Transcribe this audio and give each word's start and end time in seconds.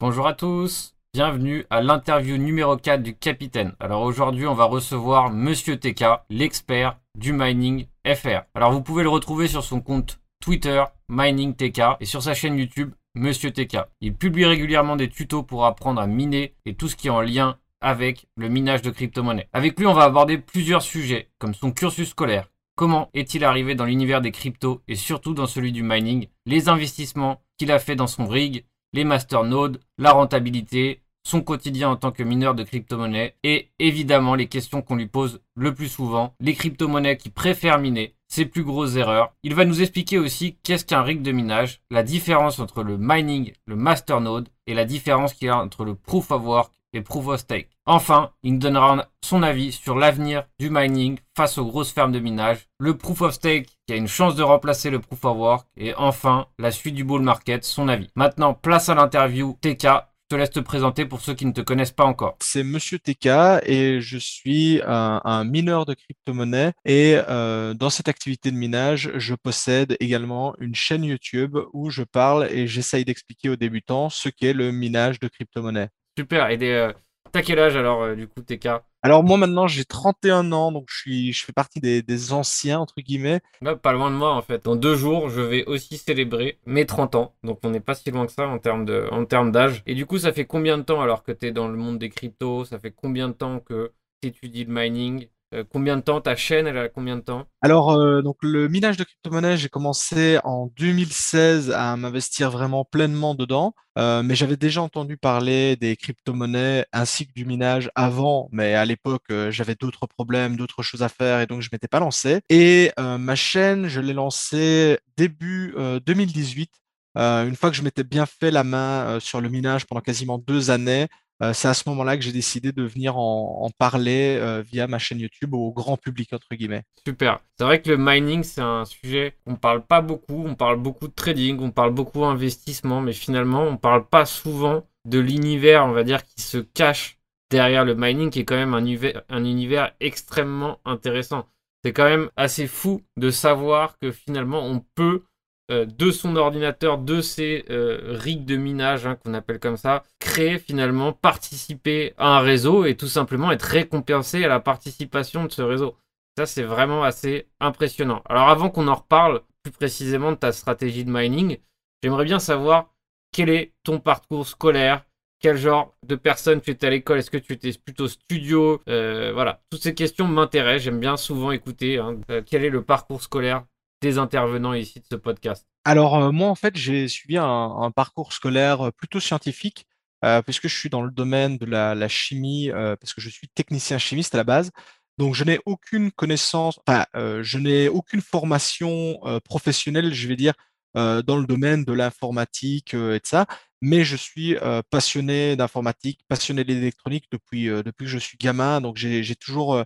Bonjour 0.00 0.28
à 0.28 0.32
tous, 0.32 0.94
bienvenue 1.12 1.66
à 1.70 1.82
l'interview 1.82 2.36
numéro 2.36 2.76
4 2.76 3.02
du 3.02 3.16
capitaine. 3.16 3.74
Alors 3.80 4.02
aujourd'hui 4.02 4.46
on 4.46 4.54
va 4.54 4.62
recevoir 4.62 5.32
Monsieur 5.32 5.76
TK, 5.76 6.04
l'expert 6.30 7.00
du 7.16 7.32
mining 7.32 7.88
FR. 8.06 8.42
Alors 8.54 8.70
vous 8.70 8.80
pouvez 8.80 9.02
le 9.02 9.08
retrouver 9.08 9.48
sur 9.48 9.64
son 9.64 9.80
compte 9.80 10.20
Twitter 10.40 10.84
Mining 11.08 11.56
TK 11.56 11.80
et 11.98 12.04
sur 12.04 12.22
sa 12.22 12.34
chaîne 12.34 12.56
YouTube 12.56 12.92
Monsieur 13.16 13.50
TK. 13.50 13.78
Il 14.00 14.14
publie 14.14 14.44
régulièrement 14.44 14.94
des 14.94 15.08
tutos 15.10 15.42
pour 15.42 15.66
apprendre 15.66 16.00
à 16.00 16.06
miner 16.06 16.54
et 16.64 16.76
tout 16.76 16.86
ce 16.86 16.94
qui 16.94 17.08
est 17.08 17.10
en 17.10 17.20
lien 17.20 17.58
avec 17.80 18.28
le 18.36 18.48
minage 18.48 18.82
de 18.82 18.90
crypto-monnaies. 18.90 19.48
Avec 19.52 19.76
lui 19.80 19.88
on 19.88 19.94
va 19.94 20.04
aborder 20.04 20.38
plusieurs 20.38 20.82
sujets 20.82 21.28
comme 21.40 21.54
son 21.54 21.72
cursus 21.72 22.10
scolaire, 22.10 22.52
comment 22.76 23.10
est-il 23.14 23.44
arrivé 23.44 23.74
dans 23.74 23.84
l'univers 23.84 24.20
des 24.20 24.30
cryptos 24.30 24.80
et 24.86 24.94
surtout 24.94 25.34
dans 25.34 25.46
celui 25.48 25.72
du 25.72 25.82
mining, 25.82 26.28
les 26.46 26.68
investissements 26.68 27.42
qu'il 27.58 27.72
a 27.72 27.80
fait 27.80 27.96
dans 27.96 28.06
son 28.06 28.28
rig, 28.28 28.64
les 28.92 29.04
masternodes, 29.04 29.80
la 29.98 30.12
rentabilité, 30.12 31.00
son 31.24 31.42
quotidien 31.42 31.90
en 31.90 31.96
tant 31.96 32.10
que 32.10 32.22
mineur 32.22 32.54
de 32.54 32.62
crypto-monnaies 32.62 33.34
et 33.44 33.68
évidemment 33.78 34.34
les 34.34 34.48
questions 34.48 34.80
qu'on 34.80 34.96
lui 34.96 35.06
pose 35.06 35.40
le 35.54 35.74
plus 35.74 35.88
souvent, 35.88 36.34
les 36.40 36.54
crypto-monnaies 36.54 37.18
qui 37.18 37.28
préfèrent 37.28 37.78
miner, 37.78 38.14
ses 38.28 38.46
plus 38.46 38.64
grosses 38.64 38.96
erreurs. 38.96 39.34
Il 39.42 39.54
va 39.54 39.64
nous 39.64 39.82
expliquer 39.82 40.18
aussi 40.18 40.56
qu'est-ce 40.62 40.84
qu'un 40.84 41.02
rig 41.02 41.22
de 41.22 41.32
minage, 41.32 41.80
la 41.90 42.02
différence 42.02 42.58
entre 42.58 42.82
le 42.82 42.96
mining, 42.98 43.52
le 43.66 43.76
masternode 43.76 44.48
et 44.66 44.74
la 44.74 44.84
différence 44.84 45.34
qu'il 45.34 45.48
y 45.48 45.50
a 45.50 45.58
entre 45.58 45.84
le 45.84 45.94
proof 45.94 46.30
of 46.30 46.42
work 46.42 46.72
et 46.92 47.02
proof 47.02 47.26
of 47.28 47.40
stake. 47.40 47.70
Enfin, 47.86 48.30
il 48.42 48.54
nous 48.54 48.58
donnera 48.58 49.08
son 49.24 49.42
avis 49.42 49.72
sur 49.72 49.96
l'avenir 49.96 50.44
du 50.58 50.70
mining 50.70 51.18
face 51.36 51.58
aux 51.58 51.66
grosses 51.66 51.92
fermes 51.92 52.12
de 52.12 52.18
minage, 52.18 52.66
le 52.78 52.96
proof 52.96 53.22
of 53.22 53.34
stake 53.34 53.68
qui 53.86 53.92
a 53.92 53.96
une 53.96 54.08
chance 54.08 54.34
de 54.34 54.42
remplacer 54.42 54.90
le 54.90 55.00
proof 55.00 55.24
of 55.24 55.36
work 55.36 55.66
et 55.76 55.94
enfin 55.94 56.46
la 56.58 56.70
suite 56.70 56.94
du 56.94 57.04
bull 57.04 57.22
market, 57.22 57.64
son 57.64 57.88
avis. 57.88 58.08
Maintenant, 58.14 58.54
place 58.54 58.88
à 58.88 58.94
l'interview 58.94 59.56
TK. 59.60 59.86
Je 60.30 60.36
te 60.36 60.40
laisse 60.40 60.50
te 60.50 60.60
présenter 60.60 61.06
pour 61.06 61.22
ceux 61.22 61.32
qui 61.32 61.46
ne 61.46 61.52
te 61.52 61.62
connaissent 61.62 61.92
pas 61.92 62.04
encore. 62.04 62.36
C'est 62.42 62.62
Monsieur 62.62 62.98
TK 62.98 63.62
et 63.64 64.02
je 64.02 64.18
suis 64.18 64.82
un, 64.84 65.22
un 65.24 65.44
mineur 65.44 65.86
de 65.86 65.94
crypto-monnaie 65.94 66.74
et 66.84 67.16
euh, 67.30 67.72
dans 67.72 67.88
cette 67.88 68.08
activité 68.08 68.50
de 68.50 68.56
minage, 68.56 69.10
je 69.14 69.34
possède 69.34 69.96
également 70.00 70.54
une 70.60 70.74
chaîne 70.74 71.04
YouTube 71.04 71.56
où 71.72 71.88
je 71.88 72.02
parle 72.02 72.46
et 72.50 72.66
j'essaye 72.66 73.06
d'expliquer 73.06 73.48
aux 73.48 73.56
débutants 73.56 74.10
ce 74.10 74.28
qu'est 74.28 74.52
le 74.52 74.70
minage 74.70 75.18
de 75.18 75.28
crypto-monnaie. 75.28 75.88
Super. 76.18 76.50
Et 76.50 76.56
des, 76.56 76.72
euh, 76.72 76.92
t'as 77.30 77.42
quel 77.42 77.60
âge 77.60 77.76
alors, 77.76 78.02
euh, 78.02 78.16
du 78.16 78.26
coup, 78.26 78.40
TK 78.40 78.70
Alors 79.02 79.22
moi 79.22 79.36
maintenant 79.36 79.68
j'ai 79.68 79.84
31 79.84 80.50
ans, 80.50 80.72
donc 80.72 80.86
je 80.90 80.98
suis, 80.98 81.32
je 81.32 81.44
fais 81.44 81.52
partie 81.52 81.78
des, 81.78 82.02
des 82.02 82.32
anciens 82.32 82.80
entre 82.80 82.96
guillemets. 83.00 83.40
Là, 83.62 83.76
pas 83.76 83.92
loin 83.92 84.10
de 84.10 84.16
moi 84.16 84.34
en 84.34 84.42
fait. 84.42 84.64
Dans 84.64 84.74
deux 84.74 84.96
jours, 84.96 85.28
je 85.28 85.40
vais 85.40 85.64
aussi 85.66 85.96
célébrer 85.96 86.58
mes 86.66 86.86
30 86.86 87.14
ans. 87.14 87.36
Donc 87.44 87.60
on 87.62 87.70
n'est 87.70 87.78
pas 87.78 87.94
si 87.94 88.10
loin 88.10 88.26
que 88.26 88.32
ça 88.32 88.48
en 88.48 88.58
termes 88.58 88.84
de, 88.84 89.06
en 89.12 89.26
termes 89.26 89.52
d'âge. 89.52 89.84
Et 89.86 89.94
du 89.94 90.06
coup, 90.06 90.18
ça 90.18 90.32
fait 90.32 90.44
combien 90.44 90.76
de 90.76 90.82
temps 90.82 91.00
alors 91.00 91.22
que 91.22 91.30
tu 91.30 91.46
es 91.46 91.52
dans 91.52 91.68
le 91.68 91.76
monde 91.76 92.00
des 92.00 92.08
cryptos? 92.10 92.64
Ça 92.64 92.80
fait 92.80 92.90
combien 92.90 93.28
de 93.28 93.34
temps 93.34 93.60
que 93.60 93.92
tu 94.20 94.30
étudies 94.30 94.64
le 94.64 94.74
mining? 94.74 95.28
Euh, 95.54 95.64
Combien 95.70 95.96
de 95.96 96.02
temps 96.02 96.20
ta 96.20 96.36
chaîne 96.36 96.66
Elle 96.66 96.76
a 96.76 96.88
combien 96.88 97.16
de 97.16 97.22
temps? 97.22 97.46
Alors 97.62 97.92
euh, 97.92 98.20
donc 98.22 98.36
le 98.42 98.68
minage 98.68 98.96
de 98.98 99.04
crypto-monnaie, 99.04 99.56
j'ai 99.56 99.68
commencé 99.68 100.38
en 100.44 100.70
2016 100.76 101.70
à 101.70 101.96
m'investir 101.96 102.50
vraiment 102.50 102.84
pleinement 102.84 103.34
dedans, 103.34 103.74
Euh, 103.98 104.22
mais 104.22 104.36
j'avais 104.36 104.56
déjà 104.56 104.80
entendu 104.80 105.16
parler 105.16 105.74
des 105.76 105.96
crypto-monnaies 105.96 106.86
ainsi 106.92 107.26
que 107.26 107.32
du 107.32 107.44
minage 107.44 107.90
avant, 107.96 108.48
mais 108.52 108.74
à 108.74 108.84
l'époque 108.84 109.24
j'avais 109.50 109.74
d'autres 109.74 110.06
problèmes, 110.06 110.56
d'autres 110.56 110.84
choses 110.84 111.02
à 111.02 111.08
faire 111.08 111.40
et 111.40 111.46
donc 111.46 111.62
je 111.62 111.68
m'étais 111.72 111.88
pas 111.88 111.98
lancé. 111.98 112.40
Et 112.48 112.92
ma 112.96 113.34
chaîne, 113.34 113.88
je 113.88 114.00
l'ai 114.00 114.12
lancée 114.12 114.98
début 115.16 115.74
euh, 115.76 115.98
2018. 115.98 116.70
Euh, 117.16 117.48
une 117.48 117.56
fois 117.56 117.70
que 117.70 117.76
je 117.76 117.82
m'étais 117.82 118.04
bien 118.04 118.26
fait 118.26 118.52
la 118.52 118.62
main 118.62 119.18
sur 119.20 119.40
le 119.40 119.48
minage 119.48 119.86
pendant 119.86 120.00
quasiment 120.02 120.38
deux 120.38 120.70
années, 120.70 121.08
c'est 121.52 121.68
à 121.68 121.74
ce 121.74 121.88
moment-là 121.88 122.16
que 122.16 122.22
j'ai 122.22 122.32
décidé 122.32 122.72
de 122.72 122.82
venir 122.82 123.16
en, 123.16 123.70
parler 123.78 124.38
euh, 124.40 124.60
via 124.60 124.86
ma 124.86 124.98
chaîne 124.98 125.20
YouTube 125.20 125.54
au 125.54 125.70
grand 125.72 125.96
public, 125.96 126.32
entre 126.32 126.48
guillemets. 126.52 126.82
Super. 127.06 127.40
C'est 127.56 127.64
vrai 127.64 127.80
que 127.80 127.90
le 127.90 127.96
mining, 127.96 128.42
c'est 128.42 128.60
un 128.60 128.84
sujet 128.84 129.34
qu'on 129.44 129.54
parle 129.54 129.84
pas 129.84 130.00
beaucoup. 130.00 130.44
On 130.46 130.54
parle 130.54 130.78
beaucoup 130.78 131.06
de 131.06 131.12
trading, 131.12 131.58
on 131.60 131.70
parle 131.70 131.92
beaucoup 131.92 132.20
d'investissement, 132.20 133.00
mais 133.00 133.12
finalement, 133.12 133.62
on 133.62 133.76
parle 133.76 134.08
pas 134.08 134.26
souvent 134.26 134.84
de 135.04 135.18
l'univers, 135.18 135.86
on 135.86 135.92
va 135.92 136.02
dire, 136.02 136.24
qui 136.24 136.42
se 136.42 136.58
cache 136.58 137.18
derrière 137.50 137.84
le 137.84 137.94
mining, 137.94 138.30
qui 138.30 138.40
est 138.40 138.44
quand 138.44 138.56
même 138.56 138.74
un 138.74 139.44
univers 139.44 139.92
extrêmement 140.00 140.80
intéressant. 140.84 141.46
C'est 141.84 141.92
quand 141.92 142.04
même 142.04 142.30
assez 142.36 142.66
fou 142.66 143.02
de 143.16 143.30
savoir 143.30 143.98
que 143.98 144.10
finalement, 144.10 144.64
on 144.64 144.84
peut 144.94 145.22
euh, 145.70 145.84
de 145.84 146.10
son 146.10 146.36
ordinateur, 146.36 146.96
de 146.98 147.20
ses 147.20 147.64
euh, 147.68 148.00
rigs 148.18 148.46
de 148.46 148.56
minage, 148.56 149.06
hein, 149.06 149.16
qu'on 149.16 149.34
appelle 149.34 149.58
comme 149.58 149.76
ça, 149.76 150.04
créer 150.18 150.58
finalement, 150.58 151.12
participer 151.12 152.14
à 152.16 152.38
un 152.38 152.40
réseau 152.40 152.86
et 152.86 152.96
tout 152.96 153.06
simplement 153.06 153.52
être 153.52 153.62
récompensé 153.62 154.44
à 154.44 154.48
la 154.48 154.60
participation 154.60 155.44
de 155.44 155.52
ce 155.52 155.60
réseau. 155.60 155.96
Ça, 156.38 156.46
c'est 156.46 156.62
vraiment 156.62 157.02
assez 157.04 157.48
impressionnant. 157.60 158.22
Alors 158.28 158.48
avant 158.48 158.70
qu'on 158.70 158.88
en 158.88 158.94
reparle 158.94 159.42
plus 159.62 159.72
précisément 159.72 160.32
de 160.32 160.36
ta 160.36 160.52
stratégie 160.52 161.04
de 161.04 161.10
mining, 161.10 161.58
j'aimerais 162.02 162.24
bien 162.24 162.38
savoir 162.38 162.90
quel 163.32 163.50
est 163.50 163.74
ton 163.84 164.00
parcours 164.00 164.46
scolaire, 164.46 165.04
quel 165.40 165.56
genre 165.58 165.94
de 166.06 166.14
personne 166.16 166.60
tu 166.60 166.70
étais 166.70 166.86
à 166.86 166.90
l'école, 166.90 167.18
est-ce 167.18 167.30
que 167.30 167.36
tu 167.36 167.52
étais 167.52 167.72
plutôt 167.72 168.08
studio, 168.08 168.80
Euh, 168.88 169.32
voilà, 169.34 169.60
toutes 169.70 169.82
ces 169.82 169.94
questions 169.94 170.26
m'intéressent, 170.26 170.84
j'aime 170.84 171.00
bien 171.00 171.16
souvent 171.16 171.50
écouter 171.50 171.98
hein. 171.98 172.18
Quel 172.46 172.64
est 172.64 172.70
le 172.70 172.82
parcours 172.82 173.22
scolaire 173.22 173.64
des 174.00 174.18
intervenants 174.18 174.74
ici 174.74 175.00
de 175.00 175.04
ce 175.10 175.16
podcast? 175.16 175.66
Alors 175.84 176.16
euh, 176.16 176.32
moi, 176.32 176.48
en 176.48 176.54
fait, 176.54 176.76
j'ai 176.76 177.08
suivi 177.08 177.38
un, 177.38 177.90
parcours 177.94 178.32
scolaire 178.32 178.88
euh, 178.88 178.90
plutôt 178.90 179.20
scientifique, 179.20 179.86
euh, 180.24 180.42
puisque 180.42 180.68
je 180.68 180.76
suis 180.76 180.90
dans 180.90 181.02
le 181.02 181.10
domaine 181.10 181.58
de 181.58 181.66
la, 181.66 182.08
chimie, 182.08 182.70
parce 182.72 183.14
que 183.14 183.20
je 183.20 183.30
suis 183.30 183.48
technicien 183.48 183.98
chimiste 183.98 184.34
à 184.34 184.38
la 184.38 184.44
base. 184.44 184.70
Donc 185.16 185.34
je 185.34 185.44
n'ai 185.44 185.58
aucune 185.66 186.12
connaissance, 186.12 186.78
enfin, 186.86 187.04
je 187.14 187.58
n'ai 187.58 187.88
aucune 187.88 188.20
formation 188.20 189.18
professionnelle, 189.44 190.12
je 190.12 190.28
vais 190.28 190.36
dire, 190.36 190.54
dans 190.94 191.36
le 191.36 191.46
domaine 191.46 191.84
de 191.84 191.92
l'informatique 191.92 192.94
et 192.94 193.18
de 193.18 193.20
ça, 193.24 193.46
mais 193.80 194.04
je 194.04 194.16
suis 194.16 194.56
passionné 194.90 195.56
d'informatique, 195.56 196.20
passionné 196.28 196.64
d'électronique 196.64 197.26
depuis, 197.32 197.66
depuis 197.66 198.04
que 198.04 198.10
je 198.10 198.18
suis 198.18 198.38
gamin. 198.38 198.80
Donc 198.80 198.96
j'ai 198.96 199.36
toujours 199.36 199.84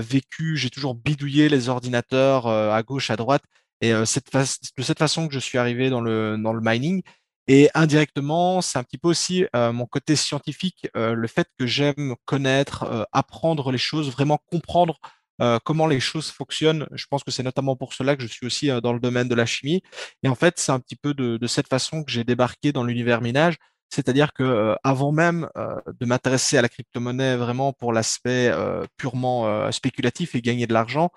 vécu, 0.00 0.56
j'ai 0.56 0.70
toujours 0.70 0.94
bidouillé 0.94 1.48
les 1.48 1.68
ordinateurs 1.68 2.46
euh, 2.46 2.72
à 2.72 2.82
gauche, 2.82 3.10
à 3.10 3.16
droite. 3.16 3.42
Et 3.80 3.92
euh, 3.92 4.04
cette 4.04 4.30
de 4.32 4.82
cette 4.82 4.98
façon 4.98 5.28
que 5.28 5.34
je 5.34 5.40
suis 5.40 5.58
arrivé 5.58 5.90
dans 5.90 6.00
le, 6.00 6.36
dans 6.38 6.52
le 6.52 6.60
mining. 6.62 7.02
Et 7.46 7.68
indirectement, 7.74 8.62
c'est 8.62 8.78
un 8.78 8.84
petit 8.84 8.96
peu 8.96 9.08
aussi 9.08 9.44
euh, 9.54 9.72
mon 9.72 9.86
côté 9.86 10.16
scientifique, 10.16 10.88
euh, 10.96 11.14
le 11.14 11.28
fait 11.28 11.46
que 11.58 11.66
j'aime 11.66 12.14
connaître, 12.24 12.84
euh, 12.84 13.04
apprendre 13.12 13.70
les 13.70 13.78
choses, 13.78 14.10
vraiment 14.10 14.38
comprendre 14.50 14.98
euh, 15.42 15.58
comment 15.62 15.86
les 15.86 16.00
choses 16.00 16.30
fonctionnent. 16.30 16.86
Je 16.92 17.06
pense 17.10 17.22
que 17.22 17.30
c'est 17.30 17.42
notamment 17.42 17.76
pour 17.76 17.92
cela 17.92 18.16
que 18.16 18.22
je 18.22 18.28
suis 18.28 18.46
aussi 18.46 18.70
euh, 18.70 18.80
dans 18.80 18.94
le 18.94 19.00
domaine 19.00 19.28
de 19.28 19.34
la 19.34 19.44
chimie. 19.44 19.82
Et 20.22 20.28
en 20.28 20.34
fait, 20.34 20.54
c'est 20.58 20.72
un 20.72 20.80
petit 20.80 20.96
peu 20.96 21.12
de 21.12 21.46
cette 21.46 21.68
façon 21.68 22.04
que 22.04 22.10
j'ai 22.10 22.24
débarqué 22.24 22.72
dans 22.72 22.84
l'univers 22.84 23.20
minage. 23.20 23.56
C'est-à-dire 23.94 24.32
que 24.32 24.42
euh, 24.42 24.74
avant 24.82 25.12
même 25.12 25.48
euh, 25.56 25.76
de 26.00 26.06
m'intéresser 26.06 26.58
à 26.58 26.62
la 26.62 26.68
crypto-monnaie 26.68 27.36
vraiment 27.36 27.72
pour 27.72 27.92
l'aspect 27.92 28.48
euh, 28.48 28.84
purement 28.96 29.70
spéculatif 29.70 30.34
et 30.34 30.42
gagner 30.42 30.66
de 30.66 30.72
l'argent, 30.72 31.10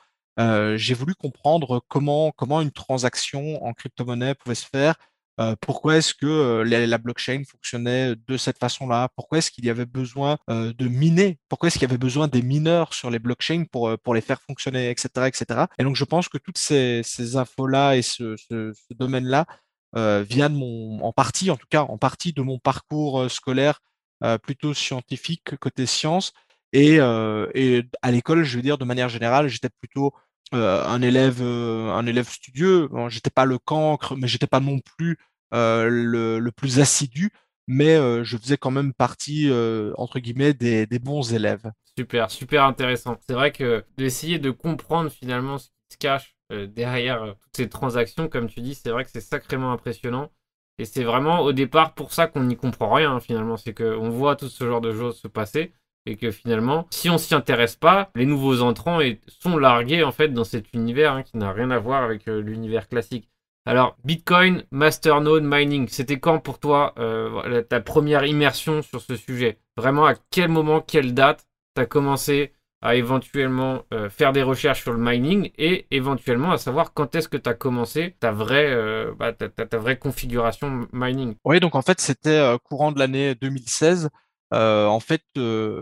j'ai 0.76 0.94
voulu 0.94 1.16
comprendre 1.16 1.82
comment, 1.88 2.32
comment 2.32 2.62
une 2.62 2.72
transaction 2.72 3.64
en 3.66 3.74
crypto-monnaie 3.74 4.36
pouvait 4.36 4.54
se 4.54 4.68
faire, 4.68 4.94
pourquoi 5.62 5.98
est-ce 5.98 6.14
que 6.14 6.62
la, 6.62 6.98
blockchain 7.00 7.42
fonctionnait 7.50 8.16
de 8.16 8.38
cette 8.38 8.60
façon-là, 8.60 9.10
pourquoi 9.16 9.40
est-ce 9.40 9.50
qu'il 9.50 9.66
y 9.66 9.72
avait 9.72 9.88
besoin 9.88 10.38
de 10.48 10.88
miner, 10.88 11.40
pourquoi 11.50 11.68
est-ce 11.68 11.80
qu'il 11.80 11.88
y 11.88 11.92
avait 11.92 11.98
besoin 11.98 12.28
des 12.28 12.44
mineurs 12.44 12.94
sur 12.94 13.10
les 13.10 13.18
blockchains 13.18 13.64
pour, 13.72 13.98
pour 13.98 14.14
les 14.14 14.22
faire 14.22 14.40
fonctionner, 14.42 14.92
etc., 14.92 15.10
etc. 15.26 15.66
Et 15.80 15.84
donc 15.84 15.96
je 15.96 16.06
pense 16.06 16.30
que 16.30 16.38
toutes 16.38 16.60
ces, 16.60 17.02
infos-là 17.36 17.96
et 17.96 18.04
ce 18.04 18.36
domaine-là 18.94 19.48
euh, 19.98 20.24
viennent 20.24 20.54
de 20.54 20.58
mon, 20.58 21.04
en 21.04 21.12
partie, 21.12 21.52
en 21.52 21.58
tout 21.58 21.68
cas 21.70 21.82
en 21.82 21.98
partie 21.98 22.32
de 22.32 22.42
mon 22.42 22.60
parcours 22.60 23.22
euh, 23.22 23.30
scolaire 23.30 23.82
euh, 24.24 24.38
plutôt 24.38 24.74
scientifique 24.74 25.58
côté 25.58 25.86
sciences. 25.86 26.32
Et, 26.74 26.98
et 26.98 27.84
à 28.02 28.12
l'école, 28.12 28.44
je 28.44 28.58
veux 28.58 28.62
dire, 28.62 28.78
de 28.78 28.86
manière 28.86 29.08
générale, 29.10 29.48
j'étais 29.48 29.70
plutôt 29.70 30.14
un 30.52 31.02
élève, 31.02 31.42
un 31.42 32.06
élève 32.06 32.28
studieux. 32.30 32.90
J'étais 33.08 33.30
pas 33.30 33.46
le 33.46 33.58
cancre, 33.58 34.18
mais 34.18 34.28
j'étais 34.28 34.48
pas 34.48 34.60
non 34.60 34.80
plus 34.80 35.18
le, 35.54 36.40
le 36.40 36.52
plus 36.52 36.80
assidu, 36.80 37.32
mais 37.68 37.96
je 38.24 38.38
faisais 38.38 38.58
quand 38.58 38.70
même 38.70 38.94
partie, 38.94 39.50
entre 39.96 40.20
guillemets, 40.20 40.54
des, 40.54 40.86
des 40.86 41.00
bons 41.00 41.34
élèves. 41.34 41.72
Super, 41.98 42.30
super 42.30 42.66
intéressant. 42.66 43.16
C'est 43.26 43.34
vrai 43.34 43.54
que 43.54 43.86
d'essayer 43.98 44.38
de 44.38 44.52
comprendre 44.52 45.10
finalement 45.10 45.58
ce 45.58 45.68
qui 45.68 45.94
se 45.94 45.98
cache 45.98 46.37
derrière 46.50 47.24
euh, 47.24 47.32
toutes 47.32 47.58
ces 47.58 47.70
transactions, 47.70 48.28
comme 48.30 48.48
tu 48.48 48.62
dis, 48.62 48.76
c'est 48.76 48.90
vrai 48.90 49.04
que 49.04 49.10
c'est 49.12 49.22
sacrément 49.22 49.72
impressionnant. 49.72 50.32
Et 50.80 50.86
c'est 50.86 51.04
vraiment 51.04 51.42
au 51.42 51.54
départ 51.54 51.94
pour 51.94 52.14
ça 52.14 52.28
qu'on 52.28 52.44
n'y 52.44 52.56
comprend 52.56 52.94
rien 52.94 53.16
hein, 53.16 53.20
finalement. 53.20 53.58
C'est 53.58 53.74
qu'on 53.74 54.10
voit 54.10 54.36
tout 54.36 54.50
ce 54.50 54.66
genre 54.66 54.82
de 54.82 54.94
choses 54.94 55.18
se 55.18 55.28
passer 55.28 55.74
et 56.06 56.16
que 56.16 56.32
finalement, 56.32 56.88
si 56.92 57.10
on 57.10 57.18
s'y 57.18 57.36
intéresse 57.36 57.76
pas, 57.76 58.12
les 58.16 58.26
nouveaux 58.26 58.62
entrants 58.62 59.00
sont 59.28 59.58
largués 59.58 60.04
en 60.04 60.12
fait 60.12 60.30
dans 60.30 60.44
cet 60.44 60.74
univers 60.74 61.14
hein, 61.14 61.24
qui 61.24 61.38
n'a 61.38 61.52
rien 61.52 61.72
à 61.72 61.80
voir 61.80 62.04
avec 62.04 62.28
euh, 62.28 62.40
l'univers 62.42 62.88
classique. 62.88 63.30
Alors, 63.66 63.98
Bitcoin, 64.06 64.64
Masternode, 64.72 65.44
Mining, 65.44 65.90
c'était 65.90 66.20
quand 66.20 66.40
pour 66.40 66.60
toi 66.60 66.94
euh, 67.00 67.62
ta 67.64 67.82
première 67.82 68.24
immersion 68.24 68.82
sur 68.82 69.02
ce 69.02 69.18
sujet? 69.18 69.58
Vraiment, 69.76 70.06
à 70.06 70.14
quel 70.32 70.48
moment, 70.48 70.80
quelle 70.80 71.14
date 71.14 71.46
tu 71.76 71.82
as 71.82 71.86
commencé 71.86 72.54
à 72.82 72.96
éventuellement 72.96 73.84
euh, 73.94 74.10
faire 74.10 74.34
des 74.34 74.44
recherches 74.44 74.84
sur 74.84 74.94
le 74.94 75.00
mining 75.00 75.52
et 75.58 75.88
éventuellement 75.92 76.52
à 76.52 76.58
savoir 76.58 76.94
quand 76.94 77.16
est-ce 77.16 77.28
que 77.28 77.38
tu 77.38 77.50
as 77.50 77.54
commencé 77.54 78.16
ta 78.20 78.32
vraie, 78.32 78.68
euh, 78.70 79.14
bah, 79.18 79.34
ta, 79.34 79.78
vraie 79.78 79.98
configuration 79.98 80.88
mining 80.94 81.36
Oui, 81.44 81.60
donc 81.60 81.76
en 81.76 81.82
fait, 81.82 82.00
c'était 82.00 82.56
courant 82.64 82.92
de 82.92 83.00
l'année 83.00 83.36
2016. 83.36 84.10
en 84.52 85.00
fait, 85.00 85.24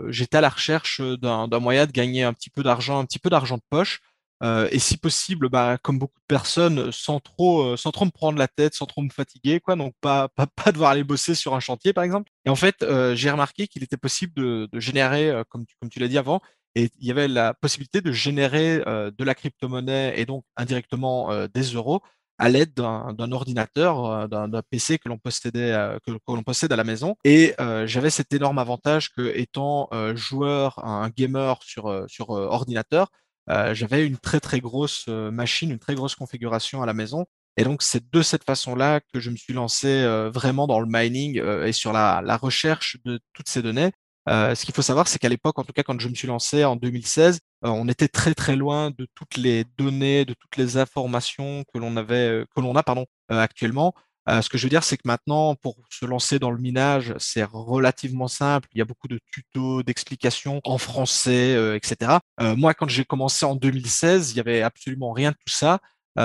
j'étais 0.08 0.38
à 0.38 0.40
la 0.40 0.48
recherche 0.48 1.00
d'un 1.00 1.60
moyen 1.60 1.86
de 1.86 1.92
gagner 1.92 2.22
un 2.22 2.32
petit 2.32 2.50
peu 2.50 2.62
d'argent, 2.62 2.98
un 2.98 3.04
petit 3.04 3.18
peu 3.18 3.30
d'argent 3.30 3.56
de 3.56 3.62
poche. 3.68 4.00
Euh, 4.42 4.68
et 4.70 4.78
si 4.78 4.98
possible, 4.98 5.48
bah, 5.48 5.78
comme 5.82 5.98
beaucoup 5.98 6.18
de 6.20 6.26
personnes, 6.26 6.92
sans 6.92 7.20
trop, 7.20 7.62
euh, 7.62 7.76
sans 7.76 7.90
trop 7.90 8.04
me 8.04 8.10
prendre 8.10 8.38
la 8.38 8.48
tête, 8.48 8.74
sans 8.74 8.84
trop 8.86 9.00
me 9.02 9.08
fatiguer, 9.10 9.60
quoi. 9.60 9.76
Donc 9.76 9.94
pas, 10.00 10.28
pas, 10.36 10.46
pas 10.46 10.72
devoir 10.72 10.90
aller 10.90 11.04
bosser 11.04 11.34
sur 11.34 11.54
un 11.54 11.60
chantier, 11.60 11.92
par 11.92 12.04
exemple. 12.04 12.30
Et 12.44 12.50
en 12.50 12.56
fait, 12.56 12.82
euh, 12.82 13.14
j'ai 13.14 13.30
remarqué 13.30 13.66
qu'il 13.66 13.82
était 13.82 13.96
possible 13.96 14.34
de, 14.34 14.68
de 14.70 14.80
générer, 14.80 15.32
comme 15.48 15.64
comme 15.80 15.88
tu 15.90 16.00
l'as 16.00 16.08
dit 16.08 16.18
avant, 16.18 16.40
et 16.76 16.90
il 17.00 17.06
y 17.06 17.10
avait 17.10 17.26
la 17.26 17.54
possibilité 17.54 18.00
de 18.00 18.12
générer 18.12 18.78
de 18.78 19.24
la 19.24 19.34
crypto-monnaie 19.34 20.14
et 20.20 20.26
donc 20.26 20.44
indirectement 20.56 21.46
des 21.48 21.62
euros 21.62 22.02
à 22.38 22.50
l'aide 22.50 22.74
d'un 22.74 23.32
ordinateur, 23.32 24.28
d'un 24.28 24.62
PC 24.70 24.98
que 24.98 25.08
l'on 25.08 25.18
possédait, 25.18 25.96
que, 26.06 26.12
l'on 26.28 26.42
possède 26.42 26.72
à 26.72 26.76
la 26.76 26.84
maison. 26.84 27.16
Et 27.24 27.54
j'avais 27.86 28.10
cet 28.10 28.32
énorme 28.32 28.58
avantage 28.58 29.10
que, 29.10 29.32
étant 29.36 29.88
joueur, 30.14 30.84
un 30.84 31.08
gamer 31.08 31.58
sur, 31.62 32.04
sur 32.08 32.30
ordinateur, 32.30 33.08
euh, 33.50 33.74
j'avais 33.74 34.04
une 34.06 34.18
très 34.18 34.40
très 34.40 34.60
grosse 34.60 35.04
euh, 35.08 35.30
machine, 35.30 35.70
une 35.70 35.78
très 35.78 35.94
grosse 35.94 36.14
configuration 36.14 36.82
à 36.82 36.86
la 36.86 36.94
maison. 36.94 37.26
Et 37.56 37.64
donc 37.64 37.82
c'est 37.82 38.10
de 38.12 38.22
cette 38.22 38.44
façon-là 38.44 39.00
que 39.12 39.20
je 39.20 39.30
me 39.30 39.36
suis 39.36 39.54
lancé 39.54 39.88
euh, 39.88 40.30
vraiment 40.30 40.66
dans 40.66 40.80
le 40.80 40.86
mining 40.88 41.40
et 41.40 41.72
sur 41.72 41.92
la, 41.92 42.20
la, 42.22 42.36
recherche 42.36 42.98
de 43.04 43.20
toutes 43.32 43.48
ces 43.48 43.62
données. 43.62 43.92
Ce 44.28 44.64
qu'il 44.64 44.74
faut 44.74 44.82
savoir, 44.82 45.08
c'est 45.08 45.18
qu'à 45.18 45.28
l'époque, 45.28 45.58
en 45.58 45.64
tout 45.64 45.72
cas 45.72 45.82
quand 45.82 46.00
je 46.00 46.08
me 46.08 46.14
suis 46.14 46.28
lancé 46.28 46.64
en 46.64 46.76
2016, 46.76 47.40
on 47.62 47.88
était 47.88 48.08
très 48.08 48.34
très 48.34 48.56
loin 48.56 48.90
de 48.90 49.06
toutes 49.14 49.36
les 49.36 49.64
données, 49.78 50.24
de 50.24 50.34
toutes 50.34 50.56
les 50.56 50.76
informations 50.76 51.64
que 51.72 51.78
l'on 51.78 51.96
avait, 51.96 52.44
que 52.54 52.60
l'on 52.60 52.74
a 52.76 52.82
pardon, 52.82 53.06
actuellement. 53.28 53.94
Euh, 54.28 54.42
ce 54.42 54.48
que 54.48 54.58
je 54.58 54.64
veux 54.64 54.70
dire, 54.70 54.82
c'est 54.82 54.96
que 54.96 55.06
maintenant, 55.06 55.54
pour 55.54 55.76
se 55.90 56.04
lancer 56.04 56.38
dans 56.38 56.50
le 56.50 56.58
minage, 56.58 57.14
c'est 57.18 57.44
relativement 57.44 58.28
simple. 58.28 58.68
Il 58.72 58.78
y 58.78 58.82
a 58.82 58.84
beaucoup 58.84 59.08
de 59.08 59.20
tutos, 59.30 59.82
d'explications 59.82 60.60
en 60.64 60.78
français, 60.78 61.54
euh, 61.54 61.76
etc. 61.76 62.18
Euh, 62.40 62.56
moi, 62.56 62.74
quand 62.74 62.88
j'ai 62.88 63.04
commencé 63.04 63.46
en 63.46 63.54
2016, 63.54 64.32
il 64.32 64.36
y 64.38 64.40
avait 64.40 64.62
absolument 64.62 65.12
rien 65.12 65.30
de 65.30 65.36
tout 65.36 65.52
ça. 65.52 65.80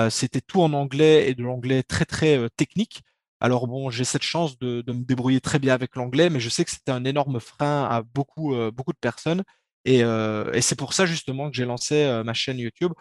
C'était 0.08 0.40
tout 0.40 0.62
en 0.62 0.72
anglais 0.72 1.28
et 1.28 1.34
de 1.34 1.42
l'anglais 1.42 1.82
très 1.82 2.06
très 2.06 2.48
technique. 2.56 3.02
Alors 3.42 3.66
bon, 3.66 3.90
j'ai 3.90 4.04
cette 4.04 4.22
chance 4.22 4.58
de, 4.58 4.84
me 4.86 5.04
débrouiller 5.04 5.40
très 5.40 5.58
bien 5.58 5.74
avec 5.74 5.96
l'anglais, 5.96 6.30
mais 6.30 6.40
je 6.40 6.48
sais 6.48 6.64
que 6.64 6.70
c'était 6.70 6.92
un 6.92 7.04
énorme 7.04 7.40
frein 7.40 7.84
à 7.90 8.02
beaucoup 8.02 8.54
beaucoup 8.70 8.92
de 8.92 8.98
personnes. 9.00 9.42
Et, 9.84 9.98
et 10.00 10.60
c'est 10.60 10.76
pour 10.76 10.92
ça 10.94 11.06
justement 11.06 11.50
que 11.50 11.56
j'ai 11.56 11.64
lancé 11.64 12.22
ma 12.24 12.34
chaîne 12.34 12.58
YouTube 12.58 12.92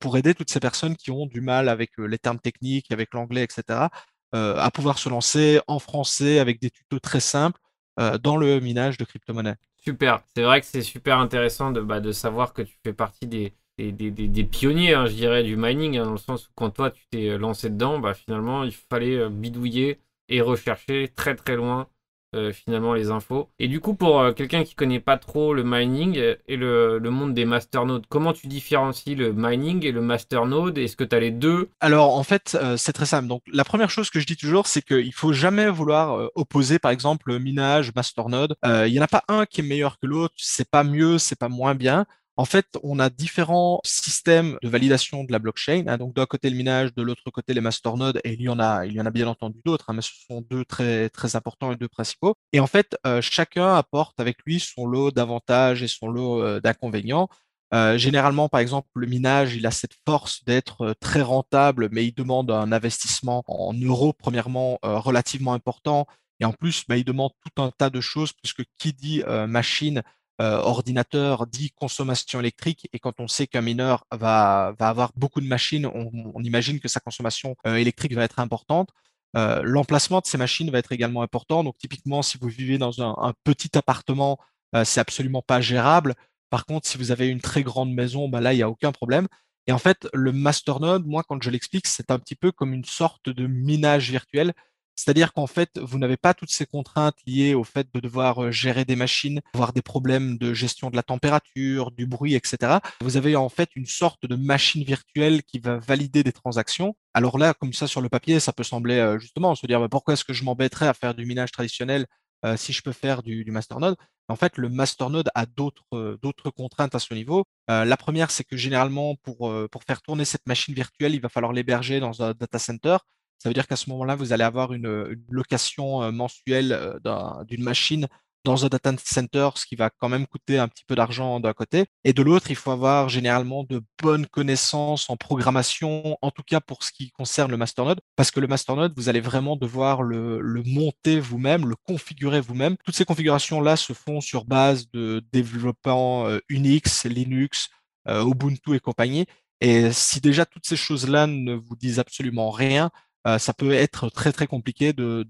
pour 0.00 0.18
aider 0.18 0.34
toutes 0.34 0.50
ces 0.50 0.60
personnes 0.60 0.96
qui 0.96 1.10
ont 1.10 1.24
du 1.24 1.40
mal 1.40 1.70
avec 1.70 1.92
les 1.96 2.18
termes 2.18 2.40
techniques, 2.40 2.92
avec 2.92 3.14
l'anglais, 3.14 3.42
etc. 3.42 3.88
Euh, 4.34 4.56
à 4.56 4.72
pouvoir 4.72 4.98
se 4.98 5.08
lancer 5.08 5.60
en 5.68 5.78
français 5.78 6.40
avec 6.40 6.60
des 6.60 6.68
tutos 6.68 6.98
très 6.98 7.20
simples 7.20 7.60
euh, 8.00 8.18
dans 8.18 8.36
le 8.36 8.58
minage 8.58 8.98
de 8.98 9.04
crypto-monnaies. 9.04 9.54
Super, 9.76 10.22
c'est 10.34 10.42
vrai 10.42 10.60
que 10.60 10.66
c'est 10.66 10.82
super 10.82 11.20
intéressant 11.20 11.70
de, 11.70 11.80
bah, 11.80 12.00
de 12.00 12.10
savoir 12.10 12.52
que 12.52 12.62
tu 12.62 12.76
fais 12.84 12.92
partie 12.92 13.28
des, 13.28 13.54
des, 13.78 14.44
pionniers, 14.44 14.94
hein, 14.94 15.06
je 15.06 15.14
dirais, 15.14 15.42
du 15.42 15.56
mining, 15.56 15.98
hein, 15.98 16.04
dans 16.04 16.12
le 16.12 16.18
sens 16.18 16.46
où 16.48 16.50
quand 16.54 16.70
toi 16.70 16.90
tu 16.90 17.02
t'es 17.10 17.38
lancé 17.38 17.70
dedans, 17.70 17.98
bah, 17.98 18.14
finalement 18.14 18.64
il 18.64 18.72
fallait 18.72 19.16
euh, 19.16 19.28
bidouiller 19.28 20.00
et 20.28 20.40
rechercher 20.40 21.08
très 21.14 21.36
très 21.36 21.56
loin 21.56 21.88
euh, 22.36 22.52
finalement 22.52 22.92
les 22.92 23.10
infos. 23.10 23.48
Et 23.58 23.68
du 23.68 23.80
coup, 23.80 23.94
pour 23.94 24.20
euh, 24.20 24.32
quelqu'un 24.32 24.64
qui 24.64 24.74
connaît 24.74 25.00
pas 25.00 25.16
trop 25.16 25.54
le 25.54 25.62
mining 25.64 26.20
et 26.46 26.56
le, 26.56 26.98
monde 26.98 27.34
des 27.34 27.44
masternodes, 27.44 28.04
comment 28.08 28.32
tu 28.32 28.48
différencies 28.48 29.14
le 29.14 29.32
mining 29.32 29.86
et 29.86 29.92
le 29.92 30.02
masternode? 30.02 30.76
Est-ce 30.76 30.96
que 30.96 31.04
tu 31.04 31.16
as 31.16 31.20
les 31.20 31.30
deux? 31.30 31.70
Alors 31.80 32.16
en 32.16 32.24
fait, 32.24 32.58
euh, 32.60 32.76
c'est 32.76 32.92
très 32.92 33.06
simple. 33.06 33.28
Donc 33.28 33.42
la 33.50 33.64
première 33.64 33.90
chose 33.90 34.10
que 34.10 34.18
je 34.20 34.26
dis 34.26 34.36
toujours, 34.36 34.66
c'est 34.66 34.82
qu'il 34.82 35.14
faut 35.14 35.32
jamais 35.32 35.70
vouloir 35.70 36.28
opposer 36.34 36.78
par 36.78 36.90
exemple 36.90 37.38
minage, 37.38 37.94
masternode. 37.94 38.56
Il 38.64 38.88
y 38.88 38.98
en 38.98 39.04
a 39.04 39.08
pas 39.08 39.22
un 39.28 39.46
qui 39.46 39.60
est 39.60 39.64
meilleur 39.64 39.98
que 39.98 40.06
l'autre. 40.06 40.34
C'est 40.36 40.68
pas 40.68 40.84
mieux, 40.84 41.18
c'est 41.18 41.38
pas 41.38 41.48
moins 41.48 41.74
bien. 41.74 42.06
En 42.38 42.44
fait, 42.44 42.66
on 42.82 42.98
a 42.98 43.08
différents 43.08 43.80
systèmes 43.84 44.58
de 44.62 44.68
validation 44.68 45.24
de 45.24 45.32
la 45.32 45.38
blockchain. 45.38 45.84
Hein, 45.86 45.96
donc 45.96 46.14
d'un 46.14 46.26
côté 46.26 46.50
le 46.50 46.56
minage, 46.56 46.94
de 46.94 47.02
l'autre 47.02 47.30
côté 47.30 47.54
les 47.54 47.62
masternodes, 47.62 48.20
et 48.24 48.34
il 48.34 48.42
y 48.42 48.48
en 48.50 48.58
a, 48.58 48.84
il 48.84 48.92
y 48.92 49.00
en 49.00 49.06
a 49.06 49.10
bien 49.10 49.26
entendu 49.26 49.60
d'autres, 49.64 49.86
hein, 49.88 49.94
mais 49.94 50.02
ce 50.02 50.12
sont 50.28 50.42
deux 50.42 50.64
très 50.66 51.08
très 51.08 51.34
importants 51.34 51.72
et 51.72 51.76
deux 51.76 51.88
principaux. 51.88 52.34
Et 52.52 52.60
en 52.60 52.66
fait, 52.66 52.96
euh, 53.06 53.22
chacun 53.22 53.74
apporte 53.74 54.20
avec 54.20 54.36
lui 54.44 54.60
son 54.60 54.86
lot 54.86 55.10
d'avantages 55.10 55.82
et 55.82 55.88
son 55.88 56.08
lot 56.08 56.42
euh, 56.42 56.60
d'inconvénients. 56.60 57.28
Euh, 57.74 57.96
généralement, 57.96 58.48
par 58.48 58.60
exemple, 58.60 58.88
le 58.94 59.06
minage, 59.06 59.56
il 59.56 59.66
a 59.66 59.70
cette 59.70 59.94
force 60.06 60.44
d'être 60.44 60.94
très 61.00 61.22
rentable, 61.22 61.88
mais 61.90 62.04
il 62.06 62.12
demande 62.12 62.50
un 62.50 62.70
investissement 62.70 63.44
en 63.48 63.72
euros, 63.72 64.12
premièrement, 64.12 64.78
relativement 64.82 65.52
important. 65.52 66.06
Et 66.38 66.44
en 66.44 66.52
plus, 66.52 66.84
bah, 66.86 66.96
il 66.96 67.04
demande 67.04 67.32
tout 67.44 67.62
un 67.62 67.70
tas 67.76 67.90
de 67.90 68.00
choses, 68.00 68.32
puisque 68.34 68.62
qui 68.78 68.92
dit 68.92 69.22
machine 69.48 70.02
euh, 70.40 70.58
ordinateur 70.58 71.46
dit 71.46 71.70
consommation 71.70 72.40
électrique 72.40 72.90
et 72.92 72.98
quand 72.98 73.20
on 73.20 73.26
sait 73.26 73.46
qu'un 73.46 73.62
mineur 73.62 74.04
va, 74.12 74.74
va 74.78 74.88
avoir 74.90 75.12
beaucoup 75.16 75.40
de 75.40 75.46
machines, 75.46 75.86
on, 75.86 76.42
imagine 76.42 76.78
que 76.78 76.88
sa 76.88 77.00
consommation 77.00 77.56
euh, 77.66 77.76
électrique 77.76 78.12
va 78.14 78.24
être 78.24 78.38
importante. 78.38 78.90
Euh, 79.34 79.62
L'emplacement 79.64 80.20
de 80.20 80.26
ces 80.26 80.36
machines 80.36 80.70
va 80.70 80.78
être 80.78 80.92
également 80.92 81.22
important. 81.22 81.64
Donc 81.64 81.78
typiquement, 81.78 82.20
si 82.20 82.36
vous 82.38 82.48
vivez 82.48 82.76
dans 82.76 83.02
un, 83.02 83.32
petit 83.44 83.76
appartement, 83.78 84.38
c'est 84.84 85.00
absolument 85.00 85.40
pas 85.40 85.62
gérable. 85.62 86.14
Par 86.50 86.66
contre, 86.66 86.86
si 86.86 86.98
vous 86.98 87.12
avez 87.12 87.28
une 87.28 87.40
très 87.40 87.62
grande 87.62 87.92
maison, 87.92 88.28
bah 88.28 88.40
là, 88.42 88.52
il 88.52 88.56
n'y 88.56 88.62
a 88.62 88.68
aucun 88.68 88.92
problème. 88.92 89.26
Et 89.66 89.72
en 89.72 89.78
fait, 89.78 90.06
le 90.12 90.32
masternode, 90.32 91.06
moi, 91.06 91.22
quand 91.26 91.42
je 91.42 91.50
l'explique, 91.50 91.86
c'est 91.86 92.10
un 92.10 92.18
petit 92.18 92.34
peu 92.36 92.52
comme 92.52 92.74
une 92.74 92.84
sorte 92.84 93.30
de 93.30 93.46
minage 93.46 94.10
virtuel. 94.10 94.52
C'est-à-dire 94.96 95.34
qu'en 95.34 95.46
fait, 95.46 95.78
vous 95.78 95.98
n'avez 95.98 96.16
pas 96.16 96.32
toutes 96.32 96.50
ces 96.50 96.64
contraintes 96.64 97.16
liées 97.26 97.54
au 97.54 97.64
fait 97.64 97.86
de 97.92 98.00
devoir 98.00 98.44
euh, 98.44 98.50
gérer 98.50 98.86
des 98.86 98.96
machines, 98.96 99.42
avoir 99.54 99.74
des 99.74 99.82
problèmes 99.82 100.38
de 100.38 100.54
gestion 100.54 100.90
de 100.90 100.96
la 100.96 101.02
température, 101.02 101.90
du 101.90 102.06
bruit, 102.06 102.34
etc. 102.34 102.78
Vous 103.02 103.18
avez 103.18 103.36
en 103.36 103.50
fait 103.50 103.68
une 103.76 103.86
sorte 103.86 104.26
de 104.26 104.34
machine 104.36 104.82
virtuelle 104.84 105.42
qui 105.42 105.58
va 105.58 105.76
valider 105.76 106.22
des 106.22 106.32
transactions. 106.32 106.96
Alors 107.12 107.38
là, 107.38 107.52
comme 107.52 107.74
ça 107.74 107.86
sur 107.86 108.00
le 108.00 108.08
papier, 108.08 108.40
ça 108.40 108.52
peut 108.54 108.64
sembler 108.64 108.96
euh, 108.96 109.18
justement 109.18 109.54
se 109.54 109.66
dire 109.66 109.86
pourquoi 109.90 110.14
est-ce 110.14 110.24
que 110.24 110.32
je 110.32 110.44
m'embêterais 110.44 110.88
à 110.88 110.94
faire 110.94 111.14
du 111.14 111.26
minage 111.26 111.52
traditionnel 111.52 112.06
euh, 112.44 112.56
si 112.56 112.72
je 112.72 112.80
peux 112.82 112.92
faire 112.92 113.22
du, 113.22 113.44
du 113.44 113.50
masternode? 113.50 113.96
En 114.28 114.36
fait, 114.36 114.56
le 114.56 114.70
masternode 114.70 115.30
a 115.34 115.46
d'autres 115.46 116.50
contraintes 116.56 116.94
à 116.96 116.98
ce 116.98 117.14
niveau. 117.14 117.44
la 117.68 117.96
première, 117.96 118.32
c'est 118.32 118.42
que 118.42 118.56
généralement, 118.56 119.14
pour 119.14 119.84
faire 119.86 120.02
tourner 120.02 120.24
cette 120.24 120.44
machine 120.48 120.74
virtuelle, 120.74 121.14
il 121.14 121.20
va 121.20 121.28
falloir 121.28 121.52
l'héberger 121.52 122.00
dans 122.00 122.24
un 122.24 122.32
data 122.32 122.58
center. 122.58 122.96
Ça 123.38 123.48
veut 123.48 123.54
dire 123.54 123.66
qu'à 123.66 123.76
ce 123.76 123.90
moment-là, 123.90 124.16
vous 124.16 124.32
allez 124.32 124.44
avoir 124.44 124.72
une, 124.72 125.16
location 125.28 126.02
euh, 126.02 126.10
mensuelle 126.10 126.72
euh, 126.72 127.44
d'une 127.44 127.62
machine 127.62 128.06
dans 128.44 128.64
un 128.64 128.68
data 128.68 128.92
center, 129.04 129.50
ce 129.56 129.66
qui 129.66 129.74
va 129.74 129.90
quand 129.90 130.08
même 130.08 130.26
coûter 130.26 130.56
un 130.56 130.68
petit 130.68 130.84
peu 130.84 130.94
d'argent 130.94 131.40
d'un 131.40 131.52
côté. 131.52 131.86
Et 132.04 132.12
de 132.12 132.22
l'autre, 132.22 132.48
il 132.48 132.54
faut 132.54 132.70
avoir 132.70 133.08
généralement 133.08 133.64
de 133.64 133.82
bonnes 134.00 134.26
connaissances 134.26 135.10
en 135.10 135.16
programmation, 135.16 136.16
en 136.22 136.30
tout 136.30 136.44
cas 136.46 136.60
pour 136.60 136.84
ce 136.84 136.92
qui 136.92 137.10
concerne 137.10 137.50
le 137.50 137.56
masternode, 137.56 138.00
parce 138.14 138.30
que 138.30 138.38
le 138.38 138.46
masternode, 138.46 138.92
vous 138.96 139.08
allez 139.08 139.20
vraiment 139.20 139.56
devoir 139.56 140.02
le, 140.02 140.40
monter 140.64 141.18
vous-même, 141.18 141.68
le 141.68 141.74
configurer 141.74 142.40
vous-même. 142.40 142.76
Toutes 142.84 142.94
ces 142.94 143.04
configurations-là 143.04 143.74
se 143.74 143.92
font 143.92 144.20
sur 144.20 144.44
base 144.44 144.88
de 144.92 145.24
développement 145.32 146.28
euh, 146.28 146.38
Unix, 146.48 147.04
Linux, 147.04 147.68
Ubuntu 148.08 148.76
et 148.76 148.78
compagnie. 148.78 149.26
Et 149.60 149.90
si 149.92 150.20
déjà 150.20 150.44
toutes 150.44 150.66
ces 150.66 150.76
choses-là 150.76 151.26
ne 151.26 151.54
vous 151.54 151.74
disent 151.76 151.98
absolument 151.98 152.50
rien, 152.50 152.90
euh, 153.26 153.38
ça 153.38 153.52
peut 153.52 153.72
être 153.72 154.08
très 154.08 154.32
très 154.32 154.46
compliqué 154.46 154.92
de, 154.92 155.26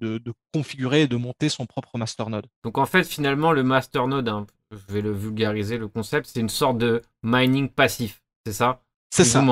configurer 0.53 1.03
et 1.03 1.07
de 1.07 1.17
monter 1.17 1.49
son 1.49 1.67
propre 1.67 1.99
masternode. 1.99 2.47
Donc 2.65 2.79
en 2.79 2.87
fait, 2.87 3.05
finalement, 3.05 3.53
le 3.53 3.63
masternode, 3.63 4.29
hein, 4.29 4.47
je 4.71 4.93
vais 4.93 5.01
le 5.01 5.13
vulgariser, 5.13 5.79
le 5.79 5.89
concept, 5.89 6.29
c'est 6.33 6.41
une 6.41 6.49
sorte 6.49 6.79
de 6.79 7.03
mining 7.23 7.69
passif, 7.69 8.23
c'est 8.47 8.53
ça? 8.53 8.81
C'est 9.11 9.25
ça. 9.25 9.45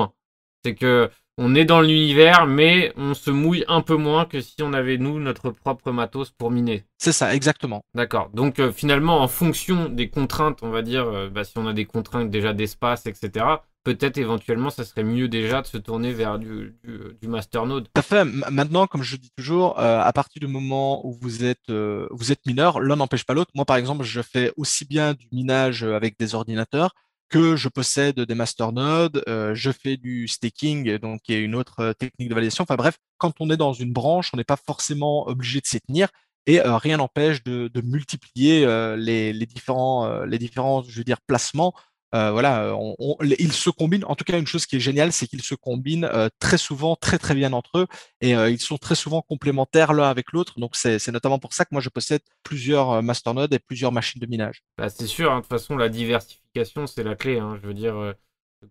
C'est 0.64 0.74
que 0.74 1.10
on 1.36 1.54
est 1.56 1.64
dans 1.64 1.80
l'univers, 1.80 2.46
mais 2.46 2.92
on 2.96 3.12
se 3.12 3.30
mouille 3.30 3.64
un 3.66 3.80
peu 3.80 3.96
moins 3.96 4.24
que 4.24 4.40
si 4.40 4.62
on 4.62 4.72
avait, 4.72 4.98
nous, 4.98 5.18
notre 5.18 5.50
propre 5.50 5.90
matos 5.90 6.30
pour 6.30 6.52
miner. 6.52 6.84
C'est 6.98 7.12
ça, 7.12 7.34
exactement. 7.34 7.84
D'accord. 7.94 8.30
Donc, 8.34 8.60
euh, 8.60 8.70
finalement, 8.70 9.20
en 9.20 9.26
fonction 9.26 9.88
des 9.88 10.08
contraintes, 10.08 10.60
on 10.62 10.70
va 10.70 10.82
dire, 10.82 11.06
euh, 11.06 11.28
bah, 11.28 11.42
si 11.42 11.58
on 11.58 11.66
a 11.66 11.72
des 11.72 11.86
contraintes 11.86 12.30
déjà 12.30 12.52
d'espace, 12.52 13.06
etc., 13.06 13.46
peut-être 13.84 14.18
éventuellement, 14.18 14.70
ça 14.70 14.84
serait 14.84 15.04
mieux 15.04 15.28
déjà 15.28 15.62
de 15.62 15.66
se 15.66 15.76
tourner 15.76 16.12
vers 16.12 16.38
du, 16.38 16.74
masternode. 17.22 17.88
Tout. 17.94 18.14
Maintenant, 18.50 18.86
comme 18.86 19.02
je 19.02 19.16
dis 19.16 19.30
toujours, 19.36 19.78
euh, 19.78 20.00
à 20.00 20.12
partir 20.12 20.40
du 20.40 20.46
moment 20.46 21.06
où 21.06 21.16
vous 21.20 21.44
êtes, 21.44 21.70
vous 21.70 22.32
êtes 22.32 22.44
mineur, 22.46 22.80
l'un 22.80 22.96
n'empêche 22.96 23.24
pas 23.24 23.34
l'autre. 23.34 23.50
Moi, 23.54 23.64
par 23.64 23.76
exemple, 23.76 24.04
je 24.04 24.22
fais 24.22 24.52
aussi 24.56 24.84
bien 24.84 25.14
du 25.14 25.28
minage 25.30 25.84
avec 25.84 26.18
des 26.18 26.34
ordinateurs 26.34 26.94
que 27.28 27.56
je 27.56 27.68
possède 27.68 28.20
des 28.20 28.34
masternodes, 28.34 29.22
euh, 29.28 29.54
je 29.54 29.70
fais 29.72 29.96
du 29.96 30.28
staking, 30.28 30.98
donc 30.98 31.22
qui 31.22 31.32
est 31.32 31.40
une 31.40 31.54
autre 31.54 31.80
euh, 31.80 31.92
technique 31.92 32.28
de 32.28 32.34
validation. 32.34 32.62
Enfin 32.62 32.76
bref, 32.76 32.96
quand 33.18 33.32
on 33.40 33.50
est 33.50 33.56
dans 33.56 33.72
une 33.72 33.92
branche, 33.92 34.30
on 34.32 34.36
n'est 34.36 34.44
pas 34.44 34.56
forcément 34.56 35.26
obligé 35.26 35.60
de 35.60 35.66
s'y 35.66 35.80
tenir 35.80 36.08
et 36.46 36.60
euh, 36.60 36.76
rien 36.76 36.98
n'empêche 36.98 37.42
de, 37.42 37.70
multiplier 37.82 38.64
euh, 38.64 38.96
les, 38.96 39.32
différents, 39.46 40.06
euh, 40.06 40.82
je 40.86 41.02
veux 41.02 41.16
placements. 41.26 41.74
Euh, 42.14 42.30
voilà, 42.30 42.76
les- 43.20 43.36
ils 43.40 43.52
se 43.52 43.70
combinent. 43.70 44.04
En 44.04 44.14
tout 44.14 44.24
cas, 44.24 44.38
une 44.38 44.46
chose 44.46 44.66
qui 44.66 44.76
est 44.76 44.80
géniale, 44.80 45.12
c'est 45.12 45.26
qu'ils 45.26 45.42
se 45.42 45.54
combinent 45.54 46.04
euh, 46.04 46.28
très 46.38 46.58
souvent, 46.58 46.94
très 46.94 47.18
très 47.18 47.34
bien 47.34 47.52
entre 47.52 47.78
eux, 47.78 47.86
et 48.20 48.36
euh, 48.36 48.50
ils 48.50 48.60
sont 48.60 48.78
très 48.78 48.94
souvent 48.94 49.20
complémentaires 49.22 49.92
l'un 49.92 50.08
avec 50.08 50.32
l'autre. 50.32 50.60
Donc 50.60 50.76
c'est 50.76 51.08
notamment 51.08 51.38
pour 51.38 51.54
ça 51.54 51.64
que 51.64 51.70
moi 51.72 51.80
je 51.80 51.88
possède 51.88 52.22
plusieurs 52.44 52.90
euh, 52.90 53.02
masternodes 53.02 53.52
et 53.52 53.58
plusieurs 53.58 53.90
machines 53.90 54.20
de 54.20 54.26
minage. 54.26 54.62
Bah, 54.78 54.88
c'est 54.88 55.06
sûr, 55.06 55.32
hein, 55.32 55.36
de 55.36 55.40
toute 55.42 55.50
façon, 55.50 55.76
la 55.76 55.88
diversification, 55.88 56.86
c'est 56.86 57.02
la 57.02 57.16
clé. 57.16 57.38
hein. 57.38 57.58
Je 57.60 57.66
veux 57.66 57.74
dire, 57.74 57.96
euh, 57.96 58.12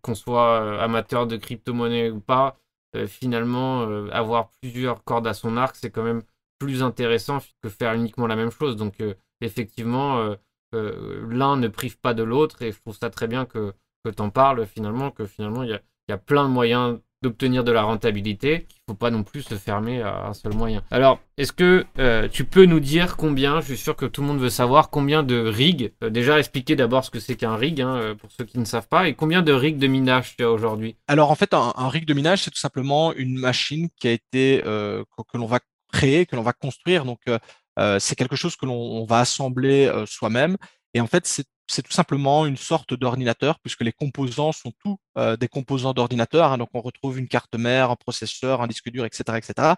qu'on 0.02 0.16
soit 0.16 0.62
euh, 0.62 0.80
amateur 0.80 1.28
de 1.28 1.38
crypto-monnaie 1.38 2.10
ou 2.10 2.20
pas, 2.20 2.58
euh, 2.96 3.08
finalement, 3.08 3.82
euh, 3.82 4.10
avoir 4.12 4.52
plusieurs 4.62 5.04
cordes 5.04 5.28
à 5.28 5.34
son 5.34 5.58
arc, 5.58 5.76
c'est 5.76 5.90
quand 5.92 6.04
même 6.04 6.24
plus 6.60 6.82
intéressant 6.82 7.40
que 7.62 7.70
faire 7.70 7.94
uniquement 7.94 8.28
la 8.28 8.36
même 8.36 8.52
chose. 8.52 8.76
Donc, 8.78 9.02
euh, 9.02 9.14
effectivement, 9.42 10.36
l'un 10.74 11.58
ne 11.58 11.68
prive 11.68 11.98
pas 12.00 12.14
de 12.14 12.24
l'autre, 12.24 12.62
et 12.62 12.72
je 12.72 12.80
trouve 12.80 12.98
ça 12.98 13.10
très 13.10 13.28
bien 13.28 13.46
que, 13.46 13.74
que 14.04 14.10
tu 14.10 14.22
en 14.22 14.30
parles, 14.30 14.66
finalement, 14.66 15.12
que 15.12 15.26
finalement, 15.26 15.64
il 15.64 15.70
y 15.70 16.14
a, 16.14 16.18
plein 16.18 16.44
de 16.44 16.54
moyens 16.54 17.00
d'obtenir 17.22 17.64
de 17.64 17.72
la 17.72 17.84
rentabilité, 17.84 18.66
qu'il 18.68 18.80
ne 18.90 18.94
faut 18.94 18.98
pas 18.98 19.10
non 19.10 19.24
plus 19.24 19.44
se 19.44 19.56
fermer 19.56 20.02
à 20.02 20.28
un 20.28 20.34
seul 20.34 20.54
moyen. 20.54 20.84
Alors, 20.92 21.22
est-ce 21.38 21.54
que 21.54 21.86
euh, 21.98 22.28
tu 22.28 22.44
peux 22.44 22.66
nous 22.66 22.82
dire 22.82 23.16
combien, 23.16 23.62
je 23.62 23.68
suis 23.68 23.78
sûr 23.78 23.96
que 23.96 24.06
tout 24.06 24.20
le 24.20 24.28
monde 24.28 24.40
veut 24.40 24.50
savoir, 24.50 24.90
combien 24.90 25.24
de 25.24 25.38
rigs, 25.38 25.94
euh, 26.04 26.10
déjà 26.10 26.38
expliquer 26.38 26.76
d'abord 26.76 27.06
ce 27.06 27.10
que 27.10 27.22
c'est 27.22 27.36
qu'un 27.36 27.56
rig, 27.56 27.82
hein, 27.82 28.16
pour 28.20 28.30
ceux 28.30 28.44
qui 28.44 28.60
ne 28.60 28.66
savent 28.66 28.90
pas, 28.90 29.08
et 29.08 29.14
combien 29.14 29.42
de 29.42 29.54
rigs 29.54 29.78
de 29.78 29.88
minage 29.88 30.36
tu 30.36 30.44
as 30.44 30.52
aujourd'hui? 30.52 30.98
Alors 31.08 31.32
en 31.32 31.36
fait, 31.36 31.54
un, 31.54 31.88
rig 31.88 32.06
de 32.06 32.14
minage, 32.14 32.44
c'est 32.44 32.52
tout 32.52 32.60
simplement 32.60 33.14
une 33.14 33.40
machine 33.40 33.88
qui 33.98 34.10
a 34.10 34.12
été 34.12 34.62
euh, 34.66 35.06
que, 35.18 35.24
que 35.32 35.38
l'on 35.38 35.48
va 35.48 35.62
créer, 35.94 36.26
que 36.26 36.36
l'on 36.36 36.42
va 36.42 36.54
construire. 36.54 37.06
Donc 37.06 37.22
c'est 38.00 38.16
quelque 38.16 38.36
chose 38.36 38.56
que 38.56 38.66
l'on 38.66 38.74
on 38.74 39.06
va 39.06 39.20
assembler 39.20 39.92
soi-même. 40.06 40.58
Et 40.94 41.02
en 41.02 41.08
fait, 41.08 41.26
c'est 41.26 41.82
tout 41.82 41.92
simplement 41.92 42.46
une 42.46 42.58
sorte 42.58 42.94
d'ordinateur, 42.94 43.60
puisque 43.62 43.82
les 43.82 43.92
composants 43.92 44.52
sont 44.52 44.72
tous 44.84 44.98
des 45.40 45.48
composants 45.48 45.94
d'ordinateur. 45.94 46.52
hein. 46.52 46.58
donc 46.58 46.70
on 46.74 46.82
retrouve 46.82 47.18
une 47.20 47.28
carte 47.28 47.56
mère, 47.56 47.90
un 47.90 47.96
processeur, 47.96 48.62
un 48.62 48.68
disque 48.68 48.90
dur, 48.90 49.06
etc., 49.06 49.38
etc. 49.38 49.76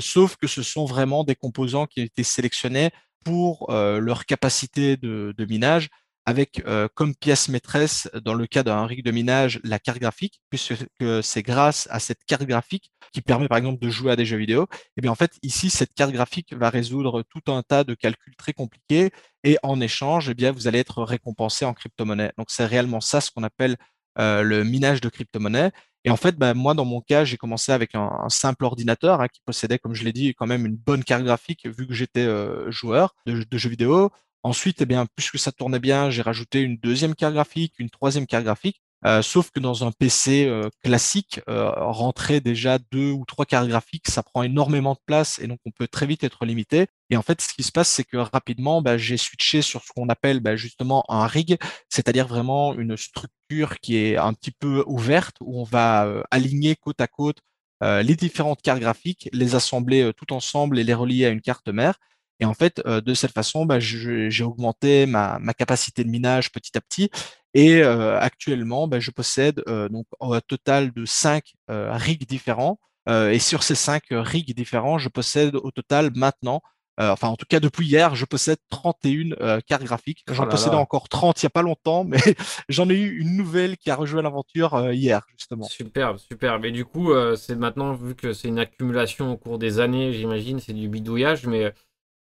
Sauf 0.00 0.36
que 0.36 0.46
ce 0.46 0.62
sont 0.62 0.84
vraiment 0.84 1.24
des 1.24 1.34
composants 1.34 1.86
qui 1.86 2.00
ont 2.00 2.04
été 2.04 2.22
sélectionnés 2.22 2.90
pour 3.24 3.72
leur 3.72 4.26
capacité 4.26 4.96
de 4.96 5.46
minage 5.48 5.88
avec 6.26 6.62
euh, 6.66 6.88
comme 6.94 7.14
pièce 7.14 7.48
maîtresse, 7.48 8.08
dans 8.24 8.34
le 8.34 8.46
cas 8.46 8.62
d'un 8.62 8.86
rig 8.86 9.04
de 9.04 9.10
minage, 9.10 9.60
la 9.62 9.78
carte 9.78 9.98
graphique, 9.98 10.40
puisque 10.50 10.74
c'est 11.22 11.42
grâce 11.42 11.86
à 11.90 12.00
cette 12.00 12.24
carte 12.26 12.44
graphique 12.44 12.90
qui 13.12 13.20
permet 13.20 13.48
par 13.48 13.58
exemple 13.58 13.82
de 13.84 13.90
jouer 13.90 14.12
à 14.12 14.16
des 14.16 14.24
jeux 14.24 14.38
vidéo. 14.38 14.66
Et 14.96 15.02
bien 15.02 15.10
en 15.10 15.14
fait, 15.14 15.32
ici, 15.42 15.70
cette 15.70 15.92
carte 15.94 16.12
graphique 16.12 16.54
va 16.54 16.70
résoudre 16.70 17.22
tout 17.22 17.52
un 17.52 17.62
tas 17.62 17.84
de 17.84 17.94
calculs 17.94 18.36
très 18.36 18.52
compliqués 18.52 19.10
et 19.44 19.58
en 19.62 19.80
échange, 19.80 20.30
eh 20.30 20.34
bien, 20.34 20.52
vous 20.52 20.66
allez 20.66 20.78
être 20.78 21.02
récompensé 21.02 21.64
en 21.64 21.74
crypto-monnaie. 21.74 22.32
Donc 22.38 22.46
c'est 22.50 22.66
réellement 22.66 23.00
ça 23.00 23.20
ce 23.20 23.30
qu'on 23.30 23.42
appelle 23.42 23.76
euh, 24.18 24.42
le 24.42 24.64
minage 24.64 25.00
de 25.00 25.08
crypto-monnaie. 25.08 25.72
Et 26.04 26.10
en 26.10 26.16
fait, 26.16 26.36
ben, 26.36 26.54
moi, 26.54 26.74
dans 26.74 26.84
mon 26.84 27.00
cas, 27.00 27.24
j'ai 27.24 27.36
commencé 27.36 27.72
avec 27.72 27.94
un, 27.94 28.28
simple 28.28 28.64
ordinateur 28.64 29.20
hein, 29.20 29.28
qui 29.28 29.40
possédait, 29.44 29.78
comme 29.78 29.94
je 29.94 30.04
l'ai 30.04 30.12
dit, 30.12 30.34
quand 30.34 30.46
même 30.46 30.66
une 30.66 30.76
bonne 30.76 31.02
carte 31.02 31.24
graphique 31.24 31.66
vu 31.66 31.86
que 31.86 31.94
j'étais 31.94 32.24
euh, 32.24 32.70
joueur 32.70 33.14
de 33.26 33.58
jeux 33.58 33.70
vidéo. 33.70 34.10
Ensuite, 34.44 34.82
eh 34.82 34.86
bien, 34.86 35.06
puisque 35.16 35.38
ça 35.38 35.52
tournait 35.52 35.78
bien, 35.80 36.10
j'ai 36.10 36.20
rajouté 36.20 36.60
une 36.60 36.76
deuxième 36.76 37.14
carte 37.14 37.32
graphique, 37.32 37.72
une 37.78 37.88
troisième 37.88 38.26
carte 38.26 38.44
graphique. 38.44 38.82
Euh, 39.06 39.22
sauf 39.22 39.50
que 39.50 39.58
dans 39.60 39.84
un 39.86 39.92
PC 39.92 40.46
euh, 40.46 40.68
classique, 40.82 41.40
euh, 41.48 41.70
rentrer 41.76 42.40
déjà 42.40 42.78
deux 42.92 43.10
ou 43.10 43.24
trois 43.26 43.46
cartes 43.46 43.68
graphiques, 43.68 44.08
ça 44.08 44.22
prend 44.22 44.42
énormément 44.42 44.92
de 44.92 44.98
place 45.06 45.38
et 45.38 45.46
donc 45.46 45.58
on 45.66 45.70
peut 45.70 45.88
très 45.88 46.06
vite 46.06 46.24
être 46.24 46.44
limité. 46.44 46.86
Et 47.10 47.16
en 47.16 47.22
fait, 47.22 47.40
ce 47.40 47.54
qui 47.54 47.62
se 47.62 47.72
passe, 47.72 47.88
c'est 47.88 48.04
que 48.04 48.18
rapidement, 48.18 48.82
bah, 48.82 48.98
j'ai 48.98 49.16
switché 49.16 49.62
sur 49.62 49.82
ce 49.82 49.92
qu'on 49.94 50.08
appelle 50.10 50.40
bah, 50.40 50.56
justement 50.56 51.04
un 51.08 51.26
rig, 51.26 51.58
c'est-à-dire 51.88 52.26
vraiment 52.26 52.74
une 52.74 52.96
structure 52.98 53.78
qui 53.80 53.96
est 53.96 54.16
un 54.18 54.34
petit 54.34 54.52
peu 54.52 54.84
ouverte 54.86 55.36
où 55.40 55.60
on 55.60 55.64
va 55.64 56.04
euh, 56.06 56.22
aligner 56.30 56.76
côte 56.76 57.00
à 57.00 57.06
côte 57.06 57.38
les 57.82 58.16
différentes 58.16 58.62
cartes 58.62 58.80
graphiques, 58.80 59.28
les 59.34 59.56
assembler 59.56 60.10
tout 60.16 60.32
ensemble 60.32 60.78
et 60.78 60.84
les 60.84 60.94
relier 60.94 61.26
à 61.26 61.28
une 61.28 61.42
carte 61.42 61.68
mère. 61.68 61.98
Et 62.40 62.44
en 62.44 62.54
fait, 62.54 62.82
euh, 62.86 63.00
de 63.00 63.14
cette 63.14 63.32
façon, 63.32 63.64
bah, 63.66 63.78
j'ai 63.80 64.44
augmenté 64.44 65.06
ma, 65.06 65.38
ma 65.38 65.54
capacité 65.54 66.04
de 66.04 66.10
minage 66.10 66.50
petit 66.52 66.76
à 66.76 66.80
petit. 66.80 67.10
Et 67.54 67.82
euh, 67.82 68.18
actuellement, 68.18 68.88
bah, 68.88 69.00
je 69.00 69.10
possède 69.10 69.62
euh, 69.68 69.88
donc 69.88 70.06
un 70.20 70.40
total 70.40 70.92
de 70.92 71.04
5 71.04 71.44
rigs 71.68 72.26
différents. 72.26 72.78
Euh, 73.08 73.30
et 73.30 73.38
sur 73.38 73.62
ces 73.62 73.74
5 73.74 74.02
rigs 74.10 74.54
différents, 74.56 74.98
je 74.98 75.08
possède 75.08 75.54
au 75.56 75.70
total 75.70 76.10
maintenant, 76.14 76.62
euh, 77.00 77.10
enfin 77.10 77.26
en 77.28 77.36
tout 77.36 77.46
cas 77.48 77.58
depuis 77.58 77.86
hier, 77.86 78.14
je 78.14 78.24
possède 78.24 78.58
31 78.70 79.32
euh, 79.40 79.60
cartes 79.66 79.82
graphiques. 79.82 80.24
Oh 80.30 80.34
J'en 80.34 80.46
possédais 80.46 80.76
encore 80.76 81.08
30 81.08 81.42
il 81.42 81.46
n'y 81.46 81.48
a 81.48 81.50
pas 81.50 81.62
longtemps, 81.62 82.04
mais 82.04 82.18
j'en 82.68 82.88
ai 82.88 82.94
eu 82.94 83.18
une 83.18 83.36
nouvelle 83.36 83.76
qui 83.76 83.90
a 83.90 83.96
rejoint 83.96 84.22
l'aventure 84.22 84.74
euh, 84.74 84.94
hier, 84.94 85.26
justement. 85.36 85.64
superbe, 85.64 86.18
superbe. 86.18 86.64
Et 86.66 86.70
du 86.70 86.84
coup, 86.84 87.12
euh, 87.12 87.34
c'est 87.34 87.56
maintenant, 87.56 87.94
vu 87.94 88.14
que 88.14 88.32
c'est 88.32 88.48
une 88.48 88.60
accumulation 88.60 89.32
au 89.32 89.36
cours 89.36 89.58
des 89.58 89.80
années, 89.80 90.12
j'imagine, 90.12 90.60
c'est 90.60 90.72
du 90.72 90.88
bidouillage, 90.88 91.46
mais 91.46 91.72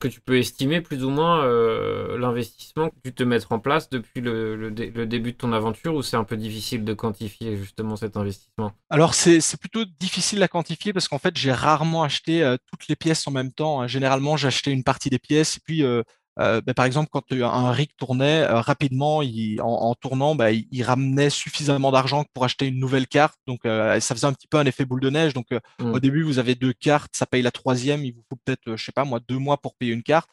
que 0.02 0.08
tu 0.08 0.20
peux 0.20 0.38
estimer 0.38 0.80
plus 0.80 1.04
ou 1.04 1.10
moins 1.10 1.44
euh, 1.44 2.18
l'investissement 2.18 2.90
que 2.90 2.96
tu 3.04 3.14
te 3.14 3.22
mettre 3.22 3.52
en 3.52 3.58
place 3.60 3.88
depuis 3.90 4.20
le, 4.20 4.56
le 4.56 4.70
dé- 4.70 4.90
le 4.90 5.06
début 5.06 5.32
de 5.32 5.36
ton 5.38 5.52
aventure, 5.52 5.94
ou 5.94 6.02
c'est 6.02 6.16
un 6.16 6.24
peu 6.24 6.36
difficile 6.36 6.84
de 6.84 6.94
quantifier 6.94 7.56
justement 7.56 7.96
cet 7.96 8.16
investissement? 8.16 8.72
Alors 8.90 9.14
c'est 9.14 9.40
c'est 9.40 9.58
plutôt 9.58 9.84
difficile 10.00 10.42
à 10.42 10.48
quantifier 10.48 10.92
parce 10.92 11.08
qu'en 11.08 11.18
fait 11.18 11.36
j'ai 11.36 11.52
rarement 11.52 12.02
acheté 12.02 12.42
euh, 12.42 12.56
toutes 12.70 12.88
les 12.88 12.96
pièces 12.96 13.26
en 13.26 13.30
même 13.30 13.52
temps. 13.52 13.80
hein. 13.80 13.86
Généralement 13.86 14.36
j'achetais 14.36 14.70
une 14.72 14.84
partie 14.84 15.08
des 15.10 15.18
pièces 15.18 15.56
et 15.56 15.60
puis 15.64 15.82
euh, 15.82 16.02
euh, 16.38 16.60
bah, 16.62 16.72
par 16.74 16.86
exemple 16.86 17.08
quand 17.12 17.30
un 17.32 17.70
rig 17.72 17.90
tournait 17.98 18.42
euh, 18.42 18.60
rapidement 18.60 19.20
il- 19.22 19.60
en, 19.60 19.66
en 19.68 19.94
tournant 19.94 20.34
bah, 20.34 20.50
il, 20.50 20.66
il 20.70 20.82
ramenait 20.82 21.28
suffisamment 21.30 21.90
d'argent 21.92 22.24
pour 22.32 22.44
acheter 22.44 22.66
une 22.66 22.78
nouvelle 22.78 23.06
carte. 23.06 23.38
Donc 23.46 23.60
euh, 23.66 24.00
ça 24.00 24.14
faisait 24.14 24.26
un 24.26 24.32
petit 24.32 24.48
peu 24.48 24.58
un 24.58 24.64
effet 24.66 24.84
boule 24.84 25.00
de 25.00 25.10
neige. 25.10 25.34
Donc 25.34 25.48
au 25.90 25.98
Hmm. 25.98 25.98
début 26.00 26.22
vous 26.22 26.38
avez 26.38 26.54
deux 26.54 26.72
cartes, 26.72 27.14
ça 27.14 27.26
paye 27.26 27.42
la 27.42 27.50
troisième, 27.50 28.04
il 28.04 28.14
vous 28.14 28.24
faut 28.28 28.36
peut-être 28.44 28.76
je 28.76 28.84
sais 28.84 28.92
pas 28.92 29.04
moi 29.04 29.20
deux 29.28 29.38
mois 29.38 29.58
pour 29.60 29.74
payer 29.76 29.92
une 29.92 30.02
carte. 30.02 30.28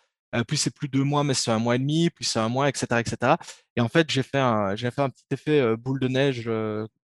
Puis 0.47 0.57
c'est 0.57 0.73
plus 0.73 0.87
deux 0.87 1.03
mois 1.03 1.23
mais 1.23 1.33
c'est 1.33 1.51
un 1.51 1.59
mois 1.59 1.75
et 1.75 1.79
demi, 1.79 2.09
puis 2.11 2.23
c'est 2.23 2.39
un 2.39 2.49
mois, 2.49 2.69
etc., 2.69 3.01
etc. 3.01 3.37
Et 3.75 3.81
en 3.81 3.89
fait 3.89 4.09
j'ai 4.09 4.23
fait 4.23 4.37
un 4.39 4.75
j'ai 4.75 4.91
fait 4.91 5.01
un 5.01 5.09
petit 5.09 5.25
effet 5.31 5.75
boule 5.77 5.99
de 5.99 6.07
neige 6.07 6.49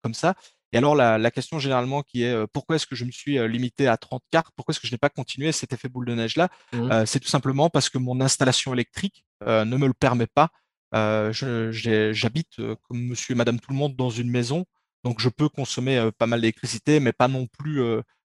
comme 0.03 0.15
ça. 0.15 0.35
Et 0.75 0.79
alors, 0.79 0.95
la, 0.95 1.19
la 1.19 1.31
question 1.31 1.59
généralement 1.59 2.03
qui 2.03 2.25
est 2.25 2.33
euh, 2.33 2.47
pourquoi 2.53 2.77
est-ce 2.77 2.87
que 2.87 2.97
je 2.97 3.05
me 3.05 3.11
suis 3.11 3.39
euh, 3.39 3.47
limité 3.47 3.87
à 3.87 3.97
30 3.97 4.23
cartes? 4.31 4.49
Pourquoi 4.57 4.73
est-ce 4.73 4.81
que 4.81 4.87
je 4.87 4.93
n'ai 4.93 4.99
pas 4.99 5.09
continué 5.09 5.53
cet 5.53 5.73
effet 5.73 5.89
boule 5.89 6.05
de 6.05 6.15
neige-là? 6.15 6.49
Hmm. 6.73 6.91
Euh, 6.91 7.07
c'est 7.07 7.21
tout 7.21 7.29
simplement 7.29 7.71
parce 7.71 7.89
que 7.89 7.99
mon 7.99 8.21
installation 8.21 8.75
électrique 8.75 9.25
ne 9.47 9.77
me 9.77 9.87
le 9.87 9.95
permet 9.95 10.27
pas. 10.27 10.51
J'habite 10.93 12.57
comme 12.57 13.01
monsieur 13.01 13.33
et 13.33 13.37
madame 13.37 13.61
tout 13.61 13.71
le 13.71 13.77
monde 13.77 13.95
dans 13.97 14.11
une 14.11 14.31
maison, 14.31 14.65
donc 15.05 15.21
je 15.21 15.29
peux 15.29 15.49
consommer 15.49 16.11
pas 16.19 16.27
mal 16.27 16.41
d'électricité, 16.41 16.99
mais 16.99 17.13
pas 17.13 17.29
non 17.29 17.47
plus, 17.47 17.83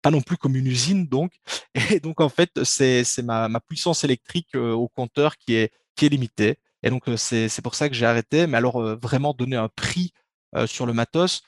pas 0.05 0.11
non 0.11 0.21
plus 0.21 0.37
comme 0.37 0.55
une 0.55 0.67
usine. 0.67 1.07
Donc, 1.07 1.31
et 1.91 1.99
donc 1.99 2.21
en 2.21 2.29
fait, 2.29 2.63
c'est, 2.63 3.03
ma, 3.23 3.49
ma 3.49 3.59
puissance 3.59 4.03
électrique 4.03 4.53
euh, 4.53 4.71
au 4.71 4.87
compteur 4.87 5.35
qui 5.35 5.55
est, 5.55 5.71
qui 5.95 6.05
est 6.05 6.09
limitée. 6.09 6.57
Et 6.83 6.91
donc, 6.91 7.05
c'est, 7.17 7.49
c'est 7.49 7.63
pour 7.63 7.73
ça 7.73 7.89
que 7.89 7.95
j'ai 7.95 8.05
arrêté. 8.05 8.45
Mais 8.45 8.57
alors, 8.57 8.79
euh, 8.79 8.95
vraiment 9.01 9.33
donner 9.33 9.55
un 9.55 9.69
prix 9.69 10.13
euh, 10.55 10.67
sur 10.67 10.85
le 10.85 10.93
matos, 10.93 11.41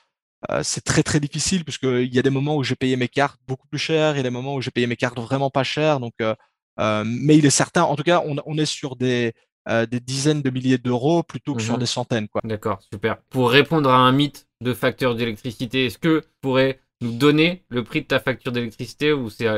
euh, 0.50 0.62
c'est 0.62 0.82
très 0.84 1.02
très 1.02 1.20
difficile 1.20 1.64
puisqu'il 1.64 2.14
y 2.14 2.18
a 2.18 2.22
des 2.22 2.30
moments 2.30 2.56
où 2.56 2.62
j'ai 2.62 2.76
payé 2.76 2.96
mes 2.96 3.08
cartes 3.08 3.40
beaucoup 3.48 3.66
plus 3.68 3.78
cher, 3.78 4.14
il 4.14 4.18
y 4.18 4.20
a 4.20 4.22
des 4.22 4.30
moments 4.30 4.54
où 4.54 4.60
j'ai 4.60 4.70
payé 4.70 4.86
mes 4.86 4.96
cartes 4.96 5.18
vraiment 5.18 5.50
pas 5.50 5.64
cher. 5.64 6.00
Donc, 6.00 6.14
euh, 6.20 6.34
euh, 6.80 7.02
mais 7.06 7.36
il 7.36 7.44
est 7.46 7.50
certain, 7.50 7.82
en 7.82 7.96
tout 7.96 8.04
cas, 8.04 8.22
on, 8.24 8.36
on 8.46 8.56
est 8.58 8.66
sur 8.66 8.94
des, 8.96 9.32
euh, 9.68 9.84
des 9.86 10.00
dizaines 10.00 10.42
de 10.42 10.50
milliers 10.50 10.78
d'euros 10.78 11.22
plutôt 11.24 11.54
que 11.54 11.62
sur 11.62 11.74
Mhm. 11.74 11.80
des 11.80 11.86
centaines, 11.86 12.28
quoi. 12.28 12.40
D'accord, 12.44 12.80
super. 12.92 13.18
Pour 13.30 13.50
répondre 13.50 13.90
à 13.90 13.96
un 13.96 14.12
mythe 14.12 14.46
de 14.60 14.72
facture 14.74 15.14
d'électricité, 15.16 15.86
est-ce 15.86 15.98
que 15.98 16.20
tu 16.20 16.28
pourrais 16.40 16.80
nous 17.00 17.12
donner 17.12 17.64
le 17.68 17.82
prix 17.84 18.02
de 18.02 18.06
ta 18.06 18.20
facture 18.20 18.52
d'électricité 18.52 19.12
ou 19.12 19.30
c'est 19.30 19.48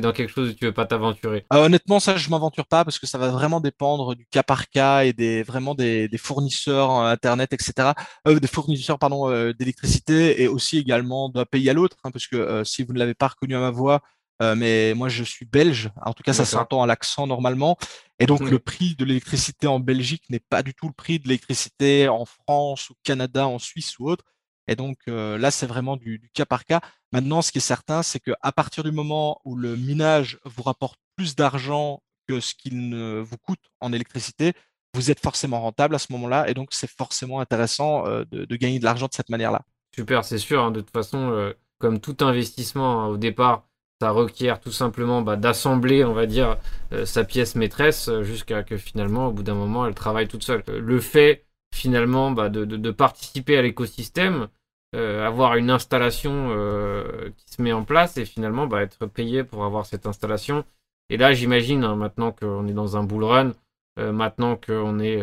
dans 0.00 0.12
quelque 0.12 0.32
chose 0.32 0.50
où 0.50 0.52
tu 0.54 0.64
veux 0.64 0.72
pas 0.72 0.86
t'aventurer? 0.86 1.44
Euh, 1.52 1.66
honnêtement, 1.66 2.00
ça, 2.00 2.16
je 2.16 2.30
m'aventure 2.30 2.66
pas 2.66 2.84
parce 2.84 2.98
que 2.98 3.06
ça 3.06 3.18
va 3.18 3.28
vraiment 3.28 3.60
dépendre 3.60 4.14
du 4.14 4.26
cas 4.26 4.42
par 4.42 4.68
cas 4.68 5.04
et 5.04 5.12
des 5.12 5.42
vraiment 5.42 5.74
des, 5.74 6.08
des 6.08 6.18
fournisseurs 6.18 6.90
euh, 6.98 7.12
Internet, 7.12 7.52
etc. 7.52 7.92
Euh, 8.26 8.38
des 8.38 8.48
fournisseurs, 8.48 8.98
pardon, 8.98 9.30
euh, 9.30 9.52
d'électricité 9.52 10.42
et 10.42 10.48
aussi 10.48 10.78
également 10.78 11.28
d'un 11.28 11.44
pays 11.44 11.68
à 11.70 11.72
l'autre, 11.72 11.96
hein, 12.04 12.10
parce 12.10 12.26
que 12.26 12.64
si 12.64 12.82
vous 12.84 12.92
ne 12.92 12.98
l'avez 12.98 13.14
pas 13.14 13.28
reconnu 13.28 13.56
à 13.56 13.60
ma 13.60 13.70
voix, 13.70 14.00
mais 14.40 14.92
moi 14.94 15.08
je 15.08 15.24
suis 15.24 15.46
belge. 15.46 15.90
En 16.04 16.12
tout 16.12 16.22
cas, 16.22 16.34
ça 16.34 16.44
s'entend 16.44 16.82
à 16.82 16.86
l'accent 16.86 17.26
normalement. 17.26 17.78
Et 18.18 18.26
donc 18.26 18.40
le 18.42 18.58
prix 18.58 18.94
de 18.94 19.04
l'électricité 19.04 19.66
en 19.66 19.80
Belgique 19.80 20.24
n'est 20.28 20.40
pas 20.40 20.62
du 20.62 20.74
tout 20.74 20.86
le 20.88 20.92
prix 20.92 21.18
de 21.18 21.28
l'électricité 21.28 22.08
en 22.08 22.24
France, 22.26 22.90
au 22.90 22.94
Canada, 23.02 23.48
en 23.48 23.58
Suisse 23.58 23.98
ou 23.98 24.10
autre. 24.10 24.24
Et 24.68 24.76
donc 24.76 24.98
euh, 25.08 25.38
là, 25.38 25.50
c'est 25.50 25.66
vraiment 25.66 25.96
du, 25.96 26.30
cas 26.34 26.44
par 26.44 26.64
cas. 26.64 26.80
Maintenant, 27.12 27.42
ce 27.42 27.52
qui 27.52 27.58
est 27.58 27.60
certain, 27.60 28.02
c'est 28.02 28.20
qu'à 28.20 28.52
partir 28.52 28.84
du 28.84 28.92
moment 28.92 29.40
où 29.44 29.56
le 29.56 29.76
minage 29.76 30.38
vous 30.44 30.62
rapporte 30.62 30.98
plus 31.16 31.36
d'argent 31.36 32.02
que 32.28 32.40
ce 32.40 32.54
qu'il 32.54 32.88
ne 32.88 33.20
vous 33.20 33.38
coûte 33.38 33.60
en 33.80 33.92
électricité, 33.92 34.52
vous 34.94 35.10
êtes 35.10 35.20
forcément 35.20 35.60
rentable 35.60 35.94
à 35.94 35.98
ce 35.98 36.12
moment-là, 36.12 36.48
et 36.48 36.54
donc 36.54 36.68
c'est 36.72 36.90
forcément 36.90 37.40
intéressant 37.40 38.04
de, 38.04 38.56
gagner 38.56 38.78
de 38.78 38.84
l'argent 38.84 39.06
de 39.06 39.12
cette 39.12 39.28
manière-là. 39.28 39.62
Super, 39.94 40.24
c'est 40.24 40.38
sûr. 40.38 40.62
Hein, 40.62 40.70
de 40.70 40.80
toute 40.80 40.90
façon, 40.90 41.52
comme 41.78 42.00
tout 42.00 42.16
investissement 42.20 43.02
hein, 43.02 43.06
au 43.06 43.16
départ, 43.16 43.68
ça 44.00 44.10
requiert 44.10 44.58
tout 44.58 44.72
simplement 44.72 45.22
bah, 45.22 45.36
d'assembler, 45.36 46.04
on 46.04 46.14
va 46.14 46.26
dire, 46.26 46.56
sa 47.04 47.24
pièce 47.24 47.54
maîtresse 47.54 48.10
jusqu'à 48.22 48.62
que 48.64 48.76
finalement, 48.76 49.28
au 49.28 49.32
bout 49.32 49.42
d'un 49.42 49.54
moment, 49.54 49.86
elle 49.86 49.94
travaille 49.94 50.28
toute 50.28 50.42
seule. 50.42 50.64
le 50.66 51.00
fait 51.00 51.46
finalement 51.76 52.30
bah, 52.32 52.48
de, 52.48 52.90
participer 52.90 53.56
à 53.56 53.62
l'écosystème, 53.62 54.48
euh, 54.94 55.26
avoir 55.26 55.56
une 55.56 55.70
installation 55.70 56.48
euh, 56.50 57.30
qui 57.36 57.54
se 57.54 57.62
met 57.62 57.72
en 57.72 57.84
place 57.84 58.16
et 58.16 58.24
finalement 58.24 58.66
bah, 58.66 58.82
être 58.82 59.06
payé 59.06 59.44
pour 59.44 59.64
avoir 59.64 59.86
cette 59.86 60.06
installation. 60.06 60.64
Et 61.10 61.16
là, 61.16 61.32
j'imagine, 61.32 61.84
hein, 61.84 61.96
maintenant 61.96 62.32
qu'on 62.32 62.66
est 62.66 62.72
dans 62.72 62.96
un 62.96 63.04
bull 63.04 63.24
run, 63.24 63.52
euh, 63.98 64.12
maintenant 64.12 64.56
qu'on 64.56 64.98
est 64.98 65.20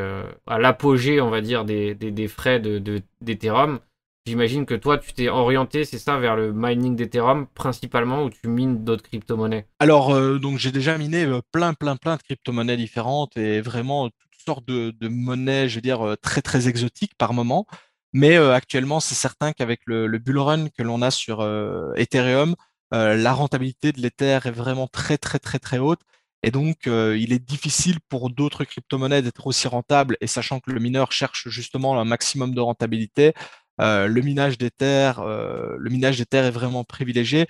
à 0.47 0.59
l'apogée, 0.59 1.21
on 1.21 1.29
va 1.29 1.41
dire, 1.41 1.65
des, 1.65 2.27
frais 2.27 2.59
d'Ethereum, 2.59 3.75
de, 3.75 3.79
j'imagine 4.25 4.65
que 4.65 4.75
toi, 4.75 4.97
tu 4.97 5.13
t'es 5.13 5.27
orienté, 5.27 5.85
c'est 5.85 5.99
ça, 5.99 6.17
vers 6.17 6.35
le 6.35 6.53
mining 6.53 6.95
d'Ethereum 6.95 7.47
principalement, 7.53 8.23
ou 8.23 8.29
tu 8.29 8.47
mines 8.47 8.83
d'autres 8.83 9.03
crypto-monnaies? 9.03 9.65
Alors, 9.79 10.39
donc 10.39 10.57
j'ai 10.57 10.71
déjà 10.71 10.97
miné 10.97 11.27
plein, 11.51 11.73
plein, 11.73 11.97
plein 11.97 12.15
de 12.15 12.21
crypto-monnaies 12.21 12.77
différentes 12.77 13.35
et 13.37 13.59
vraiment 13.59 14.09
sorte 14.43 14.65
de, 14.67 15.07
monnaie, 15.07 15.69
je 15.69 15.75
veux 15.75 15.81
dire, 15.81 16.01
euh, 16.01 16.15
très 16.15 16.41
très 16.41 16.67
exotique 16.67 17.13
par 17.17 17.33
moment. 17.33 17.65
Mais 18.13 18.37
euh, 18.37 18.53
actuellement, 18.53 18.99
c'est 18.99 19.15
certain 19.15 19.53
qu'avec 19.53 19.81
le, 19.85 20.07
le, 20.07 20.19
bull 20.19 20.37
run 20.39 20.69
que 20.69 20.83
l'on 20.83 21.01
a 21.01 21.11
sur 21.11 21.41
euh, 21.41 21.93
Ethereum, 21.95 22.55
la 22.91 23.33
rentabilité 23.33 23.91
de 23.91 23.99
l'Ether 24.01 24.39
est 24.45 24.51
vraiment 24.51 24.87
très 24.87 25.17
très 25.17 25.39
très 25.39 25.57
très 25.57 25.79
haute. 25.79 26.01
Et 26.43 26.51
donc, 26.51 26.85
il 26.85 27.33
est 27.33 27.39
difficile 27.39 27.97
pour 28.07 28.29
d'autres 28.29 28.65
crypto-monnaies 28.65 29.23
d'être 29.23 29.47
aussi 29.47 29.67
rentables. 29.67 30.15
Et 30.21 30.27
sachant 30.27 30.59
que 30.59 30.69
le 30.69 30.79
mineur 30.79 31.11
cherche 31.11 31.47
justement 31.49 31.99
un 31.99 32.05
maximum 32.05 32.53
de 32.53 32.61
rentabilité, 32.61 33.33
le 33.79 34.19
minage 34.21 34.59
d'Ether, 34.59 35.13
le 35.17 35.89
minage 35.89 36.19
d'Ether 36.19 36.37
est 36.37 36.51
vraiment 36.51 36.83
privilégié. 36.83 37.47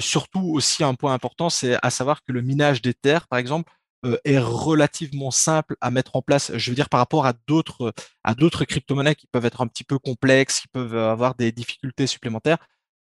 surtout 0.00 0.50
aussi 0.54 0.82
un 0.82 0.94
point 0.94 1.12
important, 1.12 1.50
c'est 1.50 1.76
à 1.82 1.90
savoir 1.90 2.22
que 2.22 2.32
le 2.32 2.40
minage 2.40 2.80
d'Ether, 2.80 3.18
par 3.28 3.38
exemple, 3.38 3.70
euh, 4.06 4.16
est 4.24 4.38
relativement 4.38 5.30
simple 5.30 5.76
à 5.82 5.90
mettre 5.90 6.16
en 6.16 6.22
place. 6.22 6.52
Je 6.56 6.70
veux 6.70 6.74
dire 6.74 6.88
par 6.88 7.00
rapport 7.00 7.26
à 7.26 7.34
d'autres 7.46 7.92
à 8.24 8.34
d'autres 8.34 8.64
crypto-monnaies 8.64 9.14
qui 9.14 9.26
peuvent 9.26 9.44
être 9.44 9.60
un 9.60 9.66
petit 9.66 9.84
peu 9.84 9.98
complexes, 9.98 10.60
qui 10.60 10.68
peuvent 10.68 10.96
avoir 10.96 11.34
des 11.34 11.52
difficultés 11.52 12.06
supplémentaires. 12.06 12.58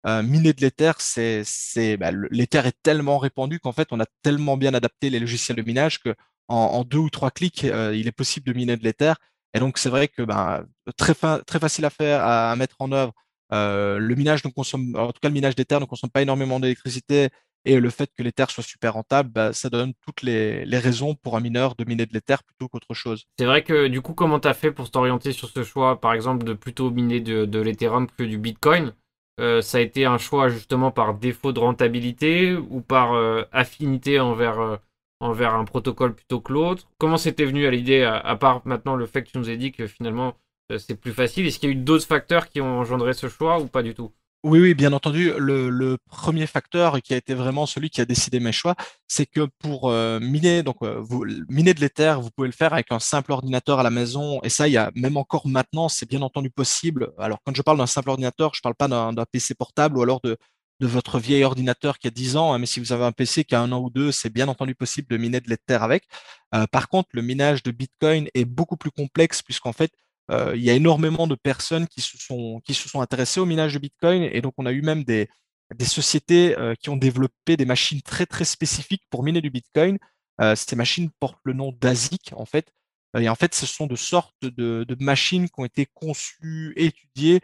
Euh, 0.07 0.23
miner 0.23 0.53
de 0.53 0.61
l'Ether, 0.61 0.91
c'est 0.99 1.43
c'est 1.45 1.97
bah, 1.97 2.11
l'Ether 2.31 2.61
est 2.65 2.75
tellement 2.83 3.17
répandu 3.17 3.59
qu'en 3.59 3.71
fait 3.71 3.87
on 3.91 3.99
a 4.01 4.05
tellement 4.23 4.57
bien 4.57 4.73
adapté 4.73 5.09
les 5.09 5.19
logiciels 5.19 5.57
de 5.57 5.61
minage 5.61 5.99
que 5.99 6.15
en, 6.49 6.83
deux 6.83 6.97
ou 6.97 7.09
trois 7.09 7.31
clics, 7.31 7.63
euh, 7.65 7.95
il 7.95 8.07
est 8.07 8.11
possible 8.11 8.47
de 8.47 8.53
miner 8.53 8.75
de 8.75 8.83
l'Ether. 8.83 9.13
Et 9.53 9.59
donc 9.59 9.77
c'est 9.77 9.89
vrai 9.89 10.07
que 10.07 10.23
ben, 10.23 10.65
très 10.97 11.13
facile 11.13 11.85
à 11.85 11.89
faire 11.91 12.25
à, 12.25 12.55
mettre 12.55 12.75
en 12.79 12.91
œuvre. 12.91 13.13
le 13.51 14.15
minage 14.15 14.43
ne 14.43 14.49
consomme, 14.49 14.95
en 14.97 15.11
tout 15.11 15.19
cas 15.21 15.29
le 15.29 15.33
minage 15.33 15.55
d'Ether 15.55 15.79
ne 15.79 15.85
consomme 15.85 16.09
pas 16.09 16.21
énormément 16.21 16.59
d'électricité 16.59 17.29
et 17.65 17.79
le 17.79 17.89
fait 17.89 18.09
que 18.17 18.23
l'Ether 18.23 18.45
soit 18.49 18.63
super 18.63 18.93
rentable, 18.93 19.29
bah, 19.29 19.53
ça 19.53 19.69
donne 19.69 19.93
toutes 20.05 20.21
les, 20.21 20.63
raisons 20.77 21.15
pour 21.15 21.35
un 21.35 21.39
mineur 21.39 21.75
de 21.75 21.83
miner 21.85 22.05
de 22.05 22.13
l'Ether 22.13 22.37
plutôt 22.45 22.67
qu'autre 22.69 22.93
chose. 22.93 23.25
C'est 23.37 23.45
vrai 23.45 23.63
que 23.63 23.87
du 23.87 24.01
coup, 24.01 24.13
comment 24.13 24.39
tu 24.39 24.47
as 24.47 24.53
fait 24.53 24.71
pour 24.71 24.89
t'orienter 24.89 25.31
sur 25.31 25.49
ce 25.49 25.63
choix, 25.63 25.99
par 25.99 26.13
exemple, 26.13 26.45
de 26.45 26.53
plutôt 26.53 26.89
miner 26.89 27.19
de, 27.19 27.45
de 27.45 27.59
l'Ethereum 27.59 28.07
que 28.17 28.23
du 28.23 28.37
Bitcoin? 28.37 28.93
Euh, 29.39 29.61
Ça 29.61 29.77
a 29.77 29.81
été 29.81 30.05
un 30.05 30.17
choix 30.17 30.49
justement 30.49 30.91
par 30.91 31.13
défaut 31.13 31.51
de 31.51 31.59
rentabilité 31.59 32.55
ou 32.55 32.81
par 32.81 33.13
euh, 33.13 33.43
affinité 33.51 34.19
envers, 34.19 34.59
euh, 34.59 34.77
envers 35.19 35.53
un 35.53 35.65
protocole 35.65 36.15
plutôt 36.15 36.41
que 36.41 36.53
l'autre? 36.53 36.87
Comment 36.97 37.17
c'était 37.17 37.45
venu 37.45 37.65
à 37.65 37.71
l'idée, 37.71 38.03
à, 38.03 38.35
part 38.35 38.61
maintenant 38.65 38.95
le 38.95 39.05
fait 39.05 39.23
que 39.23 39.31
tu 39.31 39.37
nous 39.37 39.49
aies 39.49 39.57
dit 39.57 39.71
que 39.71 39.87
finalement 39.87 40.35
c'est 40.77 40.99
plus 40.99 41.13
facile? 41.13 41.47
Est-ce 41.47 41.59
qu'il 41.59 41.69
y 41.69 41.73
a 41.73 41.75
eu 41.75 41.79
d'autres 41.79 42.05
facteurs 42.05 42.49
qui 42.49 42.61
ont 42.61 42.79
engendré 42.79 43.13
ce 43.13 43.27
choix 43.27 43.59
ou 43.59 43.67
pas 43.67 43.81
du 43.81 43.93
tout? 43.95 44.11
Oui, 44.43 44.59
oui, 44.61 44.73
bien 44.73 44.93
entendu. 44.93 45.33
Le, 45.37 45.97
premier 46.07 46.47
facteur 46.47 47.01
qui 47.01 47.13
a 47.13 47.17
été 47.17 47.33
vraiment 47.33 47.65
celui 47.65 47.89
qui 47.89 47.99
a 47.99 48.05
décidé 48.05 48.39
mes 48.39 48.53
choix, 48.53 48.75
c'est 49.07 49.25
que 49.25 49.47
pour 49.59 49.89
euh, 49.89 50.19
miner, 50.21 50.63
donc 50.63 50.77
euh, 50.81 51.03
miner 51.49 51.73
de 51.73 51.81
l'Ether, 51.81 52.15
vous 52.21 52.29
pouvez 52.31 52.47
le 52.47 52.53
faire 52.53 52.71
avec 52.71 52.89
un 52.91 52.99
simple 52.99 53.33
ordinateur 53.33 53.79
à 53.79 53.83
la 53.83 53.89
maison. 53.89 54.39
Et 54.43 54.49
ça, 54.49 54.69
il 54.69 54.71
y 54.71 54.77
a 54.77 54.91
même 54.95 55.17
encore 55.17 55.45
maintenant, 55.45 55.89
c'est 55.89 56.07
bien 56.07 56.21
entendu 56.21 56.49
possible. 56.49 57.11
Alors, 57.17 57.39
quand 57.45 57.53
je 57.53 57.61
parle 57.61 57.77
d'un 57.79 57.87
simple 57.87 58.09
ordinateur, 58.11 58.53
je 58.53 58.59
ne 58.59 58.61
parle 58.61 58.75
pas 58.75 58.87
d'un 58.87 59.25
PC 59.29 59.55
portable 59.55 59.97
ou 59.97 60.03
alors 60.03 60.21
de, 60.21 60.37
votre 60.79 61.19
vieil 61.19 61.43
ordinateur 61.43 61.99
qui 61.99 62.07
a 62.07 62.11
10 62.11 62.37
ans. 62.37 62.53
Hein, 62.53 62.59
mais 62.59 62.65
si 62.65 62.79
vous 62.79 62.93
avez 62.93 63.03
un 63.03 63.11
PC 63.11 63.43
qui 63.43 63.55
a 63.55 63.61
un 63.61 63.71
an 63.73 63.81
ou 63.81 63.89
deux, 63.89 64.13
c'est 64.13 64.29
bien 64.29 64.47
entendu 64.47 64.73
possible 64.73 65.09
de 65.09 65.17
miner 65.17 65.41
de 65.41 65.49
l'Ether 65.49 65.79
avec. 65.81 66.05
Euh, 66.55 66.65
par 66.67 66.87
contre, 66.87 67.09
le 67.13 67.21
minage 67.21 67.61
de 67.63 67.71
Bitcoin 67.71 68.29
est 68.33 68.45
beaucoup 68.45 68.77
plus 68.77 68.91
complexe 68.91 69.41
puisqu'en 69.41 69.73
fait, 69.73 69.91
euh, 70.29 70.53
il 70.55 70.61
y 70.63 70.69
a 70.69 70.73
énormément 70.73 71.27
de 71.27 71.35
personnes 71.35 71.87
qui 71.87 72.01
se 72.01 72.17
sont, 72.17 72.61
qui 72.63 72.73
se 72.73 72.87
sont 72.87 73.01
intéressées 73.01 73.39
au 73.39 73.45
minage 73.45 73.73
de 73.73 73.79
Bitcoin 73.79 74.23
et 74.23 74.41
donc 74.41 74.53
on 74.57 74.65
a 74.65 74.71
eu 74.71 74.81
même 74.81 75.03
des, 75.03 75.27
des 75.75 75.85
sociétés 75.85 76.57
euh, 76.57 76.75
qui 76.75 76.89
ont 76.89 76.97
développé 76.97 77.57
des 77.57 77.65
machines 77.65 78.01
très 78.01 78.25
très 78.25 78.45
spécifiques 78.45 79.03
pour 79.09 79.23
miner 79.23 79.41
du 79.41 79.49
Bitcoin. 79.49 79.97
Euh, 80.41 80.55
ces 80.55 80.75
machines 80.75 81.09
portent 81.19 81.39
le 81.43 81.53
nom 81.53 81.71
d'ASIC 81.79 82.31
en 82.33 82.45
fait. 82.45 82.71
Et 83.17 83.27
en 83.27 83.35
fait, 83.35 83.55
ce 83.55 83.65
sont 83.65 83.87
de 83.87 83.95
sortes 83.95 84.35
de, 84.43 84.85
de 84.87 84.97
machines 84.99 85.49
qui 85.49 85.59
ont 85.59 85.65
été 85.65 85.87
conçues, 85.87 86.73
étudiées 86.75 87.41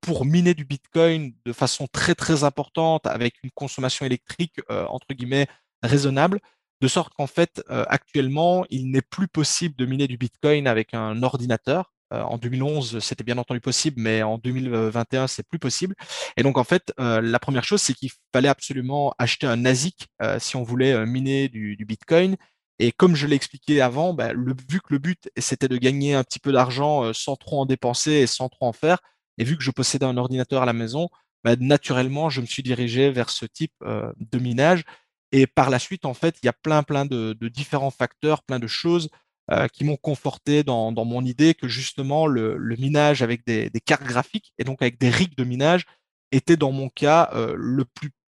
pour 0.00 0.24
miner 0.24 0.54
du 0.54 0.64
Bitcoin 0.64 1.34
de 1.44 1.52
façon 1.52 1.86
très 1.86 2.14
très 2.14 2.42
importante 2.44 3.06
avec 3.06 3.34
une 3.44 3.50
consommation 3.52 4.06
électrique 4.06 4.58
entre 4.68 5.06
guillemets 5.12 5.46
raisonnable 5.82 6.40
de 6.80 6.88
sorte 6.88 7.12
qu'en 7.14 7.26
fait, 7.26 7.62
actuellement, 7.68 8.64
il 8.70 8.90
n'est 8.90 9.02
plus 9.02 9.28
possible 9.28 9.76
de 9.76 9.86
miner 9.86 10.08
du 10.08 10.16
Bitcoin 10.16 10.66
avec 10.66 10.94
un 10.94 11.22
ordinateur. 11.22 11.92
Euh, 12.12 12.22
en 12.22 12.38
2011, 12.38 13.00
c'était 13.00 13.24
bien 13.24 13.38
entendu 13.38 13.60
possible, 13.60 14.00
mais 14.00 14.22
en 14.22 14.38
2021, 14.38 15.26
c'est 15.26 15.46
plus 15.46 15.58
possible. 15.58 15.94
Et 16.36 16.42
donc, 16.42 16.58
en 16.58 16.64
fait, 16.64 16.92
euh, 17.00 17.20
la 17.20 17.38
première 17.38 17.64
chose, 17.64 17.82
c'est 17.82 17.94
qu'il 17.94 18.10
fallait 18.32 18.48
absolument 18.48 19.14
acheter 19.18 19.46
un 19.46 19.64
ASIC 19.64 20.06
euh, 20.22 20.38
si 20.38 20.56
on 20.56 20.62
voulait 20.62 21.04
miner 21.06 21.48
du, 21.48 21.76
Bitcoin. 21.86 22.36
Et 22.78 22.92
comme 22.92 23.16
je 23.16 23.26
l'ai 23.26 23.36
expliqué 23.36 23.80
avant, 23.80 24.14
bah, 24.14 24.32
le, 24.32 24.54
vu 24.70 24.80
que 24.80 24.88
le 24.90 24.98
but, 24.98 25.30
c'était 25.38 25.68
de 25.68 25.76
gagner 25.78 26.14
un 26.14 26.24
petit 26.24 26.38
peu 26.38 26.52
d'argent 26.52 27.12
sans 27.12 27.36
trop 27.36 27.60
en 27.60 27.66
dépenser 27.66 28.12
et 28.12 28.26
sans 28.26 28.48
trop 28.48 28.66
en 28.66 28.72
faire, 28.72 28.98
et 29.38 29.44
vu 29.44 29.56
que 29.56 29.62
je 29.62 29.70
possédais 29.70 30.04
un 30.06 30.16
ordinateur 30.16 30.62
à 30.62 30.66
la 30.66 30.72
maison, 30.72 31.08
bah, 31.42 31.56
naturellement, 31.58 32.28
je 32.30 32.40
me 32.40 32.46
suis 32.46 32.62
dirigé 32.62 33.10
vers 33.10 33.30
ce 33.30 33.46
type 33.46 33.72
de 33.82 34.38
minage. 34.38 34.84
Et 35.32 35.46
par 35.46 35.70
la 35.70 35.78
suite, 35.78 36.04
en 36.04 36.14
fait, 36.14 36.36
il 36.42 36.46
y 36.46 36.48
a 36.48 36.52
plein, 36.52 36.82
plein 36.82 37.06
de 37.06 37.48
différents 37.48 37.90
facteurs, 37.90 38.42
plein 38.42 38.58
de 38.58 38.66
choses 38.66 39.08
euh, 39.52 39.68
qui 39.68 39.84
m'ont 39.84 39.96
conforté 39.96 40.64
dans, 40.64 40.90
mon 41.04 41.24
idée 41.24 41.54
que 41.54 41.68
justement 41.68 42.26
le, 42.26 42.58
minage 42.80 43.22
avec 43.22 43.46
des, 43.46 43.70
cartes 43.84 44.02
graphiques 44.02 44.52
et 44.58 44.64
donc 44.64 44.82
avec 44.82 44.98
des 44.98 45.08
rigs 45.08 45.36
de 45.36 45.44
minage 45.44 45.86
était 46.32 46.56
dans 46.56 46.72
mon 46.72 46.88
cas 46.88 47.30
euh, 47.32 47.54
le 47.56 47.84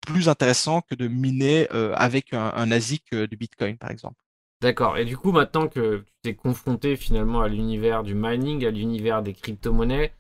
plus, 0.07 0.29
intéressant 0.29 0.81
que 0.81 0.95
de 0.95 1.09
miner 1.09 1.67
euh, 1.75 1.93
avec 1.97 2.33
un, 2.33 2.71
ASIC 2.71 3.13
du 3.15 3.37
Bitcoin 3.37 3.77
par 3.79 3.91
exemple. 3.91 4.15
D'accord. 4.63 4.97
Et 4.97 5.05
du 5.05 5.17
coup, 5.17 5.33
maintenant 5.33 5.67
que 5.67 5.99
tu 5.99 6.13
t'es 6.23 6.35
confronté 6.35 6.95
finalement 6.95 7.41
à 7.41 7.49
l'univers 7.49 8.05
du 8.05 8.15
mining, 8.15 8.65
à 8.65 8.71
l'univers 8.71 9.21
des 9.23 9.35
crypto-monnaies, 9.35 10.13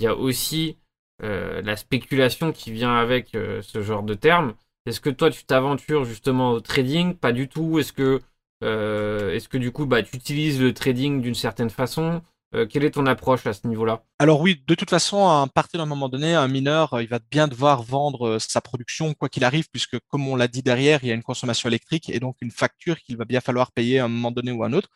il 0.00 0.04
y 0.04 0.06
a 0.08 0.16
aussi 0.16 0.76
la 1.20 1.76
spéculation 1.76 2.50
qui 2.50 2.72
vient 2.72 2.96
avec 2.96 3.28
ce 3.30 3.80
genre 3.80 4.02
de 4.02 4.14
termes. 4.14 4.54
Est-ce 4.86 5.00
que 5.00 5.10
toi, 5.10 5.30
tu 5.30 5.44
t'aventures 5.44 6.04
justement 6.04 6.50
au 6.50 6.60
trading? 6.60 7.14
Pas 7.14 7.30
du 7.30 7.48
tout. 7.48 7.78
Est-ce 7.78 7.92
que 7.92 8.20
est-ce 8.62 9.48
que 9.48 9.58
du 9.58 9.72
coup, 9.72 9.86
bah, 9.86 10.02
tu 10.02 10.16
utilises 10.16 10.60
le 10.60 10.72
trading 10.72 11.20
d'une 11.20 11.34
certaine 11.34 11.70
façon 11.70 12.22
euh, 12.54 12.66
Quelle 12.66 12.84
est 12.84 12.92
ton 12.92 13.06
approche 13.06 13.46
à 13.46 13.52
ce 13.52 13.66
niveau-là? 13.66 14.04
Alors 14.18 14.40
oui, 14.40 14.62
de 14.66 14.74
toute 14.74 14.90
façon, 14.90 15.26
à 15.26 15.46
partir 15.52 15.80
d'un 15.80 15.86
moment 15.86 16.08
donné, 16.08 16.34
un 16.34 16.48
mineur, 16.48 17.00
il 17.00 17.08
va 17.08 17.18
bien 17.30 17.48
devoir 17.48 17.82
vendre 17.82 18.38
sa 18.38 18.60
production 18.60 19.14
quoi 19.14 19.28
qu'il 19.28 19.44
arrive, 19.44 19.68
puisque 19.70 19.98
comme 20.08 20.28
on 20.28 20.36
l'a 20.36 20.48
dit 20.48 20.62
derrière, 20.62 21.00
il 21.02 21.08
y 21.08 21.12
a 21.12 21.14
une 21.14 21.22
consommation 21.22 21.68
électrique 21.68 22.10
et 22.10 22.20
donc 22.20 22.36
une 22.40 22.50
facture 22.50 22.98
qu'il 23.00 23.16
va 23.16 23.24
bien 23.24 23.40
falloir 23.40 23.72
payer 23.72 23.98
à 23.98 24.04
un 24.04 24.08
moment 24.08 24.30
donné 24.30 24.52
ou 24.52 24.62
à 24.62 24.66
un 24.66 24.72
autre. 24.72 24.88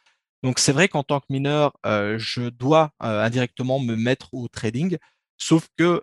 Donc 0.43 0.59
c'est 0.59 0.73
vrai 0.73 0.89
qu'en 0.89 1.03
tant 1.03 1.21
que 1.21 1.27
mineur, 1.31 1.73
euh, 1.87 2.17
je 2.19 2.49
dois 2.51 2.93
indirectement 3.01 3.81
me 3.81 3.97
mettre 3.97 4.33
au 4.35 4.49
trading. 4.49 4.99
Sauf 5.39 5.69
que 5.77 6.03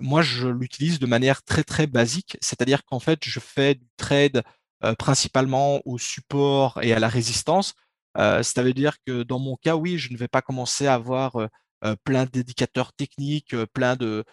moi, 0.00 0.20
je 0.22 0.48
l'utilise 0.48 0.98
de 0.98 1.06
manière 1.06 1.42
très 1.42 1.64
très 1.64 1.86
basique, 1.86 2.36
c'est-à-dire 2.40 2.84
qu'en 2.84 3.00
fait, 3.00 3.20
je 3.24 3.40
fais 3.40 3.74
du 3.74 3.86
trade 3.96 4.42
euh, 4.84 4.94
principalement 4.94 5.80
au 5.86 5.96
support 5.98 6.78
et 6.82 6.92
à 6.92 6.98
la 6.98 7.08
résistance. 7.08 7.74
Euh, 8.18 8.42
ça 8.42 8.62
veut 8.62 8.74
dire 8.74 8.96
que 9.06 9.22
dans 9.22 9.38
mon 9.38 9.56
cas, 9.56 9.76
oui, 9.76 9.96
je 9.96 10.12
ne 10.12 10.18
vais 10.18 10.28
pas 10.28 10.42
commencer 10.42 10.86
à 10.86 10.94
avoir 10.94 11.36
euh, 11.36 11.96
plein 12.04 12.26
d'indicateurs 12.26 12.92
techniques, 12.92 13.56
plein 13.72 13.96
de, 13.96 14.24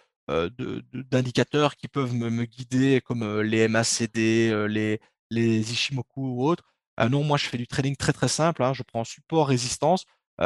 d'indicateurs 1.10 1.76
qui 1.76 1.88
peuvent 1.88 2.14
me, 2.14 2.44
guider 2.44 3.00
comme 3.04 3.40
les 3.40 3.66
MACD, 3.68 4.66
les, 4.68 5.00
les 5.30 5.72
Ishimoku 5.72 6.20
ou 6.20 6.46
autres. 6.46 6.64
non, 7.10 7.24
moi 7.24 7.36
je 7.38 7.46
fais 7.46 7.58
du 7.58 7.66
trading 7.66 7.96
très 7.96 8.12
très 8.12 8.28
simple. 8.28 8.62
Hein. 8.62 8.72
Je 8.72 8.82
prends 8.82 9.04
support, 9.04 9.48
résistance. 9.48 10.04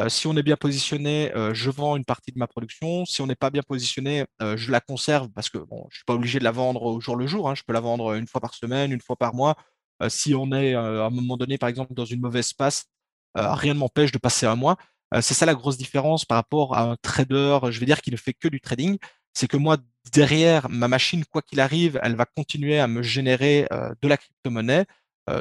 si 0.09 0.27
on 0.27 0.37
est 0.37 0.43
bien 0.43 0.57
positionné, 0.57 1.33
je 1.53 1.71
vends 1.71 1.97
une 1.97 2.05
partie 2.05 2.33
de 2.33 2.39
ma 2.39 2.47
production. 2.49 3.05
Si 3.05 3.21
on 3.23 3.27
n'est 3.27 3.37
pas 3.37 3.51
bien 3.51 3.63
positionné, 3.63 4.25
je 4.41 4.73
la 4.73 4.81
conserve 4.81 5.29
parce 5.31 5.51
que 5.51 5.59
bon, 5.59 5.87
je 5.91 5.97
ne 5.97 5.99
suis 5.99 6.05
pas 6.07 6.15
obligé 6.15 6.39
de 6.41 6.45
la 6.45 6.53
vendre 6.53 6.83
au 6.83 7.01
jour 7.01 7.17
le 7.17 7.27
jour. 7.27 7.49
Hein. 7.49 7.55
Je 7.55 7.63
peux 7.65 7.73
la 7.73 7.81
vendre 7.81 8.15
une 8.15 8.27
fois 8.27 8.41
par 8.41 8.55
semaine, 8.55 8.91
une 8.93 9.01
fois 9.01 9.17
par 9.17 9.35
mois. 9.35 9.57
Euh, 10.03 10.09
si 10.09 10.35
on 10.35 10.53
est 10.53 10.75
euh, 10.75 11.03
à 11.03 11.07
un 11.07 11.11
moment 11.11 11.37
donné, 11.37 11.59
par 11.59 11.69
exemple, 11.69 11.95
dans 11.95 12.05
une 12.05 12.21
mauvaise 12.21 12.53
passe, 12.53 12.87
euh, 13.39 13.53
rien 13.55 13.75
ne 13.75 13.79
m'empêche 13.79 14.13
de 14.13 14.19
passer 14.19 14.47
un 14.47 14.57
mois. 14.57 14.77
c'est 15.21 15.35
ça 15.35 15.47
la 15.47 15.55
grosse 15.55 15.77
différence 15.79 16.25
par 16.25 16.37
rapport 16.37 16.77
à 16.77 16.83
un 16.83 16.97
trader, 16.97 17.59
je 17.71 17.81
vais 17.81 17.87
dire, 17.87 18.01
qui 18.03 18.11
ne 18.11 18.17
fait 18.17 18.35
que 18.35 18.49
du 18.49 18.61
trading. 18.61 18.99
C'est 19.35 19.49
que 19.49 19.57
moi, 19.57 19.77
derrière 20.13 20.69
ma 20.69 20.89
machine, 20.89 21.25
quoi 21.27 21.43
qu'il 21.43 21.61
arrive, 21.61 22.01
elle 22.03 22.17
va 22.17 22.25
continuer 22.27 22.81
à 22.81 22.89
me 22.89 23.03
générer 23.03 23.69
de 24.03 24.09
la 24.09 24.17
crypto-monnaie. 24.17 24.85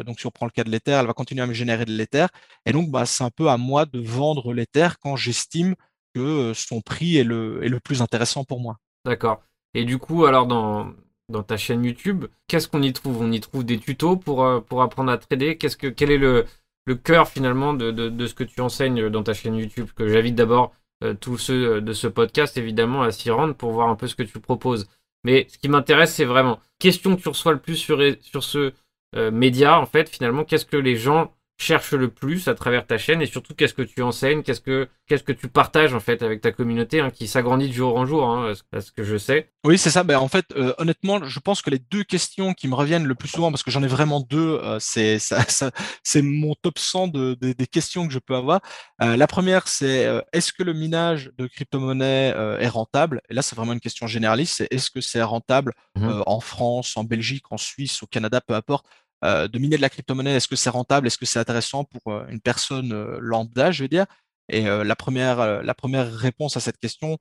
donc, 0.06 0.20
si 0.20 0.28
on 0.28 0.32
prend 0.32 0.46
le 0.46 0.52
cas 0.52 0.64
de 0.64 0.70
l'Ether, 0.70 0.92
elle 1.00 1.08
va 1.08 1.14
continuer 1.14 1.42
à 1.42 1.48
me 1.48 1.54
générer 1.54 1.86
de 1.86 1.94
l'Ether. 1.94 2.28
Et 2.66 2.74
donc, 2.74 2.92
bah, 2.92 3.06
c'est 3.06 3.24
un 3.24 3.32
peu 3.32 3.50
à 3.50 3.58
moi 3.58 3.86
de 3.86 4.00
vendre 4.00 4.54
l'Ether 4.54 4.90
quand 5.02 5.16
j'estime 5.16 5.76
que 6.14 6.54
son 6.54 6.82
prix 6.82 7.18
est 7.18 7.24
le, 7.24 7.64
est 7.64 7.70
le 7.70 7.80
plus 7.80 8.02
intéressant 8.02 8.44
pour 8.44 8.60
moi. 8.60 8.78
D'accord. 9.06 9.42
Et 9.74 9.84
du 9.84 9.98
coup, 9.98 10.26
alors 10.26 10.46
dans, 10.48 10.94
dans 11.30 11.44
ta 11.44 11.58
chaîne 11.58 11.84
YouTube, 11.84 12.26
qu'est-ce 12.48 12.68
qu'on 12.68 12.82
y 12.82 12.94
trouve? 12.94 13.22
On 13.22 13.32
y 13.32 13.40
trouve 13.40 13.64
des 13.64 13.80
tutos 13.80 14.18
pour, 14.18 14.46
euh, 14.46 14.62
apprendre 14.82 15.12
à 15.12 15.18
trader? 15.18 15.58
Qu'est-ce 15.58 15.78
que, 15.78 15.88
Quel 15.88 16.12
est 16.12 16.18
le, 16.18 16.46
le 16.86 16.96
cœur 16.96 17.28
finalement 17.28 17.74
de, 17.74 18.28
ce 18.28 18.34
que 18.34 18.44
tu 18.44 18.62
enseignes 18.62 19.10
dans 19.10 19.24
ta 19.24 19.34
chaîne 19.34 19.56
YouTube? 19.56 19.90
Que 19.96 20.08
j'invite 20.08 20.36
d'abord 20.36 20.74
euh, 21.04 21.14
tous 21.14 21.38
ceux 21.38 21.82
de 21.82 21.94
ce 21.94 22.08
podcast 22.08 22.58
évidemment 22.58 23.02
à 23.04 23.12
s'y 23.12 23.30
rendre 23.32 23.56
pour 23.56 23.72
voir 23.72 23.90
un 23.90 23.96
peu 23.96 24.08
ce 24.08 24.16
que 24.16 24.24
tu 24.24 24.40
proposes. 24.40 24.88
Mais 25.26 25.48
ce 25.50 25.58
qui 25.58 25.70
m'intéresse, 25.70 26.14
c'est 26.14 26.26
vraiment, 26.26 26.60
question 26.80 27.16
que 27.16 27.22
tu 27.22 27.30
reçois 27.30 27.52
le 27.52 27.60
plus 27.60 27.78
sur, 27.78 27.98
ce 28.44 28.74
euh, 29.16 29.32
média, 29.32 29.80
en 29.80 29.88
fait, 29.88 30.08
finalement, 30.08 30.44
qu'est-ce 30.44 30.68
que 30.68 30.78
les 30.78 30.96
gens 30.96 31.34
cherche 31.58 31.94
le 31.94 32.10
plus 32.10 32.48
à 32.48 32.56
travers 32.56 32.86
ta 32.86 32.98
chaîne 32.98 33.22
et 33.22 33.26
surtout 33.26 33.56
qu'est-ce 33.56 33.74
que 33.74 33.82
tu 33.82 34.02
enseignes, 34.02 34.44
qu'est-ce 34.44 34.62
que 34.62 34.90
qu'est-ce 35.08 35.24
que 35.24 35.32
tu 35.32 35.48
partages 35.48 35.94
en 35.94 36.00
fait 36.00 36.22
avec 36.24 36.42
ta 36.42 36.52
communauté 36.52 37.00
hein, 37.00 37.12
qui 37.12 37.28
s'agrandit 37.28 37.70
de 37.70 37.74
jour 37.74 37.96
en 37.96 38.06
jour, 38.06 38.28
hein, 38.28 38.54
à 38.72 38.82
ce 38.82 38.92
que 38.92 39.04
je 39.04 39.18
sais. 39.18 39.50
Oui, 39.64 39.78
c'est 39.78 39.90
ça. 39.90 40.04
Ben, 40.04 40.18
en 40.18 40.28
fait, 40.28 40.46
euh, 40.56 40.74
honnêtement, 40.78 41.24
je 41.24 41.40
pense 41.40 41.62
que 41.62 41.70
les 41.70 41.80
deux 41.80 42.04
questions 42.04 42.54
qui 42.54 42.68
me 42.68 42.76
reviennent 42.76 43.06
le 43.06 43.16
plus 43.16 43.30
souvent, 43.30 43.52
parce 43.52 43.64
que 43.64 43.72
j'en 43.72 43.84
ai 43.84 43.88
vraiment 43.88 44.20
deux, 44.20 44.60
euh, 44.64 44.78
c'est 44.80 45.20
ça, 45.20 45.44
ça 45.48 45.72
c'est 46.04 46.22
mon 46.22 46.56
top 46.56 46.80
100 46.80 47.08
de, 47.08 47.36
des 47.36 47.68
questions 47.68 48.08
que 48.08 48.14
je 48.14 48.20
peux 48.20 48.36
avoir. 48.36 48.62
Euh, 49.02 49.16
la 49.16 49.28
première, 49.28 49.68
c'est 49.68 50.08
est-ce 50.34 50.52
que 50.54 50.64
le 50.64 50.74
minage 50.74 51.32
de 51.38 51.48
crypto-monnaie 51.48 52.34
est 52.60 52.68
rentable? 52.68 53.22
Et 53.30 53.34
là, 53.34 53.42
c'est 53.42 53.56
vraiment 53.56 53.74
une 53.74 53.80
question 53.80 54.08
généraliste. 54.08 54.56
C'est 54.58 54.68
est-ce 54.72 54.90
que 54.92 55.02
c'est 55.02 55.22
rentable 55.22 55.74
mmh 55.96 56.24
en 56.26 56.40
France, 56.40 56.98
en 56.98 57.04
Belgique, 57.04 57.46
en 57.52 57.58
Suisse, 57.58 58.02
au 58.04 58.08
Canada, 58.08 58.42
peu 58.42 58.54
importe? 58.54 58.86
De 59.24 59.60
miner 59.60 59.78
de 59.78 59.82
la 59.82 59.90
crypto-monnaie, 59.90 60.36
est-ce 60.36 60.48
que 60.48 60.56
c'est 60.56 60.70
rentable, 60.70 61.08
est-ce 61.08 61.18
que 61.18 61.26
c'est 61.26 61.40
intéressant 61.40 61.84
pour 61.84 62.14
euh, 62.14 62.26
une 62.30 62.42
personne 62.42 62.94
euh, 62.94 63.18
lambda, 63.20 63.72
je 63.72 63.84
veux 63.84 63.90
dire? 63.90 64.06
Et 64.50 64.66
la, 64.66 64.96
première, 64.96 65.64
la 65.64 65.74
première 65.74 66.14
réponse 66.14 66.56
à 66.56 66.60
cette 66.60 66.78
question, 66.78 67.18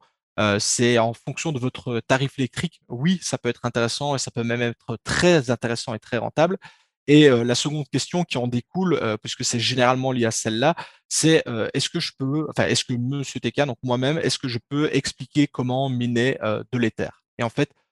c'est 0.59 0.99
en 0.99 1.15
fonction 1.15 1.53
de 1.53 1.59
votre 1.59 2.01
tarif 2.01 2.39
électrique. 2.39 2.83
Oui, 2.91 3.19
ça 3.23 3.39
peut 3.39 3.49
être 3.49 3.65
intéressant 3.65 4.15
et 4.15 4.19
ça 4.19 4.31
peut 4.31 4.45
même 4.45 4.61
être 4.61 4.99
très 5.05 5.49
intéressant 5.51 5.95
et 5.95 5.99
très 5.99 6.19
rentable. 6.19 6.59
Et 7.07 7.31
la 7.31 7.55
seconde 7.55 7.89
question 7.89 8.25
qui 8.25 8.37
en 8.37 8.47
découle, 8.47 9.01
puisque 9.23 9.43
c'est 9.43 9.59
généralement 9.59 10.13
lié 10.13 10.27
à 10.27 10.31
celle-là, 10.31 10.75
c'est 11.09 11.43
est-ce 11.73 11.89
que 11.89 11.99
je 11.99 12.13
peux, 12.19 12.47
enfin, 12.51 12.67
est-ce 12.67 12.85
que 12.85 12.93
Monsieur 12.93 13.41
TK, 13.41 13.65
donc 13.65 13.79
moi-même, 13.83 14.19
est-ce 14.19 14.39
que 14.39 14.49
je 14.49 14.59
peux 14.69 14.91
expliquer 14.93 15.47
comment 15.47 15.89
miner 15.89 16.37
de 16.43 16.79
l'Ether? 16.79 17.09
Et 17.39 17.43
en 17.43 17.49
fait, 17.49 17.71
euh, 17.71 17.84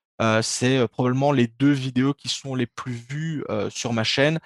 c'est 0.42 0.78
euh, 0.78 0.86
probablement 0.88 1.32
les 1.32 1.46
deux 1.46 1.72
vidéos 1.72 2.14
qui 2.14 2.28
sont 2.28 2.54
les 2.54 2.66
plus 2.66 2.92
vues 2.92 3.44
euh, 3.50 3.70
sur 3.70 3.92
ma 3.92 4.04
chaîne. 4.04 4.38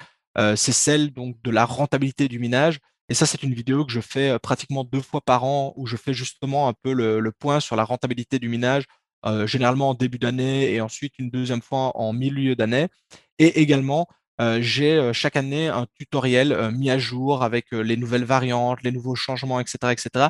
c'est 0.56 0.72
celle 0.72 1.12
donc 1.12 1.40
de 1.42 1.50
la 1.50 1.64
rentabilité 1.64 2.28
du 2.28 2.38
minage. 2.38 2.78
Et 3.08 3.14
ça, 3.14 3.24
c'est 3.26 3.42
une 3.42 3.54
vidéo 3.54 3.84
que 3.86 3.92
je 3.92 4.00
fais 4.00 4.38
pratiquement 4.38 4.84
deux 4.84 5.00
fois 5.00 5.20
par 5.20 5.44
an 5.44 5.72
où 5.76 5.86
je 5.86 5.96
fais 5.96 6.12
justement 6.12 6.68
un 6.68 6.74
peu 6.74 6.92
le, 6.92 7.32
point 7.32 7.60
sur 7.60 7.76
la 7.76 7.84
rentabilité 7.84 8.38
du 8.38 8.48
minage, 8.48 8.84
généralement 9.46 9.90
en 9.90 9.94
début 9.94 10.18
d'année 10.18 10.72
et 10.74 10.80
ensuite 10.80 11.14
une 11.18 11.30
deuxième 11.30 11.62
fois 11.62 11.96
en 11.96 12.12
milieu 12.12 12.56
d'année. 12.56 12.88
Et 13.38 13.60
également, 13.60 14.08
j'ai 14.58 15.12
chaque 15.14 15.36
année 15.36 15.68
un 15.68 15.86
tutoriel 15.94 16.70
mis 16.72 16.90
à 16.90 16.98
jour 16.98 17.44
avec 17.44 17.70
les 17.70 17.96
nouvelles 17.96 18.24
variantes, 18.24 18.82
les 18.82 18.92
nouveaux 18.92 19.14
changements, 19.14 19.60
etc., 19.60 19.92
etc., 19.92 20.28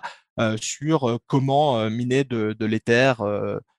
sur 0.60 1.18
comment 1.26 1.90
miner 1.90 2.24
de, 2.24 2.54
de 2.58 2.66
l'Ether 2.66 3.14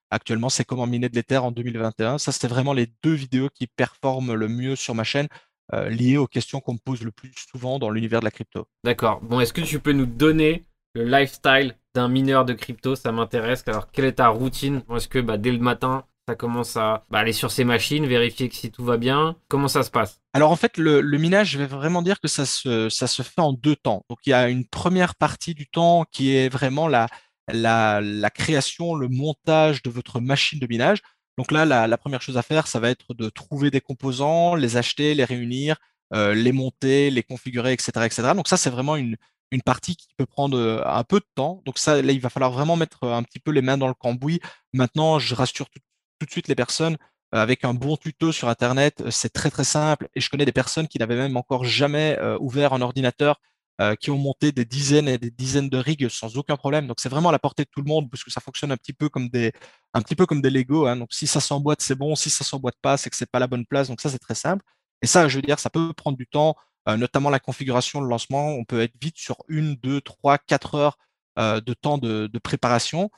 Actuellement, 0.10 0.50
c'est 0.50 0.64
comment 0.64 0.88
miner 0.88 1.10
de 1.10 1.16
l'Ether 1.16 1.38
en 1.38 1.52
2021. 1.52 2.18
Ça, 2.18 2.32
c'était 2.32 2.48
vraiment 2.48 2.74
les 2.74 2.88
deux 3.04 3.14
vidéos 3.14 3.50
qui 3.54 3.68
performent 3.68 4.34
le 4.34 4.48
mieux 4.48 4.76
sur 4.76 4.96
ma 4.96 5.04
chaîne, 5.04 5.28
euh, 5.74 5.90
liées 5.90 6.18
aux 6.18 6.28
questions 6.28 6.62
qu'on 6.62 6.74
me 6.74 6.80
pose 6.84 7.04
le 7.04 7.12
plus 7.12 7.34
souvent 7.52 7.78
dans 7.78 7.90
l'univers 7.90 8.22
de 8.22 8.26
la 8.26 8.32
crypto. 8.32 8.68
D'accord. 8.84 9.20
Bon, 9.22 9.40
est-ce 9.40 9.54
que 9.54 9.62
tu 9.62 9.80
peux 9.80 9.92
nous 9.92 10.06
donner 10.06 10.64
le 10.96 11.04
lifestyle 11.04 11.76
d'un 11.94 12.08
mineur 12.08 12.46
de 12.46 12.54
crypto? 12.54 12.96
Ça 12.96 13.12
m'intéresse. 13.12 13.64
Alors, 13.68 13.92
quelle 13.92 14.06
est 14.06 14.14
ta 14.14 14.30
routine? 14.30 14.82
Est-ce 14.96 15.10
que 15.10 15.20
bah, 15.20 15.38
dès 15.38 15.52
le 15.52 15.60
matin, 15.60 16.06
ça 16.28 16.36
commence 16.36 16.76
à 16.78 17.06
bah, 17.10 17.20
aller 17.20 17.34
sur 17.34 17.52
ses 17.52 17.64
machines, 17.64 18.06
vérifier 18.06 18.48
que 18.48 18.56
si 18.56 18.72
tout 18.72 18.84
va 18.84 18.98
bien? 18.98 19.36
Comment 19.50 19.68
ça 19.68 19.84
se 19.84 19.92
passe? 19.92 20.22
Alors 20.34 20.52
en 20.52 20.56
fait, 20.56 20.78
le, 20.78 21.02
minage, 21.18 21.52
je 21.52 21.58
vais 21.58 21.66
vraiment 21.66 22.02
dire 22.02 22.20
que 22.20 22.28
ça 22.28 22.46
se, 22.46 22.90
ça 22.90 23.08
se 23.08 23.22
fait 23.22 23.42
en 23.42 23.54
deux 23.54 23.76
temps. 23.76 24.04
Donc 24.10 24.20
il 24.26 24.32
y 24.32 24.34
a 24.34 24.50
une 24.50 24.68
première 24.68 25.16
partie 25.16 25.54
du 25.54 25.68
temps 25.68 26.06
qui 26.12 26.36
est 26.36 26.50
vraiment 26.50 26.88
la, 26.88 27.08
la, 27.48 28.30
création, 28.30 28.96
le 28.96 29.08
montage 29.08 29.82
de 29.84 29.90
votre 29.90 30.20
machine 30.20 30.60
de 30.60 30.68
minage. 30.68 31.00
Donc 31.38 31.52
là, 31.52 31.66
la, 31.66 31.98
première 31.98 32.22
chose 32.22 32.38
à 32.38 32.42
faire, 32.42 32.68
ça 32.68 32.80
va 32.80 32.90
être 32.90 33.14
de 33.14 33.30
trouver 33.30 33.72
des 33.72 33.82
composants, 33.82 34.56
les 34.56 34.78
acheter, 34.78 35.14
les 35.14 35.24
réunir, 35.24 35.78
euh, 36.14 36.34
les 36.34 36.52
monter, 36.52 37.12
les 37.12 37.24
configurer, 37.24 37.74
etc., 37.74 37.92
etc. 38.06 38.34
Donc 38.36 38.48
ça, 38.48 38.58
c'est 38.58 38.70
vraiment 38.70 38.96
une, 38.96 39.18
une 39.52 39.62
partie 39.62 39.96
qui 39.96 40.08
peut 40.18 40.26
prendre 40.26 40.58
euh, 40.58 40.82
un 40.86 41.04
peu 41.04 41.20
de 41.20 41.26
temps. 41.36 41.62
Donc 41.66 41.78
ça, 41.78 42.02
là, 42.02 42.12
il 42.12 42.22
va 42.22 42.30
falloir 42.30 42.52
vraiment 42.52 42.76
mettre 42.76 43.04
un 43.04 43.24
petit 43.24 43.40
peu 43.40 43.52
les 43.52 43.62
mains 43.62 43.78
dans 43.78 43.88
le 43.88 43.94
cambouis. 43.94 44.40
Maintenant, 44.74 45.20
je 45.20 45.36
rassure 45.36 45.70
tout, 45.70 45.80
de 46.26 46.32
suite 46.32 46.48
les 46.48 46.56
personnes. 46.56 46.98
Euh, 47.36 47.40
avec 47.40 47.66
un 47.66 47.74
bon 47.74 47.98
tuto 47.98 48.32
sur 48.32 48.48
Internet, 48.50 49.04
c'est 49.12 49.32
très 49.34 49.52
très 49.52 49.66
simple. 49.66 50.08
Et 50.16 50.22
je 50.22 50.30
connais 50.30 50.46
des 50.46 50.54
personnes 50.54 50.88
qui 50.88 50.98
n'avaient 50.98 51.18
même 51.18 51.38
encore 51.38 51.66
jamais 51.66 52.18
ouvert 52.40 52.74
un 52.74 52.82
ordinateur 52.82 53.40
euh, 53.80 53.96
qui 53.96 54.10
ont 54.10 54.18
monté 54.18 54.52
des 54.52 54.66
dizaines 54.66 55.08
et 55.08 55.20
des 55.20 55.30
dizaines 55.30 55.70
de 55.70 55.78
rigs 55.78 56.10
sans 56.10 56.36
aucun 56.38 56.58
problème. 56.58 56.88
Donc 56.88 57.00
c'est 57.00 57.10
vraiment 57.10 57.30
à 57.30 57.32
la 57.32 57.38
portée 57.38 57.64
de 57.64 57.70
tout 57.70 57.82
le 57.82 57.88
monde 57.88 58.10
parce 58.10 58.24
que 58.24 58.32
ça 58.32 58.42
fonctionne 58.42 58.72
un 58.72 58.78
petit 58.78 58.94
peu 58.94 59.08
comme 59.08 59.30
des, 59.30 59.54
un 59.94 60.02
petit 60.02 60.16
peu 60.16 60.26
comme 60.26 60.42
des 60.42 60.50
Lego. 60.50 60.88
Hein. 60.88 60.98
Donc 60.98 61.14
si 61.14 61.28
ça 61.28 61.40
s'emboîte, 61.40 61.82
c'est 61.82 61.96
bon. 61.96 62.16
Si 62.16 62.32
ça 62.32 62.44
s'emboîte 62.44 62.78
pas, 62.82 62.98
c'est 62.98 63.10
que 63.12 63.16
c'est 63.16 63.30
pas 63.30 63.40
la 63.40 63.48
bonne 63.48 63.66
place. 63.68 63.88
Donc 63.88 64.02
ça 64.02 64.10
c'est 64.10 64.20
très 64.20 64.36
simple. 64.36 64.64
Et 65.04 65.08
ça, 65.08 65.28
je 65.28 65.36
veux 65.36 65.44
dire, 65.44 65.60
ça 65.60 65.70
peut 65.70 65.94
prendre 65.94 66.18
du 66.18 66.26
temps, 66.28 66.56
euh, 66.90 66.98
notamment 66.98 67.30
la 67.30 67.40
configuration, 67.40 68.02
le 68.02 68.08
lancement. 68.08 68.50
On 68.50 68.66
peut 68.66 68.82
être 68.82 68.96
vite 69.00 69.18
sur 69.18 69.38
une, 69.48 69.76
deux, 69.76 70.02
trois, 70.02 70.40
quatre 70.40 70.76
heures 70.76 70.98
euh, 71.38 71.62
de 71.62 71.74
temps 71.74 72.00
de, 72.00 72.30
préparation. 72.40 73.12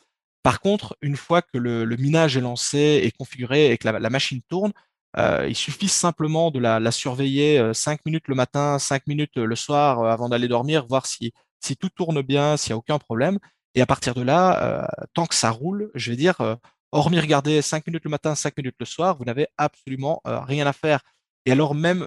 Par 0.43 0.59
contre, 0.61 0.97
une 1.01 1.15
fois 1.15 1.41
que 1.41 1.57
le, 1.57 1.85
minage 1.97 2.35
est 2.37 2.41
lancé 2.41 3.01
et 3.03 3.11
configuré 3.11 3.71
et 3.71 3.77
que 3.77 3.87
la 3.87 4.09
machine 4.09 4.41
tourne, 4.49 4.73
euh, 5.17 5.47
il 5.47 5.55
suffit 5.55 5.87
simplement 5.87 6.51
de 6.51 6.59
la, 6.59 6.91
surveiller 6.91 7.73
5 7.73 7.93
euh, 7.93 8.01
minutes 8.05 8.27
le 8.27 8.35
matin, 8.35 8.77
5 8.77 9.07
minutes 9.07 9.37
le 9.37 9.55
soir 9.55 9.99
euh, 9.99 10.11
avant 10.11 10.29
d'aller 10.29 10.47
dormir, 10.47 10.85
voir 10.87 11.05
si, 11.05 11.33
si 11.59 11.75
tout 11.75 11.89
tourne 11.89 12.21
bien, 12.21 12.57
s'il 12.57 12.71
n'y 12.71 12.75
a 12.75 12.77
aucun 12.77 12.99
problème. 12.99 13.39
Et 13.75 13.81
à 13.81 13.85
partir 13.85 14.13
de 14.15 14.21
là, 14.21 14.89
tant 15.13 15.27
que 15.27 15.35
ça 15.35 15.51
roule, 15.51 15.91
je 15.93 16.09
vais 16.09 16.17
dire, 16.17 16.57
hormis 16.91 17.19
regarder 17.19 17.61
5 17.61 17.85
minutes 17.85 18.03
le 18.03 18.09
matin, 18.09 18.33
5 18.33 18.57
minutes 18.57 18.75
le 18.79 18.85
soir, 18.85 19.15
vous 19.17 19.25
n'avez 19.25 19.47
absolument 19.57 20.21
rien 20.25 20.65
à 20.65 20.73
faire. 20.73 21.01
Et 21.45 21.51
alors 21.51 21.75
même, 21.75 21.99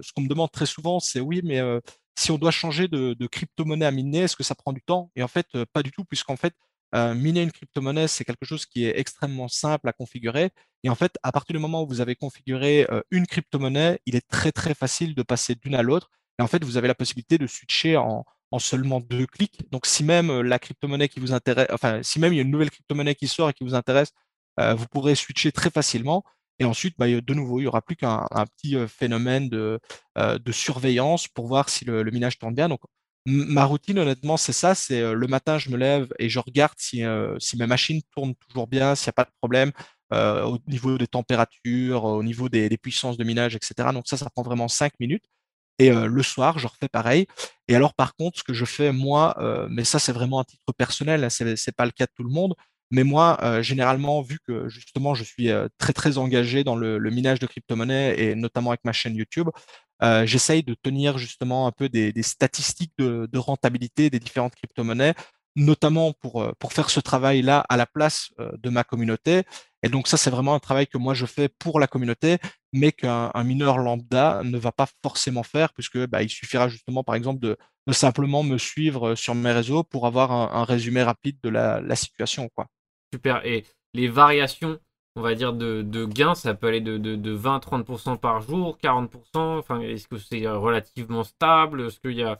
ce 0.00 0.12
qu'on 0.14 0.22
me 0.22 0.28
demande 0.28 0.50
très 0.50 0.64
souvent, 0.64 0.98
c'est 0.98 1.20
oui, 1.20 1.42
mais 1.44 1.60
si 2.16 2.30
on 2.30 2.38
doit 2.38 2.50
changer 2.50 2.88
de, 2.88 3.12
de 3.12 3.26
crypto-monnaie 3.26 3.84
à 3.84 3.90
miner, 3.90 4.20
est-ce 4.20 4.34
que 4.34 4.42
ça 4.42 4.54
prend 4.54 4.72
du 4.72 4.80
temps? 4.80 5.10
Et 5.14 5.22
en 5.22 5.28
fait, 5.28 5.46
pas 5.74 5.82
du 5.82 5.90
tout, 5.90 6.06
puisqu'en 6.06 6.36
fait, 6.36 6.54
euh, 6.94 7.14
miner 7.14 7.42
une 7.42 7.52
crypto-monnaie, 7.52 8.08
c'est 8.08 8.24
quelque 8.24 8.44
chose 8.44 8.66
qui 8.66 8.84
est 8.84 8.98
extrêmement 8.98 9.48
simple 9.48 9.88
à 9.88 9.92
configurer. 9.92 10.50
Et 10.82 10.90
en 10.90 10.94
fait, 10.94 11.16
à 11.22 11.32
partir 11.32 11.54
du 11.54 11.60
moment 11.60 11.82
où 11.82 11.86
vous 11.86 12.00
avez 12.00 12.16
configuré 12.16 12.86
euh, 12.90 13.02
une 13.10 13.26
crypto-monnaie, 13.26 14.00
il 14.06 14.16
est 14.16 14.26
très 14.28 14.52
très 14.52 14.74
facile 14.74 15.14
de 15.14 15.22
passer 15.22 15.54
d'une 15.54 15.74
à 15.74 15.82
l'autre. 15.82 16.10
Et 16.38 16.42
en 16.42 16.46
fait, 16.46 16.64
vous 16.64 16.76
avez 16.76 16.88
la 16.88 16.94
possibilité 16.94 17.38
de 17.38 17.46
switcher 17.46 17.96
en, 17.96 18.24
seulement 18.58 19.00
deux 19.00 19.26
clics. 19.26 19.70
Donc, 19.70 19.86
si 19.86 20.02
même 20.02 20.30
euh, 20.30 20.42
la 20.42 20.58
crypto-monnaie 20.58 21.08
qui 21.08 21.20
vous 21.20 21.32
intéresse, 21.32 21.68
enfin, 21.72 22.02
si 22.02 22.18
même 22.18 22.32
il 22.32 22.36
y 22.36 22.38
a 22.40 22.42
une 22.42 22.50
nouvelle 22.50 22.70
crypto-monnaie 22.70 23.14
qui 23.14 23.28
sort 23.28 23.50
et 23.50 23.52
qui 23.52 23.64
vous 23.64 23.74
intéresse, 23.74 24.12
vous 24.76 24.86
pourrez 24.88 25.14
switcher 25.14 25.52
très 25.52 25.70
facilement. 25.70 26.22
Et 26.58 26.66
ensuite, 26.66 26.94
bah, 26.98 27.06
de 27.08 27.34
nouveau, 27.34 27.60
il 27.60 27.62
n'y 27.62 27.66
aura 27.68 27.80
plus 27.80 27.96
qu'un 27.96 28.26
petit 28.56 28.76
phénomène 28.88 29.48
de, 29.48 29.80
de, 30.16 30.52
surveillance 30.52 31.28
pour 31.28 31.46
voir 31.46 31.70
si 31.70 31.86
le, 31.86 32.02
le 32.02 32.10
minage 32.10 32.38
tourne 32.38 32.54
bien. 32.54 32.68
Donc, 32.68 32.80
Ma 33.26 33.64
routine, 33.66 33.98
honnêtement, 33.98 34.36
c'est 34.36 34.52
ça. 34.52 34.74
C'est 34.74 35.00
euh, 35.00 35.12
le 35.12 35.26
matin, 35.26 35.58
je 35.58 35.70
me 35.70 35.76
lève 35.76 36.08
et 36.18 36.28
je 36.30 36.38
regarde 36.38 36.74
si, 36.78 37.04
euh, 37.04 37.38
si 37.38 37.56
ma 37.58 37.66
machine 37.66 38.00
tourne 38.14 38.34
toujours 38.34 38.66
bien, 38.66 38.94
s'il 38.94 39.08
n'y 39.08 39.10
a 39.10 39.12
pas 39.12 39.24
de 39.24 39.30
problème 39.40 39.72
euh, 40.12 40.44
au 40.44 40.58
niveau 40.66 40.96
des 40.96 41.06
températures, 41.06 42.04
au 42.04 42.22
niveau 42.22 42.48
des, 42.48 42.68
puissances 42.78 43.18
de 43.18 43.24
minage, 43.24 43.54
etc. 43.54 43.90
Donc 43.92 44.08
ça, 44.08 44.16
ça 44.16 44.30
prend 44.30 44.42
vraiment 44.42 44.68
cinq 44.68 44.92
minutes. 45.00 45.24
Et 45.78 45.90
le 45.90 46.22
soir, 46.22 46.58
je 46.58 46.66
refais 46.66 46.88
pareil. 46.88 47.26
Et 47.66 47.74
alors, 47.74 47.94
par 47.94 48.14
contre, 48.14 48.38
ce 48.38 48.44
que 48.44 48.52
je 48.52 48.66
fais 48.66 48.92
moi, 48.92 49.34
mais 49.70 49.84
ça, 49.84 49.98
c'est 49.98 50.12
vraiment 50.12 50.40
un 50.40 50.44
titre 50.44 50.74
personnel, 50.76 51.24
hein, 51.24 51.30
ce 51.30 51.44
n'est 51.44 51.72
pas 51.74 51.86
le 51.86 51.90
cas 51.90 52.04
de 52.04 52.10
tout 52.14 52.22
le 52.22 52.28
monde. 52.28 52.54
Mais 52.90 53.02
moi, 53.02 53.62
généralement, 53.62 54.20
vu 54.20 54.38
que 54.46 54.68
justement, 54.68 55.14
je 55.14 55.24
suis 55.24 55.48
très 55.78 55.94
très 55.94 56.18
engagé 56.18 56.64
dans 56.64 56.76
le, 56.76 56.98
le 56.98 57.10
minage 57.10 57.38
de 57.38 57.46
crypto-monnaies 57.46 58.20
et 58.20 58.34
notamment 58.34 58.72
avec 58.72 58.84
ma 58.84 58.92
chaîne 58.92 59.16
YouTube, 59.16 59.48
euh, 60.02 60.26
j'essaye 60.26 60.62
de 60.62 60.74
tenir 60.74 61.18
justement 61.18 61.66
un 61.66 61.72
peu 61.72 61.88
des, 61.88 62.12
statistiques 62.22 62.92
de, 62.98 63.38
rentabilité 63.38 64.10
des 64.10 64.18
différentes 64.18 64.54
crypto-monnaies, 64.54 65.14
notamment 65.56 66.12
pour, 66.12 66.42
euh, 66.42 66.52
pour 66.58 66.72
faire 66.72 66.90
ce 66.90 67.00
travail-là 67.00 67.64
à 67.68 67.76
la 67.76 67.86
place 67.86 68.30
euh, 68.38 68.50
de 68.58 68.70
ma 68.70 68.84
communauté. 68.84 69.42
Et 69.82 69.88
donc 69.88 70.08
ça, 70.08 70.16
c'est 70.16 70.30
vraiment 70.30 70.54
un 70.54 70.58
travail 70.58 70.86
que 70.86 70.98
moi 70.98 71.14
je 71.14 71.26
fais 71.26 71.48
pour 71.48 71.80
la 71.80 71.86
communauté, 71.86 72.38
mais 72.72 72.92
qu'un 72.92 73.44
mineur 73.44 73.78
lambda 73.78 74.42
ne 74.44 74.58
va 74.58 74.72
pas 74.72 74.86
forcément 75.02 75.42
faire, 75.42 75.72
puisque 75.72 75.98
bah, 76.06 76.22
il 76.22 76.28
suffira 76.28 76.68
justement, 76.68 77.02
par 77.02 77.14
exemple, 77.14 77.40
de, 77.40 77.56
simplement 77.90 78.44
me 78.44 78.56
suivre 78.56 79.16
sur 79.16 79.34
mes 79.34 79.50
réseaux 79.50 79.82
pour 79.82 80.06
avoir 80.06 80.30
un, 80.30 80.64
résumé 80.64 81.02
rapide 81.02 81.38
de 81.42 81.48
la, 81.48 81.80
la 81.80 81.96
situation, 81.96 82.48
quoi. 82.54 82.68
Super. 83.12 83.44
Et 83.44 83.64
les 83.94 84.06
variations 84.06 84.78
on 85.16 85.22
va 85.22 85.34
dire, 85.34 85.52
de, 85.52 85.82
de 85.82 86.04
gains, 86.04 86.34
ça 86.34 86.54
peut 86.54 86.68
aller 86.68 86.80
de, 86.80 86.96
de, 86.96 87.36
20-30% 87.36 88.18
par 88.18 88.40
jour, 88.40 88.78
40%. 88.82 89.58
Enfin, 89.58 89.80
est-ce 89.80 90.06
que 90.08 90.18
c'est 90.18 90.46
relativement 90.46 91.24
stable? 91.24 91.82
Est-ce 91.82 92.08
y 92.08 92.22
a, 92.22 92.38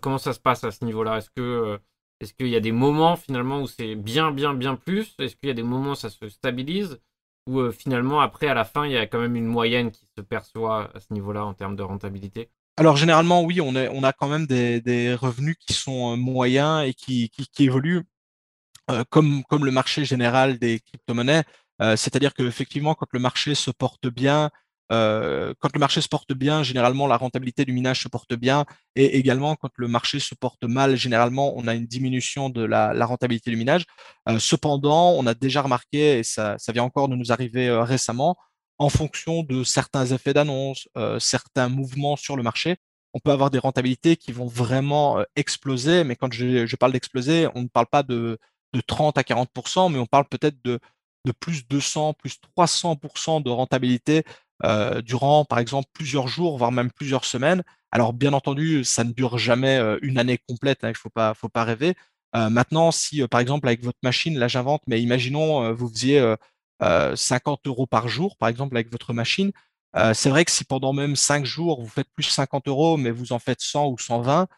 comment 0.00 0.18
ça 0.18 0.32
se 0.32 0.40
passe 0.40 0.64
à 0.64 0.70
ce 0.70 0.84
niveau-là? 0.84 1.18
Est-ce 1.18 1.30
que 1.30 1.40
euh, 1.40 1.78
est-ce 2.20 2.34
qu'il 2.34 2.48
y 2.48 2.56
a 2.56 2.60
des 2.60 2.72
moments 2.72 3.16
finalement 3.16 3.60
où 3.60 3.66
c'est 3.66 3.96
bien, 3.96 4.30
bien, 4.30 4.54
bien 4.54 4.76
plus? 4.76 5.14
Est-ce 5.18 5.34
qu'il 5.34 5.48
y 5.48 5.50
a 5.50 5.54
des 5.54 5.64
moments 5.64 5.92
où 5.92 5.96
ça 5.96 6.10
se 6.10 6.28
stabilise? 6.28 7.00
Ou 7.48 7.58
euh, 7.58 7.72
finalement, 7.72 8.20
après, 8.20 8.46
à 8.46 8.54
la 8.54 8.64
fin, 8.64 8.86
il 8.86 8.92
y 8.92 8.96
a 8.96 9.08
quand 9.08 9.18
même 9.18 9.34
une 9.34 9.46
moyenne 9.46 9.90
qui 9.90 10.06
se 10.16 10.22
perçoit 10.22 10.90
à 10.94 11.00
ce 11.00 11.12
niveau-là 11.12 11.44
en 11.44 11.54
termes 11.54 11.74
de 11.74 11.82
rentabilité? 11.82 12.50
Alors 12.76 12.96
généralement, 12.96 13.42
oui, 13.42 13.60
on, 13.60 13.74
est, 13.74 13.88
on 13.88 14.04
a 14.04 14.12
quand 14.12 14.28
même 14.28 14.46
des, 14.46 14.80
des 14.80 15.14
revenus 15.14 15.56
qui 15.58 15.72
sont 15.72 16.12
euh, 16.12 16.16
moyens 16.16 16.86
et 16.86 16.94
qui, 16.94 17.28
qui, 17.30 17.46
qui 17.48 17.64
évoluent 17.64 18.04
comme, 19.10 19.42
comme 19.44 19.64
le 19.64 19.70
marché 19.70 20.04
général 20.04 20.58
des 20.58 20.80
crypto-monnaies. 20.80 21.44
Euh, 21.82 21.96
c'est-à-dire 21.96 22.32
qu'effectivement, 22.34 22.94
quand 22.94 23.08
le 23.12 23.18
marché 23.18 23.54
se 23.54 23.70
porte 23.70 24.06
bien, 24.06 24.50
euh, 24.92 25.54
quand 25.58 25.70
le 25.74 25.80
marché 25.80 26.00
se 26.00 26.08
porte 26.08 26.32
bien, 26.32 26.62
généralement 26.62 27.06
la 27.06 27.16
rentabilité 27.16 27.64
du 27.64 27.72
minage 27.72 28.02
se 28.02 28.08
porte 28.08 28.34
bien, 28.34 28.66
et 28.94 29.16
également 29.16 29.56
quand 29.56 29.70
le 29.76 29.88
marché 29.88 30.20
se 30.20 30.34
porte 30.34 30.64
mal, 30.64 30.96
généralement 30.96 31.56
on 31.56 31.66
a 31.66 31.74
une 31.74 31.86
diminution 31.86 32.50
de 32.50 32.62
la, 32.62 32.92
rentabilité 33.06 33.50
du 33.50 33.56
minage. 33.56 33.84
Euh, 34.28 34.38
cependant, 34.38 35.12
on 35.12 35.26
a 35.26 35.34
déjà 35.34 35.62
remarqué, 35.62 36.18
et 36.18 36.22
ça, 36.22 36.56
vient 36.72 36.84
encore 36.84 37.08
de 37.08 37.16
nous 37.16 37.32
arriver 37.32 37.70
récemment, 37.82 38.36
en 38.78 38.88
fonction 38.88 39.42
de 39.42 39.64
certains 39.64 40.06
effets 40.06 40.34
d'annonce, 40.34 40.88
certains 41.18 41.68
mouvements 41.68 42.16
sur 42.16 42.36
le 42.36 42.42
marché, 42.42 42.76
on 43.14 43.20
peut 43.20 43.30
avoir 43.30 43.50
des 43.50 43.58
rentabilités 43.58 44.16
qui 44.16 44.32
vont 44.32 44.46
vraiment 44.46 45.22
exploser, 45.36 46.02
mais 46.04 46.16
quand 46.16 46.32
je, 46.32 46.76
parle 46.76 46.92
d'exploser, 46.92 47.48
on 47.54 47.62
ne 47.62 47.68
parle 47.68 47.86
pas 47.86 48.02
de, 48.02 48.38
de 48.72 48.80
30 48.80 49.18
à 49.18 49.22
40%, 49.22 49.92
mais 49.92 49.98
on 49.98 50.06
parle 50.06 50.24
peut-être 50.28 50.56
de 50.64 50.80
de 51.24 51.32
plus 51.32 51.66
200, 51.68 52.14
plus 52.14 52.38
300% 52.56 53.42
de 53.42 53.50
rentabilité 53.50 54.24
euh, 54.64 55.02
durant, 55.02 55.44
par 55.44 55.58
exemple, 55.58 55.88
plusieurs 55.92 56.28
jours, 56.28 56.58
voire 56.58 56.72
même 56.72 56.90
plusieurs 56.90 57.24
semaines. 57.24 57.62
Alors, 57.90 58.12
bien 58.12 58.32
entendu, 58.32 58.84
ça 58.84 59.04
ne 59.04 59.12
dure 59.12 59.38
jamais 59.38 59.76
euh, 59.76 59.98
une 60.02 60.18
année 60.18 60.38
complète, 60.48 60.84
hein, 60.84 60.88
il 60.88 60.92
ne 60.92 61.34
faut 61.34 61.48
pas, 61.48 61.64
rêver. 61.64 61.94
Euh, 62.36 62.48
maintenant, 62.48 62.90
si, 62.90 63.26
par 63.28 63.40
exemple, 63.40 63.66
avec 63.66 63.82
votre 63.82 63.98
machine, 64.02 64.38
là 64.38 64.48
j'invente, 64.48 64.82
mais 64.86 65.02
imaginons, 65.02 65.72
vous 65.74 65.88
faisiez 65.88 66.34
50 66.80 67.66
euros 67.66 67.86
par 67.86 68.08
jour, 68.08 68.36
par 68.36 68.48
exemple, 68.48 68.76
avec 68.76 68.90
votre 68.90 69.12
machine, 69.12 69.52
c'est 70.14 70.30
vrai 70.30 70.44
que 70.46 70.50
si 70.50 70.64
pendant 70.64 70.94
même 70.94 71.16
5 71.16 71.44
jours, 71.44 71.82
vous 71.82 71.88
faites 71.88 72.08
plus 72.14 72.24
50 72.24 72.68
euros, 72.68 72.96
mais 72.96 73.10
vous 73.10 73.32
en 73.32 73.38
faites 73.38 73.60
100 73.60 73.88
ou 73.88 73.98
120, 73.98 74.48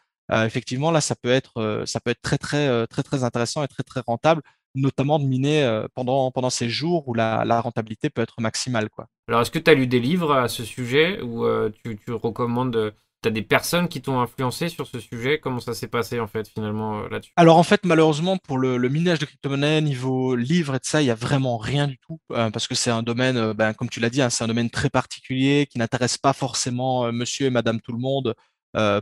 effectivement, 0.45 0.91
là, 0.91 1.01
ça 1.01 1.15
peut 1.15 1.29
être, 1.29 1.83
ça 1.85 1.99
peut 1.99 2.11
être 2.11 2.21
très, 2.21 2.37
très, 2.37 2.87
très, 2.87 3.03
très 3.03 3.23
intéressant 3.25 3.61
et 3.63 3.67
très, 3.67 3.83
très 3.83 4.01
rentable 4.07 4.41
notamment 4.75 5.19
de 5.19 5.25
miner 5.25 5.63
euh, 5.63 5.87
pendant, 5.95 6.29
pendant 6.31 6.49
ces 6.49 6.69
jours 6.69 7.07
où 7.07 7.13
la, 7.13 7.61
rentabilité 7.61 8.09
peut 8.09 8.21
être 8.21 8.39
maximale. 8.39 8.89
Quoi. 8.89 9.07
Alors, 9.27 9.41
est-ce 9.41 9.51
que 9.51 9.59
tu 9.59 9.71
as 9.71 9.73
lu 9.73 9.87
des 9.87 9.99
livres 9.99 10.33
à 10.33 10.47
ce 10.47 10.63
sujet 10.63 11.21
ou 11.21 11.45
euh, 11.45 11.71
tu, 11.83 11.97
tu, 11.97 12.11
recommandes 12.11 12.93
tu 13.23 13.29
as 13.29 13.31
des 13.31 13.41
personnes 13.41 13.87
qui 13.87 14.01
t'ont 14.01 14.19
influencé 14.19 14.69
sur 14.69 14.85
ce 14.85 14.99
sujet? 14.99 15.39
Comment 15.39 15.59
ça 15.59 15.73
s'est 15.73 15.87
passé 15.87 16.19
en 16.19 16.27
fait 16.27 16.47
finalement 16.47 16.99
euh, 16.99 17.09
là-dessus? 17.09 17.31
Alors 17.37 17.57
en 17.57 17.63
fait 17.63 17.85
malheureusement 17.85 18.37
pour 18.37 18.57
le, 18.59 18.77
minage 18.89 19.19
de 19.19 19.25
crypto-monnaie 19.25 19.81
niveau 19.81 20.35
livre 20.35 20.75
et 20.75 20.79
de 20.79 20.85
ça 20.85 21.01
il 21.01 21.05
y 21.05 21.11
a 21.11 21.15
vraiment 21.15 21.57
rien 21.57 21.87
du 21.87 21.97
tout 21.97 22.19
parce 22.29 22.67
que 22.67 22.75
c'est 22.75 22.91
un 22.91 23.01
domaine 23.01 23.53
ben, 23.53 23.73
comme 23.73 23.89
tu 23.89 23.99
l'as 23.99 24.11
dit 24.11 24.21
hein, 24.21 24.29
c'est 24.29 24.43
un 24.43 24.47
domaine 24.47 24.69
très 24.69 24.89
particulier 24.89 25.67
qui 25.71 25.79
n'intéresse 25.79 26.19
pas 26.19 26.33
forcément 26.33 27.11
monsieur 27.11 27.47
et 27.47 27.49
madame 27.49 27.81
tout 27.81 27.93
le 27.93 27.97
monde 27.97 28.35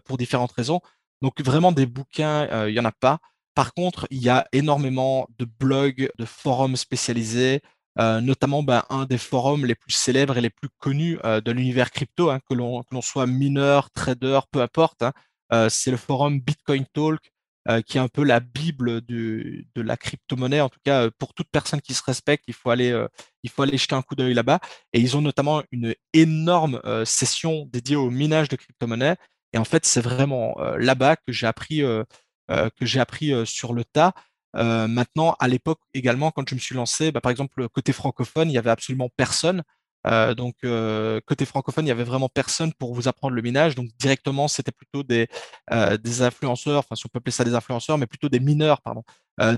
pour 0.05 0.17
différentes 0.17 0.53
raisons. 0.53 0.79
Donc 1.21 1.41
vraiment 1.41 1.73
des 1.73 1.85
bouquins 1.85 2.67
il 2.67 2.73
y 2.73 2.79
en 2.79 2.85
a 2.85 2.93
pas. 2.93 3.19
Par 3.55 3.73
contre, 3.73 4.07
il 4.09 4.21
y 4.21 4.29
a 4.29 4.47
énormément 4.51 5.27
de 5.37 5.45
blogs, 5.45 6.09
de 6.17 6.25
forums 6.25 6.75
spécialisés, 6.75 7.61
euh, 7.99 8.21
notamment 8.21 8.63
ben, 8.63 8.83
un 8.89 9.05
des 9.05 9.19
forums 9.19 9.65
les 9.65 9.75
plus 9.75 9.91
célèbres 9.91 10.37
et 10.37 10.41
les 10.41 10.49
plus 10.49 10.69
connus 10.79 11.19
euh, 11.25 11.41
de 11.41 11.51
l'univers 11.51 11.91
crypto, 11.91 12.31
hein, 12.31 12.39
que 12.49 12.55
l'on 12.55 12.83
soit 13.01 13.27
mineur, 13.27 13.91
trader, 13.91 14.39
peu 14.51 14.61
importe. 14.61 15.03
Hein, 15.03 15.13
euh, 15.51 15.69
c'est 15.69 15.91
le 15.91 15.97
forum 15.97 16.39
Bitcoin 16.41 16.85
Talk, 16.93 17.19
qui 17.85 17.97
est 17.97 18.01
un 18.01 18.09
peu 18.09 18.23
la 18.25 18.41
bible 18.41 18.99
de 19.05 19.63
la 19.77 19.95
crypto-monnaie. 19.95 20.59
En 20.59 20.67
tout 20.67 20.81
cas, 20.83 21.09
pour 21.11 21.33
toute 21.33 21.47
personne 21.49 21.79
qui 21.79 21.93
se 21.93 22.03
respecte, 22.03 22.43
il 22.49 22.53
faut 22.53 22.71
aller, 22.71 22.93
il 23.43 23.49
faut 23.49 23.61
aller 23.61 23.77
jeter 23.77 23.95
un 23.95 24.01
coup 24.01 24.15
d'œil 24.15 24.33
là-bas. 24.33 24.59
Et 24.91 24.99
ils 24.99 25.15
ont 25.15 25.21
notamment 25.21 25.63
une 25.71 25.95
énorme 26.11 26.81
session 27.05 27.65
dédiée 27.71 27.95
au 27.95 28.09
minage 28.09 28.49
de 28.49 28.57
crypto-monnaie. 28.57 29.15
Et 29.53 29.57
en 29.57 29.63
fait, 29.63 29.85
c'est 29.85 30.01
vraiment 30.01 30.55
là-bas 30.77 31.15
que 31.15 31.31
j'ai 31.31 31.47
appris 31.47 31.81
que 32.77 32.85
j'ai 32.85 32.99
appris 32.99 33.33
euh, 33.33 33.45
sur 33.45 33.73
le 33.73 33.83
tas. 33.83 34.13
Euh, 34.55 34.87
maintenant, 34.87 35.35
à 35.39 35.47
l'époque 35.47 35.79
également, 35.93 36.31
quand 36.31 36.47
je 36.47 36.55
me 36.55 36.59
suis 36.59 36.75
lancé, 36.75 37.11
bah, 37.11 37.21
par 37.21 37.31
exemple, 37.31 37.67
côté 37.69 37.93
francophone, 37.93 38.49
il 38.49 38.53
y 38.53 38.57
avait 38.57 38.69
absolument 38.69 39.09
personne. 39.15 39.63
donc, 40.37 40.55
côté 41.25 41.45
francophone, 41.45 41.85
il 41.85 41.87
y 41.87 41.91
avait 41.91 42.03
vraiment 42.03 42.29
personne 42.29 42.73
pour 42.73 42.93
vous 42.93 43.07
apprendre 43.07 43.33
le 43.35 43.41
minage. 43.41 43.73
Donc, 43.75 43.87
directement, 43.99 44.47
c'était 44.47 44.73
plutôt 44.73 45.01
des, 45.01 45.27
influenceurs, 46.21 46.79
enfin, 46.79 46.95
si 46.95 47.05
on 47.05 47.09
peut 47.09 47.19
appeler 47.19 47.31
ça 47.31 47.45
des 47.45 47.55
influenceurs, 47.55 47.97
mais 47.97 48.05
plutôt 48.05 48.29
des 48.29 48.41
mineurs, 48.41 48.81
pardon. 48.81 49.03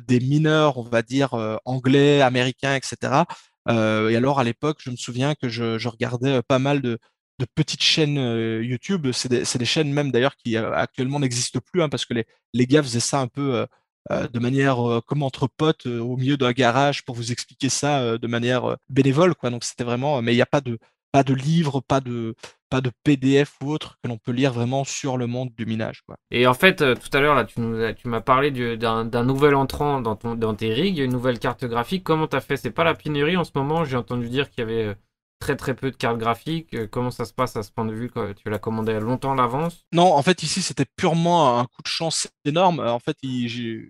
des 0.08 0.20
mineurs, 0.20 0.78
on 0.78 0.84
va 0.84 1.02
dire, 1.02 1.34
anglais, 1.66 2.22
américains, 2.22 2.76
etc. 2.76 3.26
et 3.70 4.16
alors, 4.16 4.40
à 4.40 4.44
l'époque, 4.44 4.78
je 4.82 4.92
me 4.92 4.96
souviens 4.96 5.34
que 5.36 5.50
je 5.50 5.88
regardais 5.88 6.42
pas 6.44 6.60
mal 6.60 6.82
de, 6.82 7.00
de 7.40 7.46
petites 7.46 7.82
chaînes 7.82 8.18
euh, 8.18 8.64
YouTube. 8.64 9.08
C'est 9.12 9.30
des, 9.30 9.66
chaînes 9.66 9.92
même 9.92 10.12
d'ailleurs 10.12 10.36
qui 10.38 10.58
euh, 10.58 10.74
actuellement 10.74 11.20
n'existent 11.20 11.60
plus 11.60 11.82
hein, 11.82 11.90
parce 11.90 12.06
que 12.06 12.14
les, 12.14 12.26
les 12.54 12.66
gars 12.66 12.84
faisaient 12.84 13.00
ça 13.00 13.20
un 13.20 13.28
peu 13.28 13.66
euh, 14.12 14.28
de 14.28 14.40
manière 14.40 14.78
comme 15.08 15.24
entre 15.24 15.48
potes 15.48 15.88
au 15.88 16.16
milieu 16.16 16.38
d'un 16.38 16.52
garage 16.52 17.04
pour 17.04 17.16
vous 17.16 17.32
expliquer 17.32 17.70
ça 17.70 18.20
de 18.20 18.28
manière 18.28 18.78
bénévole. 18.88 19.34
Quoi. 19.34 19.50
Donc 19.50 19.64
c'était 19.64 19.84
vraiment, 19.84 20.22
mais 20.22 20.34
il 20.34 20.36
n'y 20.36 20.44
a 20.44 20.46
pas 20.46 20.62
de, 20.62 20.78
pas 21.12 21.24
de 21.24 21.34
livre, 21.34 21.82
pas 21.82 22.02
de, 22.02 22.36
pas 22.70 22.82
de 22.82 22.92
PDF 23.04 23.56
ou 23.64 23.72
autre 23.72 23.98
que 24.04 24.08
l'on 24.08 24.20
peut 24.20 24.32
lire 24.32 24.54
vraiment 24.54 24.84
sur 24.84 25.18
le 25.18 25.26
monde 25.26 25.50
du 25.58 25.66
minage. 25.66 26.04
Quoi. 26.06 26.18
Et 26.30 26.46
en 26.46 26.54
fait, 26.54 26.84
tout 27.00 27.18
à 27.18 27.20
l'heure, 27.20 27.34
là, 27.34 27.46
tu, 27.46 27.60
m'as 28.08 28.22
parlé 28.22 28.52
d'un 28.78 29.24
nouvel 29.24 29.56
entrant 29.56 30.02
dans, 30.02 30.20
dans 30.36 30.54
tes 30.54 30.72
rigs, 30.72 31.00
une 31.00 31.12
nouvelle 31.12 31.40
carte 31.40 31.66
graphique. 31.66 32.04
Comment 32.04 32.28
tu 32.28 32.36
as 32.36 32.42
fait? 32.42 32.58
C'est 32.58 32.70
pas 32.70 32.84
la 32.84 32.94
pénurie 32.94 33.38
en 33.38 33.44
ce 33.44 33.54
moment? 33.56 33.86
J'ai 33.86 33.98
entendu 33.98 34.30
dire 34.30 34.52
qu'il 34.52 34.60
y 34.60 34.72
avait 34.72 34.96
très 35.40 35.56
très 35.56 35.76
peu 35.76 35.92
de 35.92 35.96
cartes 35.96 36.18
graphiques. 36.18 36.74
Euh, 36.74 36.88
comment 36.88 37.12
ça 37.12 37.26
se 37.26 37.34
passe 37.34 37.56
à 37.56 37.64
ce 37.64 37.72
point 37.72 37.86
de 37.86 37.94
vue 37.94 38.12
Tu 38.38 38.50
l'as 38.50 38.60
commandé 38.60 39.00
longtemps 39.00 39.34
à 39.34 39.36
l'avance? 39.36 39.86
Non, 39.92 40.14
en 40.14 40.24
fait 40.24 40.44
ici 40.44 40.62
c'était 40.62 40.86
purement 40.96 41.60
un 41.60 41.66
coup 41.66 41.82
de 41.84 41.88
chance 41.88 42.28
énorme. 42.46 42.80
En 42.80 43.00
fait, 43.00 43.18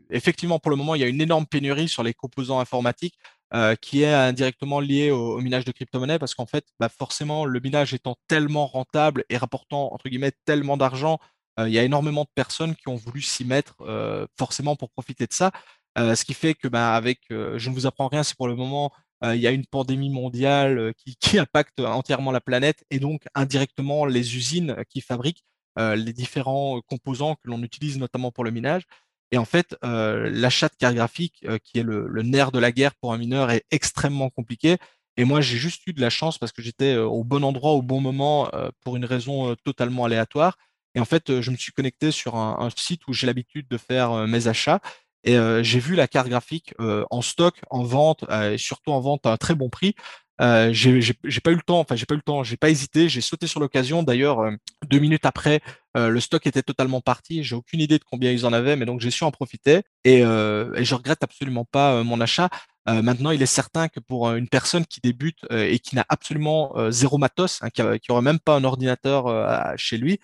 effectivement 0.09 0.59
pour 0.59 0.71
le 0.71 0.77
moment 0.77 0.95
il 0.95 1.01
y 1.01 1.03
a 1.03 1.07
une 1.07 1.21
énorme 1.21 1.45
pénurie 1.45 1.87
sur 1.87 2.03
les 2.03 2.13
composants 2.13 2.59
informatiques 2.59 3.17
euh, 3.53 3.75
qui 3.75 4.01
est 4.01 4.13
indirectement 4.13 4.79
liée 4.79 5.11
au, 5.11 5.39
minage 5.39 5.65
de 5.65 5.71
crypto-monnaies 5.71 6.19
parce 6.19 6.33
qu'en 6.33 6.47
fait 6.47 6.65
bah, 6.79 6.89
forcément 6.89 7.45
le 7.45 7.59
minage 7.59 7.93
étant 7.93 8.15
tellement 8.27 8.65
rentable 8.65 9.23
et 9.29 9.37
rapportant 9.37 9.93
entre 9.93 10.09
guillemets 10.09 10.33
tellement 10.45 10.77
d'argent, 10.77 11.19
euh, 11.59 11.69
il 11.69 11.73
y 11.73 11.79
a 11.79 11.83
énormément 11.83 12.23
de 12.23 12.29
personnes 12.35 12.75
qui 12.75 12.89
ont 12.89 12.95
voulu 12.95 13.21
s'y 13.21 13.45
mettre 13.45 13.75
forcément 14.37 14.75
pour 14.75 14.89
profiter 14.89 15.25
de 15.27 15.33
ça. 15.33 15.51
ce 15.97 16.25
qui 16.25 16.33
fait 16.33 16.53
que 16.53 16.67
bah, 16.67 16.95
avec, 16.95 17.21
je 17.29 17.69
ne 17.69 17.73
vous 17.73 17.85
apprends 17.85 18.07
rien, 18.07 18.23
c'est 18.23 18.35
pour 18.35 18.47
le 18.47 18.55
moment 18.55 18.91
euh, 18.91 19.04
il 19.23 19.39
y 19.39 19.47
a 19.47 19.51
une 19.51 19.65
pandémie 19.65 20.09
mondiale 20.09 20.77
euh, 20.77 20.91
qui, 21.19 21.39
impacte 21.39 21.79
entièrement 21.79 22.31
la 22.31 22.41
planète 22.41 22.83
et 22.89 22.99
donc 22.99 23.23
indirectement 23.35 24.05
les 24.05 24.35
usines 24.35 24.75
qui 24.89 25.01
fabriquent 25.01 25.43
euh, 25.79 25.95
les 25.95 26.13
différents 26.13 26.81
composants 26.87 27.35
que 27.35 27.49
l'on 27.49 27.61
utilise 27.63 27.97
notamment 27.97 28.31
pour 28.31 28.43
le 28.43 28.51
minage. 28.51 28.83
Et 29.31 29.37
en 29.37 29.45
fait, 29.45 29.75
l'achat 29.81 30.69
de 30.69 30.75
cartes 30.77 30.95
graphiques, 30.95 31.45
qui 31.63 31.79
est 31.79 31.83
le, 31.83 32.21
nerf 32.21 32.51
de 32.51 32.59
la 32.59 32.71
guerre 32.71 32.95
pour 32.95 33.11
un 33.11 33.17
mineur, 33.17 33.49
est 33.51 33.65
extrêmement 33.71 34.29
compliqué. 34.29 34.77
Et 35.17 35.25
moi, 35.25 35.41
j'ai 35.41 35.57
juste 35.57 35.85
eu 35.87 35.93
de 35.93 35.99
la 35.99 36.11
chance 36.11 36.37
parce 36.37 36.51
que 36.51 36.61
j'étais 36.61 36.95
au 36.95 37.23
bon 37.23 37.43
endroit 37.43 37.71
au 37.71 37.81
bon 37.81 37.99
moment 37.99 38.49
pour 38.81 38.95
une 38.95 39.03
raison 39.03 39.55
totalement 39.65 40.05
aléatoire. 40.05 40.57
Et 40.93 40.99
en 40.99 41.05
fait, 41.05 41.41
je 41.41 41.51
me 41.51 41.57
suis 41.57 41.73
connecté 41.73 42.11
sur 42.11 42.35
un 42.35 42.69
site 42.77 43.01
où 43.07 43.13
j'ai 43.13 43.25
l'habitude 43.27 43.67
de 43.67 43.77
faire 43.77 44.27
mes 44.27 44.47
achats. 44.47 44.79
Et 45.25 45.37
euh, 45.37 45.63
j'ai 45.63 45.79
vu 45.79 45.95
la 45.95 46.07
carte 46.07 46.29
graphique 46.29 46.73
euh, 46.79 47.03
en 47.09 47.21
stock, 47.21 47.59
en 47.71 47.83
vente, 47.83 48.23
euh, 48.29 48.53
et 48.53 48.57
surtout 48.57 48.91
en 48.91 48.99
vente 49.01 49.25
à 49.25 49.31
un 49.31 49.37
très 49.37 49.55
bon 49.55 49.69
prix. 49.69 49.95
Euh, 50.41 50.71
j'ai 50.71 51.13
pas 51.43 51.51
eu 51.51 51.55
le 51.55 51.61
temps, 51.61 51.79
enfin 51.79 51.95
j'ai 51.95 52.05
pas 52.05 52.13
eu 52.13 52.17
le 52.17 52.23
temps, 52.23 52.43
j'ai 52.43 52.57
pas 52.57 52.69
hésité, 52.69 53.09
j'ai 53.09 53.21
sauté 53.21 53.47
sur 53.47 53.59
l'occasion. 53.59 54.03
D'ailleurs, 54.03 54.41
deux 54.87 54.99
minutes 54.99 55.25
après, 55.25 55.61
le 55.95 56.19
stock 56.19 56.45
était 56.45 56.61
totalement 56.61 56.99
parti. 56.99 57.41
J'ai 57.43 57.55
aucune 57.55 57.79
idée 57.79 57.97
de 57.97 58.03
combien 58.03 58.31
ils 58.31 58.45
en 58.45 58.51
avaient, 58.51 58.75
mais 58.75 58.85
donc 58.85 58.99
j'ai 58.99 59.11
su 59.11 59.23
en 59.23 59.31
profiter 59.31 59.83
et, 60.03 60.19
et 60.19 60.85
je 60.85 60.93
regrette 60.93 61.23
absolument 61.23 61.63
pas 61.63 62.03
mon 62.03 62.19
achat. 62.19 62.49
maintenant, 62.85 63.31
il 63.31 63.41
est 63.41 63.45
certain 63.45 63.87
que 63.87 64.01
pour 64.01 64.29
une 64.33 64.49
personne 64.49 64.85
qui 64.85 64.99
débute 64.99 65.39
et 65.51 65.79
qui 65.79 65.95
n'a 65.95 66.05
absolument 66.09 66.73
zéro 66.91 67.17
matos, 67.17 67.61
hein, 67.61 67.69
qui, 67.69 67.81
n'aurait 68.09 68.21
même 68.21 68.39
pas 68.39 68.57
un 68.57 68.65
ordinateur 68.65 69.77
chez 69.77 69.97
lui, 69.97 70.19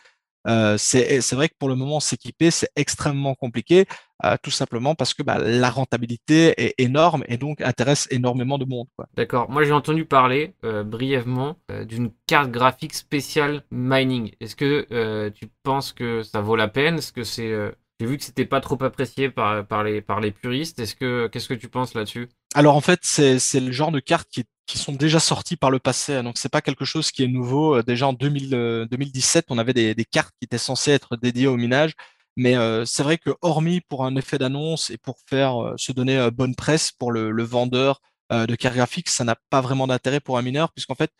Euh, 0.47 0.77
c'est 0.77 1.34
vrai 1.34 1.49
que 1.49 1.56
pour 1.58 1.69
le 1.69 1.75
moment, 1.75 1.99
s'équiper, 1.99 2.51
c'est 2.51 2.69
extrêmement 2.75 3.36
compliqué, 3.36 3.86
euh, 4.23 4.36
tout 4.41 4.51
simplement 4.51 4.95
parce 4.95 5.13
que 5.13 5.23
bah, 5.23 5.38
la 5.39 5.69
rentabilité 5.69 6.54
est 6.58 6.75
énorme 6.77 7.23
et 7.27 7.38
donc 7.38 7.62
intéresse 7.62 8.08
énormément 8.12 8.58
de 8.58 8.65
monde. 8.65 8.88
D'accord. 9.15 9.49
Moi, 9.49 9.63
j'ai 9.63 9.71
entendu 9.71 10.06
parler 10.06 10.54
euh, 10.63 10.84
brièvement 10.84 11.58
d'une 11.86 12.12
carte 12.27 12.51
graphique 12.51 12.93
spéciale 12.93 13.63
mining. 13.71 14.32
Est-ce 14.39 14.56
que 14.56 15.30
tu 15.30 15.47
penses 15.63 15.91
que 15.93 16.23
ça 16.23 16.41
vaut 16.41 16.56
la 16.56 16.67
peine? 16.67 16.97
Est-ce 16.97 17.13
que 17.13 17.23
c'est 17.23 17.51
j'ai 17.99 18.08
vu 18.08 18.17
que 18.17 18.23
c'était 18.23 18.47
pas 18.47 18.62
trop 18.62 18.82
apprécié 18.84 19.30
par, 19.30 19.63
par, 19.67 19.84
les, 19.84 20.01
par 20.01 20.21
les 20.21 20.32
puristes. 20.32 20.80
Est-ce 20.80 20.95
que 20.95 21.27
qu'est-ce 21.27 21.47
que 21.47 21.54
tu 21.54 21.67
penses 21.67 21.93
là-dessus? 21.93 22.30
Alors 22.56 22.75
en 22.75 22.82
fait, 22.82 22.99
c'est 23.04 23.60
le 23.60 23.71
genre 23.71 23.91
de 23.91 23.99
cartes 23.99 24.27
qui, 24.32 24.43
sont 24.78 24.94
déjà 24.94 25.20
sorties 25.20 25.58
par 25.58 25.72
le 25.72 25.80
passé. 25.80 26.16
Hein. 26.16 26.24
Donc 26.24 26.38
c'est 26.38 26.50
pas 26.50 26.62
quelque 26.62 26.86
chose 26.86 27.12
qui 27.12 27.24
est 27.24 27.28
nouveau. 27.28 27.78
Euh, 27.78 27.84
déjà 27.84 28.08
en 28.08 28.14
2000, 28.14 28.88
2017, 28.90 29.46
euh, 29.46 29.48
on 29.54 29.58
avait 29.58 29.74
des, 29.74 30.06
cartes 30.06 30.34
qui 30.40 30.46
étaient 30.46 30.58
censées 30.58 30.92
être 30.92 31.16
dédiées 31.18 31.48
au 31.48 31.58
minage. 31.58 31.94
Mais 32.38 32.56
euh, 32.56 32.86
c'est 32.86 33.04
vrai 33.04 33.18
que 33.18 33.32
hormis 33.42 33.82
pour 33.82 34.06
un 34.06 34.16
effet 34.16 34.38
d'annonce 34.38 34.90
et 34.90 34.98
pour 34.98 35.18
faire 35.28 35.74
se 35.78 35.92
donner 35.92 36.30
bonne 36.32 36.56
presse 36.56 36.92
pour 36.92 37.12
le, 37.12 37.44
vendeur 37.44 38.02
de 38.32 38.56
cartes 38.56 38.76
graphiques, 38.76 39.10
ça 39.10 39.26
n'a 39.26 39.36
pas 39.50 39.60
vraiment 39.60 39.88
d'intérêt 39.88 40.22
pour 40.22 40.38
un 40.38 40.42
mineur, 40.42 40.72
puisqu'en 40.72 40.96
fait, 40.96 41.12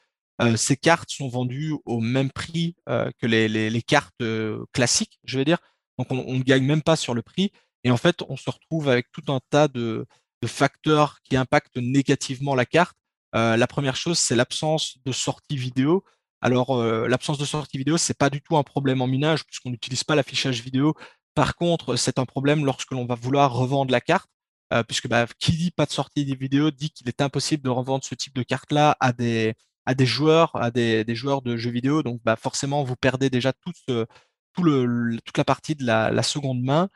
ces 0.56 0.78
cartes 0.78 1.12
sont 1.12 1.28
vendues 1.28 1.76
au 1.86 2.00
même 2.00 2.32
prix 2.32 2.76
que 2.88 3.28
les 3.28 3.82
cartes 3.82 4.24
classiques, 4.72 5.20
je 5.26 5.38
vais 5.38 5.44
dire. 5.44 5.58
Donc 5.98 6.08
on 6.12 6.34
ne 6.38 6.44
gagne 6.44 6.64
même 6.64 6.82
pas 6.82 6.96
sur 6.96 7.14
le 7.14 7.22
prix. 7.22 7.52
Et 7.84 7.92
en 7.92 7.98
fait, 7.98 8.22
on 8.28 8.38
se 8.38 8.50
retrouve 8.50 8.90
avec 8.90 9.12
tout 9.12 9.32
un 9.32 9.40
tas 9.50 9.68
de, 9.68 10.06
facteurs 10.46 11.20
qui 11.24 11.36
impactent 11.36 11.78
négativement 11.78 12.56
la 12.56 12.66
carte. 12.66 12.98
Euh, 13.36 13.58
la 13.58 13.68
première 13.68 13.96
chose, 13.96 14.20
c'est 14.20 14.36
l'absence 14.36 14.98
de 15.06 15.12
sortie 15.12 15.58
vidéo. 15.58 16.04
Alors, 16.42 16.76
euh, 16.76 17.08
l'absence 17.08 17.38
de 17.38 17.46
sortie 17.46 17.78
vidéo, 17.78 17.98
c'est 17.98 18.18
pas 18.18 18.30
du 18.30 18.42
tout 18.42 18.58
un 18.58 18.64
problème 18.64 19.02
en 19.02 19.08
minage 19.08 19.46
puisqu'on 19.46 19.70
n'utilise 19.70 20.04
pas 20.04 20.16
l'affichage 20.16 20.62
vidéo. 20.62 20.96
Par 21.36 21.56
contre, 21.56 21.96
c'est 21.96 22.20
un 22.20 22.26
problème 22.26 22.66
lorsque 22.66 22.92
l'on 22.92 23.06
va 23.06 23.16
vouloir 23.16 23.54
revendre 23.54 23.92
la 23.92 24.02
carte, 24.02 24.30
euh, 24.74 24.84
puisque 24.84 25.08
bah, 25.08 25.28
qui 25.40 25.54
dit 25.54 25.72
pas 25.72 25.86
de 25.86 25.92
sortie 25.92 26.26
vidéo 26.36 26.72
dit 26.72 26.92
qu'il 26.92 27.08
est 27.08 27.22
impossible 27.22 27.64
de 27.64 27.70
revendre 27.70 28.04
ce 28.04 28.16
type 28.16 28.36
de 28.36 28.44
carte-là 28.44 28.98
à 29.00 29.14
des, 29.14 29.54
à 29.86 29.94
des 29.96 30.06
joueurs, 30.06 30.56
à 30.56 30.72
des, 30.72 31.04
des, 31.06 31.16
joueurs 31.16 31.42
de 31.42 31.58
jeux 31.58 31.72
vidéo. 31.72 32.04
Donc, 32.04 32.22
bah, 32.24 32.36
forcément, 32.36 32.84
vous 32.84 32.96
perdez 32.96 33.30
déjà 33.30 33.54
ce, 33.88 34.06
toute 34.54 35.38
la 35.38 35.46
partie 35.46 35.76
de 35.76 35.86
la, 35.86 36.24
seconde 36.24 36.62
main 36.62 36.90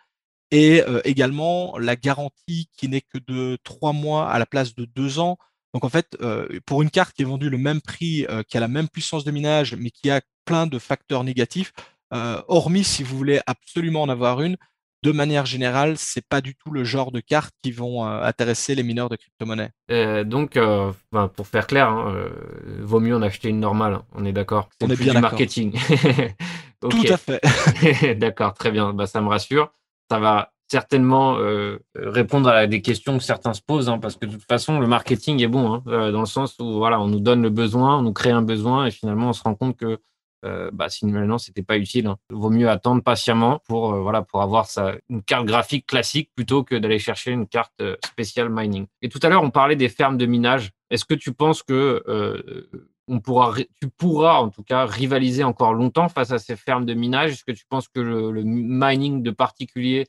et 0.52 0.82
également 1.06 1.78
la 1.78 1.95
garantie 1.95 2.69
qui 2.78 2.88
n'est 2.89 3.02
que 3.02 3.17
de 3.17 3.58
trois 3.63 3.93
mois 3.93 4.30
à 4.30 4.39
la 4.39 4.45
place 4.45 4.76
de 4.76 4.86
deux 4.86 5.19
ans. 5.19 5.38
Donc 5.75 5.83
en 5.83 5.89
fait, 5.89 6.15
euh, 6.21 6.47
pour 6.65 6.83
une 6.83 6.89
carte 6.89 7.13
qui 7.13 7.23
est 7.23 7.25
vendue 7.25 7.49
le 7.49 7.57
même 7.57 7.81
prix, 7.81 8.25
euh, 8.29 8.43
qui 8.43 8.55
a 8.55 8.61
la 8.61 8.69
même 8.69 8.88
puissance 8.88 9.25
de 9.25 9.31
minage, 9.31 9.75
mais 9.77 9.89
qui 9.89 10.09
a 10.09 10.21
plein 10.45 10.67
de 10.67 10.79
facteurs 10.79 11.25
négatifs, 11.25 11.73
hormis 12.47 12.85
si 12.85 13.03
vous 13.03 13.17
voulez 13.17 13.41
absolument 13.45 14.03
en 14.03 14.07
avoir 14.07 14.41
une, 14.41 14.55
de 15.03 15.11
manière 15.11 15.45
générale, 15.45 15.97
c'est 15.97 16.25
pas 16.25 16.39
du 16.39 16.55
tout 16.55 16.71
le 16.71 16.85
genre 16.85 17.11
de 17.11 17.19
cartes 17.19 17.53
qui 17.61 17.73
vont 17.73 18.05
intéresser 18.05 18.73
les 18.73 18.83
mineurs 18.83 19.09
de 19.09 19.17
crypto-monnaies. 19.17 19.71
donc, 20.23 20.57
pour 21.35 21.47
faire 21.47 21.67
clair, 21.67 21.89
hein, 21.89 22.29
vaut 22.79 23.01
mieux 23.01 23.17
en 23.17 23.21
acheter 23.21 23.49
une 23.49 23.59
normale. 23.59 23.95
Hein, 23.95 24.05
on 24.13 24.23
est 24.23 24.31
d'accord. 24.31 24.69
On 24.81 24.89
est 24.89 24.95
bien 24.95 25.13
du 25.13 25.19
marketing. 25.19 25.77
Tout 26.79 27.03
à 27.09 27.17
fait. 27.17 28.15
D'accord, 28.19 28.53
très 28.53 28.71
bien. 28.71 28.93
Bah, 28.93 29.07
ça 29.07 29.19
me 29.19 29.27
rassure. 29.27 29.73
Ça 30.09 30.19
va 30.19 30.53
certainement 30.67 31.38
euh, 31.38 31.80
répondre 31.95 32.49
à 32.49 32.67
des 32.67 32.82
questions 32.82 33.17
que 33.17 33.23
certains 33.23 33.54
se 33.54 33.62
posent, 33.62 33.89
hein, 33.89 33.99
parce 33.99 34.15
que 34.15 34.25
de 34.25 34.32
toute 34.32 34.47
façon, 34.47 34.80
le 34.80 34.88
marketing 34.88 35.41
est 35.41 35.47
bon, 35.47 35.73
hein, 35.73 35.84
euh, 35.88 36.12
dans 36.12 36.21
le 36.21 36.25
sens 36.25 36.58
où 36.60 36.73
voilà, 36.73 36.99
on 36.99 37.08
nous 37.08 37.19
donne 37.19 37.41
le 37.41 37.49
besoin, 37.49 37.99
on 37.99 38.01
nous 38.01 38.13
crée 38.13 38.32
un 38.32 38.41
besoin, 38.41 38.86
et 38.86 38.91
finalement, 38.91 39.30
on 39.30 39.34
se 39.34 39.43
rend 39.43 39.56
compte 39.56 39.78
que 39.78 39.99
euh, 40.43 40.69
bah, 40.73 40.89
si 40.89 41.06
maintenant 41.06 41.38
c'était 41.38 41.63
pas 41.63 41.78
utile, 41.78 42.08
hein. 42.08 42.17
vaut 42.30 42.51
mieux 42.51 42.69
attendre 42.69 43.01
patiemment 43.01 43.62
pour 43.67 43.95
voilà 43.95 44.21
pour 44.21 44.43
avoir 44.43 44.67
sa, 44.67 44.93
une 45.10 45.23
carte 45.23 45.45
graphique 45.45 45.88
classique 45.88 46.30
plutôt 46.36 46.63
que 46.63 46.75
d'aller 46.75 46.99
chercher 46.99 47.32
une 47.32 47.47
carte 47.47 47.82
spéciale 48.06 48.49
mining. 48.51 48.86
Et 49.01 49.10
tout 49.10 49.19
à 49.23 49.30
l'heure, 49.30 49.41
on 49.41 49.49
parlait 49.49 49.75
des 49.75 49.89
fermes 49.89 50.17
de 50.17 50.25
minage. 50.28 50.71
Est-ce 50.91 51.06
que 51.06 51.15
tu 51.15 51.34
penses 51.34 51.63
que 51.63 52.04
on 53.08 53.19
pourra, 53.19 53.54
tu 53.82 53.89
pourras 53.89 54.38
en 54.38 54.49
tout 54.49 54.63
cas 54.63 54.86
rivaliser 54.86 55.43
encore 55.43 55.73
longtemps 55.73 56.10
face 56.10 56.32
à 56.32 56.39
ces 56.39 56.56
fermes 56.56 56.86
de 56.86 56.93
minage? 56.93 57.32
Est-ce 57.32 57.43
que 57.43 57.51
tu 57.51 57.65
penses 57.67 57.88
que 57.88 57.99
le, 57.99 58.43
mining 58.43 59.21
de 59.21 59.32
particulier 59.32 60.08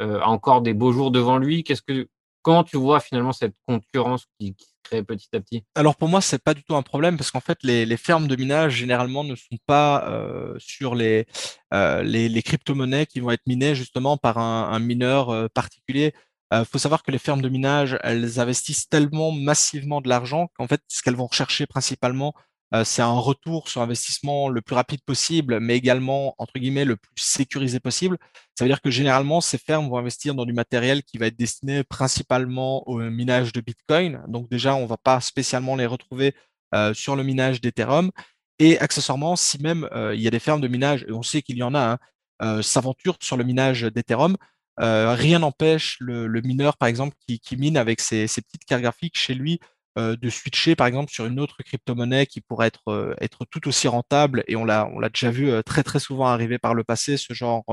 euh, 0.00 0.20
encore 0.22 0.62
des 0.62 0.74
beaux 0.74 0.92
jours 0.92 1.10
devant 1.10 1.38
lui? 1.38 1.64
Qu'est-ce 1.64 1.82
que, 1.82 2.08
Comment 2.42 2.64
tu 2.64 2.76
vois 2.76 3.00
finalement 3.00 3.32
cette 3.32 3.54
concurrence 3.66 4.26
qui, 4.38 4.56
se 4.58 4.64
crée 4.84 5.02
petit 5.02 5.28
à 5.34 5.40
petit? 5.40 5.64
Alors 5.74 5.96
pour 5.96 6.08
moi, 6.08 6.20
c'est 6.20 6.42
pas 6.42 6.54
du 6.54 6.62
tout 6.62 6.76
un 6.76 6.82
problème 6.82 7.16
parce 7.16 7.30
qu'en 7.30 7.40
fait, 7.40 7.58
les, 7.62 7.96
fermes 7.96 8.28
de 8.28 8.36
minage 8.36 8.74
généralement 8.74 9.24
ne 9.24 9.34
sont 9.34 9.58
pas 9.66 10.08
euh, 10.08 10.54
sur 10.58 10.94
les, 10.94 11.26
euh, 11.74 12.02
les, 12.02 12.28
les 12.28 12.42
crypto-monnaies 12.42 13.06
qui 13.06 13.20
vont 13.20 13.32
être 13.32 13.46
minées 13.46 13.74
justement 13.74 14.16
par 14.16 14.38
un, 14.38 14.70
un 14.70 14.78
mineur 14.78 15.50
particulier. 15.50 16.14
Il 16.50 16.64
faut 16.64 16.78
savoir 16.78 17.02
que 17.02 17.10
les 17.10 17.18
fermes 17.18 17.42
de 17.42 17.48
minage, 17.50 17.98
elles 18.02 18.40
investissent 18.40 18.88
tellement 18.88 19.32
massivement 19.32 20.00
de 20.00 20.08
l'argent 20.08 20.48
qu'en 20.56 20.66
fait, 20.66 20.80
ce 20.88 21.02
qu'elles 21.02 21.16
vont 21.16 21.26
rechercher 21.26 21.66
principalement, 21.66 22.32
euh, 22.34 22.47
c'est 22.84 23.02
un 23.02 23.18
retour 23.18 23.68
sur 23.68 23.80
investissement 23.80 24.48
le 24.48 24.60
plus 24.60 24.74
rapide 24.74 25.00
possible, 25.02 25.58
mais 25.60 25.76
également, 25.76 26.34
entre 26.38 26.58
guillemets, 26.58 26.84
le 26.84 26.96
plus 26.96 27.12
sécurisé 27.16 27.80
possible. 27.80 28.18
Ça 28.58 28.64
veut 28.64 28.68
dire 28.68 28.82
que 28.82 28.90
généralement, 28.90 29.40
ces 29.40 29.56
fermes 29.56 29.88
vont 29.88 29.96
investir 29.96 30.34
dans 30.34 30.44
du 30.44 30.52
matériel 30.52 31.02
qui 31.02 31.16
va 31.16 31.26
être 31.26 31.36
destiné 31.36 31.82
principalement 31.84 32.86
au 32.88 32.98
minage 32.98 33.52
de 33.52 33.60
Bitcoin. 33.60 34.22
Donc 34.28 34.50
déjà, 34.50 34.74
on 34.74 34.82
ne 34.82 34.86
va 34.86 34.98
pas 34.98 35.20
spécialement 35.20 35.76
les 35.76 35.86
retrouver 35.86 36.34
euh, 36.74 36.92
sur 36.92 37.16
le 37.16 37.22
minage 37.22 37.60
d'Ethereum. 37.62 38.10
Et 38.58 38.78
accessoirement, 38.78 39.36
si 39.36 39.62
même 39.62 39.88
euh, 39.92 40.14
il 40.14 40.20
y 40.20 40.26
a 40.26 40.30
des 40.30 40.40
fermes 40.40 40.60
de 40.60 40.68
minage, 40.68 41.06
et 41.08 41.12
on 41.12 41.22
sait 41.22 41.40
qu'il 41.40 41.56
y 41.56 41.62
en 41.62 41.74
a, 41.74 41.98
hein, 42.40 42.62
s'aventurent 42.62 43.18
sur 43.20 43.36
le 43.36 43.44
minage 43.44 43.82
d'Ethereum, 43.82 44.36
rien 44.78 45.38
n'empêche 45.40 45.96
le, 46.00 46.28
mineur, 46.42 46.76
par 46.76 46.88
exemple, 46.88 47.16
qui, 47.26 47.56
mine 47.56 47.76
avec 47.76 48.00
ses, 48.00 48.26
petites 48.26 48.64
cartes 48.64 48.82
graphiques 48.82 49.16
chez 49.18 49.34
lui, 49.34 49.58
euh, 49.58 49.77
de 49.98 50.30
switcher 50.30 50.76
par 50.76 50.86
exemple 50.86 51.12
sur 51.12 51.26
une 51.26 51.40
autre 51.40 51.62
crypto-monnaie 51.62 52.26
qui 52.26 52.40
pourrait 52.40 52.68
être, 52.68 52.88
euh, 52.88 53.14
être 53.20 53.44
tout 53.50 53.66
aussi 53.68 53.88
rentable. 53.88 54.44
Et 54.46 54.56
on 54.56 54.64
l'a, 54.64 54.88
déjà 55.12 55.30
vu 55.30 55.50
euh, 55.50 55.62
très 55.62 55.82
très 55.82 55.98
souvent 55.98 56.26
arriver 56.26 56.58
par 56.58 56.74
le 56.74 56.84
passé, 56.84 57.16
ce 57.16 57.32
genre, 57.34 57.64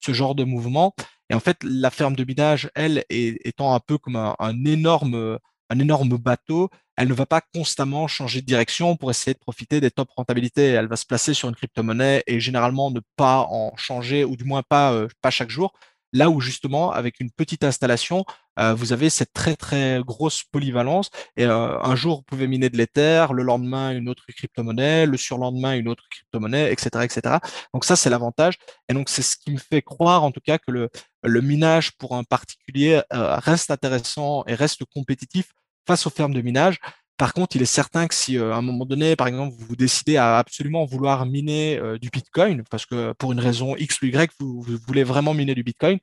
ce 0.00 0.12
genre 0.12 0.34
de 0.34 0.44
mouvement. 0.44 0.94
Et 1.30 1.34
en 1.34 1.40
fait, 1.40 1.58
la 1.62 1.90
ferme 1.90 2.16
de 2.16 2.24
minage, 2.24 2.70
elle, 2.74 3.04
étant 3.10 3.74
un 3.74 3.80
peu 3.80 3.98
comme 3.98 4.16
un, 4.16 4.64
énorme, 4.64 5.38
un 5.70 5.78
énorme 5.78 6.16
bateau, 6.16 6.70
elle 6.96 7.08
ne 7.08 7.14
va 7.14 7.26
pas 7.26 7.42
constamment 7.54 8.08
changer 8.08 8.40
de 8.40 8.46
direction 8.46 8.96
pour 8.96 9.10
essayer 9.10 9.34
de 9.34 9.38
profiter 9.38 9.80
des 9.80 9.90
top 9.90 10.08
rentabilités. 10.16 10.68
Elle 10.68 10.88
va 10.88 10.96
se 10.96 11.06
placer 11.06 11.34
sur 11.34 11.48
une 11.48 11.54
crypto-monnaie 11.54 12.22
et 12.26 12.40
généralement 12.40 12.90
ne 12.90 13.00
pas 13.16 13.40
en 13.40 13.76
changer, 13.76 14.24
ou 14.24 14.36
du 14.36 14.44
moins 14.44 14.62
pas, 14.62 15.06
pas 15.20 15.30
chaque 15.30 15.50
jour. 15.50 15.74
Là 16.14 16.30
où 16.30 16.40
justement, 16.40 16.90
avec 16.92 17.20
une 17.20 17.30
petite 17.30 17.64
installation, 17.64 18.24
euh, 18.58 18.74
vous 18.74 18.92
avez 18.92 19.10
cette 19.10 19.32
très 19.32 19.56
très 19.56 20.00
grosse 20.04 20.42
polyvalence. 20.44 21.10
Et 21.36 21.44
euh, 21.44 21.78
un 21.80 21.96
jour, 21.96 22.18
vous 22.18 22.22
pouvez 22.22 22.46
miner 22.46 22.70
de 22.70 22.76
l'Ether, 22.76 23.26
le 23.32 23.42
lendemain, 23.42 23.92
une 23.92 24.08
autre 24.08 24.24
crypto-monnaie, 24.28 25.06
le 25.06 25.16
surlendemain, 25.16 25.76
une 25.76 25.88
autre 25.88 26.04
crypto-monnaie, 26.10 26.72
etc., 26.72 27.04
etc. 27.04 27.36
Donc 27.72 27.84
ça, 27.84 27.96
c'est 27.96 28.10
l'avantage. 28.10 28.54
Et 28.88 28.94
donc, 28.94 29.08
c'est 29.08 29.22
ce 29.22 29.36
qui 29.36 29.52
me 29.52 29.58
fait 29.58 29.82
croire, 29.82 30.24
en 30.24 30.30
tout 30.32 30.40
cas, 30.44 30.58
que 30.58 30.70
le, 30.70 30.90
le 31.22 31.40
minage 31.40 31.92
pour 31.98 32.16
un 32.16 32.24
particulier 32.24 33.00
euh, 33.12 33.36
reste 33.36 33.70
intéressant 33.70 34.44
et 34.46 34.54
reste 34.54 34.84
compétitif 34.92 35.52
face 35.86 36.06
aux 36.06 36.10
fermes 36.10 36.34
de 36.34 36.42
minage. 36.42 36.78
Par 37.16 37.32
contre, 37.34 37.56
il 37.56 37.62
est 37.62 37.66
certain 37.66 38.06
que 38.06 38.14
si 38.14 38.38
à 38.38 38.54
un 38.54 38.62
moment 38.62 38.84
donné, 38.86 39.16
par 39.16 39.26
exemple, 39.26 39.56
vous 39.58 39.74
décidez 39.74 40.16
à 40.16 40.38
absolument 40.38 40.84
vouloir 40.84 41.26
miner 41.26 41.80
du 42.00 42.10
Bitcoin, 42.10 42.62
parce 42.70 42.86
que 42.86 43.12
pour 43.14 43.32
une 43.32 43.40
raison 43.40 43.74
X 43.74 44.00
ou 44.02 44.06
Y, 44.06 44.30
vous, 44.38 44.64
voulez 44.86 45.02
vraiment 45.02 45.34
miner 45.34 45.56
du 45.56 45.64
Bitcoin, 45.64 45.98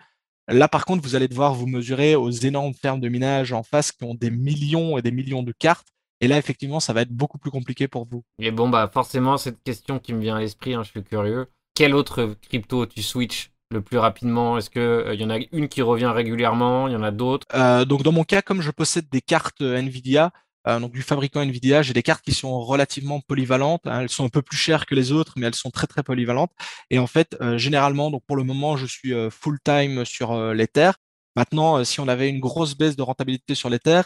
là 0.47 0.67
par 0.67 0.85
contre, 0.85 1.03
vous 1.03 1.15
allez 1.15 1.27
devoir 1.27 1.53
vous 1.53 1.67
mesurer 1.67 2.15
aux 2.15 2.29
énormes 2.29 2.73
fermes 2.73 2.99
de 2.99 3.09
minage 3.09 3.53
en 3.53 3.63
face 3.63 3.91
qui 3.91 4.03
ont 4.03 4.15
des 4.15 4.31
millions 4.31 4.97
et 4.97 5.01
des 5.01 5.11
millions 5.11 5.43
de 5.43 5.53
cartes. 5.57 5.87
Et 6.21 6.27
là, 6.27 6.37
effectivement, 6.37 6.79
ça 6.79 6.93
va 6.93 7.01
être 7.01 7.11
beaucoup 7.11 7.37
plus 7.37 7.51
compliqué 7.51 7.87
pour 7.87 8.07
vous. 8.09 8.23
Et 8.39 8.51
bon, 8.51 8.69
bah 8.69 8.89
forcément, 8.91 9.37
cette 9.37 9.61
question 9.63 9.99
qui 9.99 10.13
me 10.13 10.21
vient 10.21 10.37
à 10.37 10.39
l'esprit, 10.39 10.73
hein, 10.73 10.83
je 10.83 10.89
suis 10.89 11.03
curieux. 11.03 11.47
Quelle 11.75 11.93
autre 11.93 12.35
crypto 12.41 12.85
tu 12.85 13.03
switches 13.03 13.51
le 13.71 13.81
plus 13.81 13.97
rapidement? 13.97 14.57
Est-ce 14.57 14.69
qu'il 14.69 15.19
y 15.19 15.25
en 15.25 15.29
a 15.29 15.39
une 15.51 15.67
qui 15.67 15.81
revient 15.81 16.05
régulièrement? 16.05 16.87
Il 16.87 16.93
y 16.93 16.95
en 16.95 17.03
a 17.03 17.11
d'autres? 17.11 17.45
Euh, 17.53 17.83
Donc 17.83 18.03
dans 18.03 18.13
mon 18.13 18.23
cas, 18.23 18.41
comme 18.41 18.61
je 18.61 18.71
possède 18.71 19.09
des 19.11 19.21
cartes 19.21 19.61
Nvidia, 19.61 20.31
euh, 20.67 20.79
donc 20.79 20.91
du 20.91 21.01
fabricant 21.01 21.41
Nvidia. 21.41 21.81
J'ai 21.81 21.93
des 21.93 22.03
cartes 22.03 22.23
qui 22.23 22.33
sont 22.33 22.59
relativement 22.59 23.21
polyvalentes. 23.21 23.81
Elles 23.85 24.09
sont 24.09 24.25
un 24.25 24.29
peu 24.29 24.41
plus 24.41 24.57
chères 24.57 24.85
que 24.85 24.95
les 24.95 25.11
autres, 25.11 25.33
mais 25.37 25.47
elles 25.47 25.55
sont 25.55 25.71
très 25.71 25.87
très 25.87 26.03
polyvalentes. 26.03 26.51
Et 26.89 26.99
en 26.99 27.07
fait, 27.07 27.35
euh, 27.41 27.57
généralement, 27.57 28.11
donc 28.11 28.23
pour 28.27 28.35
le 28.35 28.43
moment, 28.43 28.77
je 28.77 28.85
suis 28.85 29.13
euh, 29.13 29.29
full 29.29 29.59
time 29.63 30.05
sur 30.05 30.53
l'Ether. 30.53 30.91
Maintenant, 31.35 31.83
si 31.83 31.99
on 31.99 32.07
avait 32.07 32.29
une 32.29 32.39
grosse 32.39 32.75
baisse 32.77 32.95
de 32.95 33.01
rentabilité 33.01 33.55
sur 33.55 33.69
l'Ether, 33.69 34.01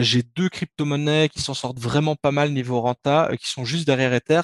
j'ai 0.00 0.22
deux 0.22 0.48
crypto-monnaies 0.48 1.28
qui 1.28 1.40
s'en 1.40 1.54
sortent 1.54 1.78
vraiment 1.78 2.16
pas 2.16 2.32
mal 2.32 2.52
niveau 2.52 2.80
renta, 2.80 3.30
qui 3.40 3.48
sont 3.48 3.64
juste 3.64 3.86
derrière 3.86 4.12
Ether. 4.12 4.42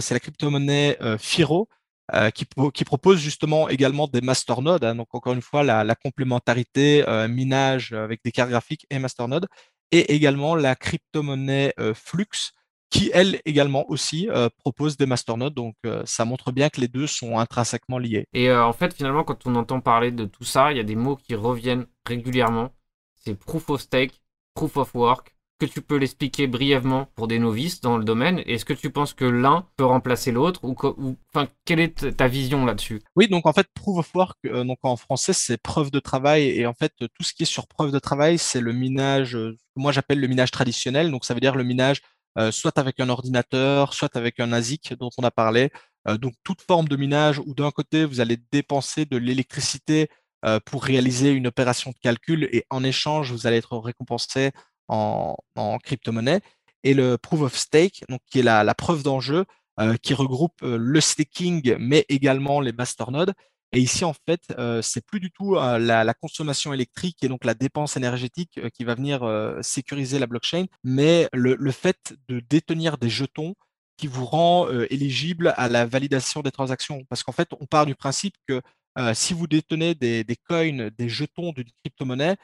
c'est 0.00 0.14
la 0.14 0.20
crypto-monnaie 0.20 0.98
Firo, 1.18 1.68
qui, 2.34 2.84
propose 2.84 3.18
justement 3.18 3.68
également 3.68 4.06
des 4.06 4.20
masternodes. 4.20 4.84
Hein, 4.84 4.94
donc 4.94 5.08
encore 5.14 5.32
une 5.32 5.42
fois, 5.42 5.64
la, 5.64 5.82
la 5.82 5.94
complémentarité 5.96 7.04
minage 7.28 7.92
avec 7.92 8.20
des 8.24 8.30
cartes 8.30 8.50
graphiques 8.50 8.86
et 8.90 9.00
masternodes 9.00 9.48
et 9.94 10.14
également 10.14 10.54
la 10.54 10.74
crypto-monnaie 10.74 11.72
euh, 11.78 11.94
Flux, 11.94 12.52
qui 12.90 13.10
elle 13.12 13.40
également 13.44 13.88
aussi 13.90 14.28
propose 14.58 14.96
des 14.96 15.06
masternodes. 15.06 15.54
Donc 15.54 15.74
ça 16.04 16.24
montre 16.24 16.52
bien 16.52 16.68
que 16.68 16.80
les 16.80 16.86
deux 16.86 17.08
sont 17.08 17.40
intrinsèquement 17.40 17.98
liés. 17.98 18.28
Et 18.32 18.52
en 18.52 18.72
fait, 18.72 18.94
finalement, 18.94 19.24
quand 19.24 19.46
on 19.46 19.56
entend 19.56 19.80
parler 19.80 20.12
de 20.12 20.26
tout 20.26 20.44
ça, 20.44 20.70
il 20.70 20.76
y 20.76 20.80
a 20.80 20.84
des 20.84 20.94
mots 20.94 21.16
qui 21.16 21.34
reviennent 21.34 21.86
régulièrement. 22.06 22.70
C'est 23.16 23.34
proof 23.34 23.70
of 23.70 23.80
stake, 23.80 24.22
proof 24.54 24.76
of 24.76 24.94
work, 24.94 25.34
que 25.58 25.66
tu 25.66 25.80
peux 25.80 25.96
l'expliquer 25.96 26.46
brièvement 26.46 27.06
pour 27.14 27.28
des 27.28 27.38
novices 27.38 27.80
dans 27.80 27.96
le 27.96 28.04
domaine 28.04 28.40
Est-ce 28.46 28.64
que 28.64 28.72
tu 28.72 28.90
penses 28.90 29.14
que 29.14 29.24
l'un 29.24 29.66
peut 29.76 29.84
remplacer 29.84 30.32
l'autre 30.32 30.60
ou, 30.64 30.74
enfin, 31.32 31.48
quelle 31.64 31.80
est 31.80 32.16
ta 32.16 32.28
vision 32.28 32.64
là-dessus? 32.64 33.00
Oui, 33.16 33.28
donc 33.28 33.46
en 33.46 33.52
fait, 33.52 33.68
proof 33.74 33.98
of 33.98 34.14
work, 34.14 34.38
euh, 34.46 34.64
donc 34.64 34.78
en 34.82 34.96
français, 34.96 35.32
c'est 35.32 35.56
preuve 35.56 35.90
de 35.90 36.00
travail. 36.00 36.48
Et 36.48 36.66
en 36.66 36.74
fait, 36.74 36.92
tout 36.98 37.22
ce 37.22 37.32
qui 37.32 37.44
est 37.44 37.46
sur 37.46 37.66
preuve 37.66 37.92
de 37.92 37.98
travail, 37.98 38.38
c'est 38.38 38.60
le 38.60 38.72
minage, 38.72 39.36
euh, 39.36 39.56
moi 39.76 39.92
j'appelle 39.92 40.20
le 40.20 40.28
minage 40.28 40.50
traditionnel. 40.50 41.10
Donc 41.10 41.24
ça 41.24 41.34
veut 41.34 41.40
dire 41.40 41.56
le 41.56 41.64
minage 41.64 42.00
euh, 42.38 42.50
soit 42.50 42.78
avec 42.78 43.00
un 43.00 43.08
ordinateur, 43.08 43.94
soit 43.94 44.16
avec 44.16 44.40
un 44.40 44.52
ASIC 44.52 44.94
dont 44.94 45.10
on 45.18 45.24
a 45.24 45.30
parlé. 45.30 45.70
donc 46.20 46.34
toute 46.44 46.60
forme 46.62 46.88
de 46.88 46.96
minage 46.96 47.38
où 47.38 47.54
d'un 47.54 47.70
côté, 47.70 48.04
vous 48.04 48.20
allez 48.20 48.38
dépenser 48.52 49.06
de 49.06 49.16
l'électricité 49.16 50.08
pour 50.66 50.84
réaliser 50.84 51.30
une 51.30 51.46
opération 51.46 51.90
de 51.90 51.96
calcul 52.02 52.44
et 52.52 52.66
en 52.68 52.84
échange, 52.84 53.32
vous 53.32 53.46
allez 53.46 53.56
être 53.56 53.78
récompensé 53.78 54.50
en, 54.88 55.78
crypto-monnaie, 55.82 56.40
et 56.82 56.94
le 56.94 57.16
proof 57.16 57.42
of 57.42 57.56
stake, 57.56 58.04
donc 58.08 58.20
qui 58.30 58.40
est 58.40 58.42
la, 58.42 58.74
preuve 58.74 59.02
d'enjeu, 59.02 59.44
euh, 59.80 59.96
qui 59.96 60.14
regroupe 60.14 60.62
euh, 60.62 60.76
le 60.78 61.00
staking, 61.00 61.76
mais 61.78 62.04
également 62.08 62.60
les 62.60 62.72
masternodes. 62.72 63.32
Et 63.74 63.80
ici, 63.80 64.04
en 64.04 64.14
fait, 64.14 64.40
euh, 64.58 64.82
c'est 64.82 65.04
plus 65.04 65.20
du 65.20 65.30
tout 65.30 65.54
la, 65.54 66.14
consommation 66.14 66.72
électrique 66.72 67.18
et 67.22 67.28
donc 67.28 67.44
la 67.44 67.54
dépense 67.54 67.96
énergétique 67.96 68.60
qui 68.72 68.84
va 68.84 68.94
venir 68.94 69.28
sécuriser 69.62 70.18
la 70.18 70.26
blockchain, 70.26 70.66
mais 70.84 71.28
le, 71.32 71.70
fait 71.70 72.14
de 72.28 72.40
détenir 72.40 72.98
des 72.98 73.10
jetons 73.10 73.54
qui 73.96 74.06
vous 74.06 74.24
rend 74.24 74.68
éligible 74.90 75.54
à 75.56 75.68
la 75.68 75.86
validation 75.86 76.40
des 76.40 76.50
transactions. 76.50 77.04
Parce 77.08 77.22
qu'en 77.22 77.32
fait, 77.32 77.48
on 77.60 77.66
part 77.66 77.86
du 77.86 77.94
principe 77.94 78.34
que 78.46 78.62
si 79.12 79.34
vous 79.34 79.46
détenez 79.46 79.94
des, 79.94 80.24
des 80.24 80.36
coins, 80.36 80.88
des 80.96 81.08
jetons 81.08 81.52
d'une 81.52 81.68
crypto-monnaie, 81.82 82.36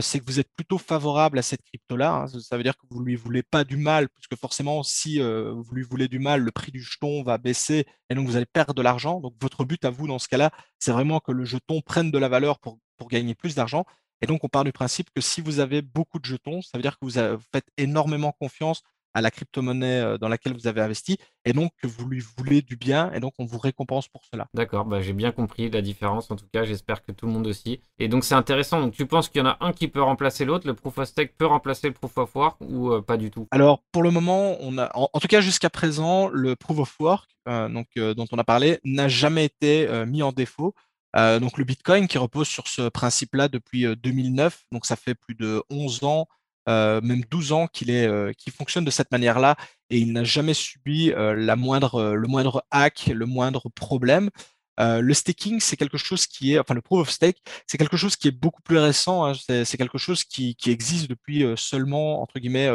c'est 0.00 0.20
que 0.20 0.24
vous 0.24 0.40
êtes 0.40 0.50
plutôt 0.56 0.78
favorable 0.78 1.38
à 1.38 1.42
cette 1.42 1.62
crypto-là. 1.62 2.12
Hein. 2.12 2.26
Ça 2.26 2.56
veut 2.56 2.62
dire 2.62 2.76
que 2.76 2.86
vous 2.90 3.00
lui 3.00 3.14
voulez 3.16 3.42
pas 3.42 3.64
du 3.64 3.76
mal, 3.76 4.08
puisque 4.08 4.36
forcément, 4.40 4.82
si 4.82 5.20
vous 5.20 5.72
lui 5.72 5.82
voulez 5.82 6.08
du 6.08 6.18
mal, 6.18 6.42
le 6.42 6.50
prix 6.50 6.72
du 6.72 6.82
jeton 6.82 7.22
va 7.22 7.38
baisser 7.38 7.86
et 8.10 8.14
donc 8.14 8.26
vous 8.26 8.36
allez 8.36 8.46
perdre 8.46 8.74
de 8.74 8.82
l'argent. 8.82 9.20
Donc 9.20 9.34
votre 9.40 9.64
but 9.64 9.84
à 9.84 9.90
vous 9.90 10.06
dans 10.08 10.18
ce 10.18 10.28
cas-là, 10.28 10.50
c'est 10.78 10.92
vraiment 10.92 11.20
que 11.20 11.32
le 11.32 11.44
jeton 11.44 11.80
prenne 11.82 12.10
de 12.10 12.18
la 12.18 12.28
valeur 12.28 12.58
pour, 12.58 12.78
pour 12.96 13.08
gagner 13.08 13.34
plus 13.34 13.54
d'argent. 13.54 13.84
Et 14.22 14.26
donc 14.26 14.44
on 14.44 14.48
part 14.48 14.64
du 14.64 14.72
principe 14.72 15.10
que 15.14 15.20
si 15.20 15.40
vous 15.40 15.60
avez 15.60 15.82
beaucoup 15.82 16.18
de 16.18 16.24
jetons, 16.24 16.62
ça 16.62 16.78
veut 16.78 16.82
dire 16.82 16.98
que 16.98 17.04
vous 17.04 17.40
faites 17.52 17.66
énormément 17.76 18.32
confiance 18.32 18.82
à 19.16 19.22
la 19.22 19.30
crypto-monnaie 19.30 20.00
euh, 20.02 20.18
dans 20.18 20.28
laquelle 20.28 20.52
vous 20.52 20.66
avez 20.66 20.82
investi, 20.82 21.16
et 21.46 21.54
donc 21.54 21.72
que 21.80 21.86
vous 21.86 22.06
lui 22.06 22.22
voulez 22.36 22.60
du 22.60 22.76
bien, 22.76 23.10
et 23.12 23.20
donc 23.20 23.32
on 23.38 23.46
vous 23.46 23.58
récompense 23.58 24.08
pour 24.08 24.22
cela. 24.30 24.46
D'accord, 24.52 24.84
bah 24.84 25.00
j'ai 25.00 25.14
bien 25.14 25.32
compris 25.32 25.70
la 25.70 25.80
différence, 25.80 26.30
en 26.30 26.36
tout 26.36 26.44
cas, 26.52 26.64
j'espère 26.64 27.02
que 27.02 27.12
tout 27.12 27.24
le 27.24 27.32
monde 27.32 27.46
aussi. 27.46 27.80
Et 27.98 28.08
donc 28.08 28.24
c'est 28.24 28.34
intéressant, 28.34 28.78
donc 28.78 28.92
tu 28.92 29.06
penses 29.06 29.30
qu'il 29.30 29.38
y 29.40 29.42
en 29.42 29.48
a 29.48 29.56
un 29.60 29.72
qui 29.72 29.88
peut 29.88 30.02
remplacer 30.02 30.44
l'autre, 30.44 30.66
le 30.66 30.74
proof 30.74 30.98
of 30.98 31.08
stake 31.08 31.34
peut 31.38 31.46
remplacer 31.46 31.88
le 31.88 31.94
proof 31.94 32.18
of 32.18 32.36
work, 32.36 32.58
ou 32.60 32.92
euh, 32.92 33.00
pas 33.00 33.16
du 33.16 33.30
tout? 33.30 33.48
Alors 33.52 33.82
pour 33.90 34.02
le 34.02 34.10
moment, 34.10 34.58
on 34.60 34.76
a, 34.76 34.90
en, 34.94 35.18
tout 35.18 35.28
cas 35.28 35.40
jusqu'à 35.40 35.70
présent, 35.70 36.28
le 36.28 36.54
proof 36.54 36.78
of 36.78 36.94
work, 37.00 37.30
euh, 37.48 37.70
donc, 37.70 37.88
dont 37.96 38.26
on 38.32 38.38
a 38.38 38.44
parlé, 38.44 38.80
n'a 38.84 39.08
jamais 39.08 39.46
été 39.46 39.88
mis 40.06 40.22
en 40.22 40.32
défaut. 40.32 40.74
donc 41.14 41.56
le 41.56 41.64
Bitcoin 41.64 42.06
qui 42.06 42.18
repose 42.18 42.48
sur 42.48 42.68
ce 42.68 42.90
principe-là 42.90 43.48
depuis 43.48 43.86
2009, 43.96 44.64
donc 44.72 44.84
ça 44.84 44.96
fait 44.96 45.14
plus 45.14 45.34
de 45.34 45.62
11 45.70 46.04
ans 46.04 46.28
euh, 46.68 47.00
même 47.00 47.22
12 47.30 47.52
ans 47.52 47.66
qu'il 47.68 47.90
est, 47.90 48.06
euh, 48.06 48.32
fonctionne 48.56 48.84
de 48.84 48.90
cette 48.90 49.12
manière-là 49.12 49.56
et 49.90 49.98
il 49.98 50.12
n'a 50.12 50.24
jamais 50.24 50.54
subi 50.54 51.12
euh, 51.12 51.34
la 51.34 51.54
moindre, 51.54 52.14
le 52.14 52.26
moindre 52.26 52.64
hack, 52.70 53.06
le 53.06 53.26
moindre 53.26 53.68
problème. 53.68 54.30
le 54.78 55.14
staking, 55.14 55.60
c'est 55.60 55.76
quelque 55.76 55.98
chose 55.98 56.26
qui 56.26 56.54
est, 56.54 56.58
enfin 56.58 56.74
le 56.74 56.82
proof 56.82 57.02
of 57.02 57.10
stake, 57.10 57.38
c'est 57.66 57.78
quelque 57.78 57.96
chose 57.96 58.16
qui 58.16 58.28
est 58.28 58.32
beaucoup 58.32 58.62
plus 58.62 58.78
récent. 58.78 59.24
Hein. 59.24 59.32
c'est, 59.34 59.76
quelque 59.76 59.98
chose 59.98 60.24
qui, 60.24 60.56
existe 60.66 61.08
depuis 61.08 61.44
seulement 61.56 62.22
entre 62.22 62.38
guillemets 62.40 62.70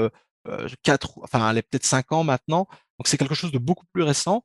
quatre, 0.83 1.19
enfin 1.23 1.53
peut-être 1.53 1.85
cinq 1.85 2.11
ans 2.11 2.23
maintenant. 2.23 2.67
Donc 2.97 3.07
c'est 3.07 3.17
quelque 3.17 3.35
chose 3.35 3.51
de 3.51 3.59
beaucoup 3.59 3.85
plus 3.93 4.03
récent. 4.03 4.43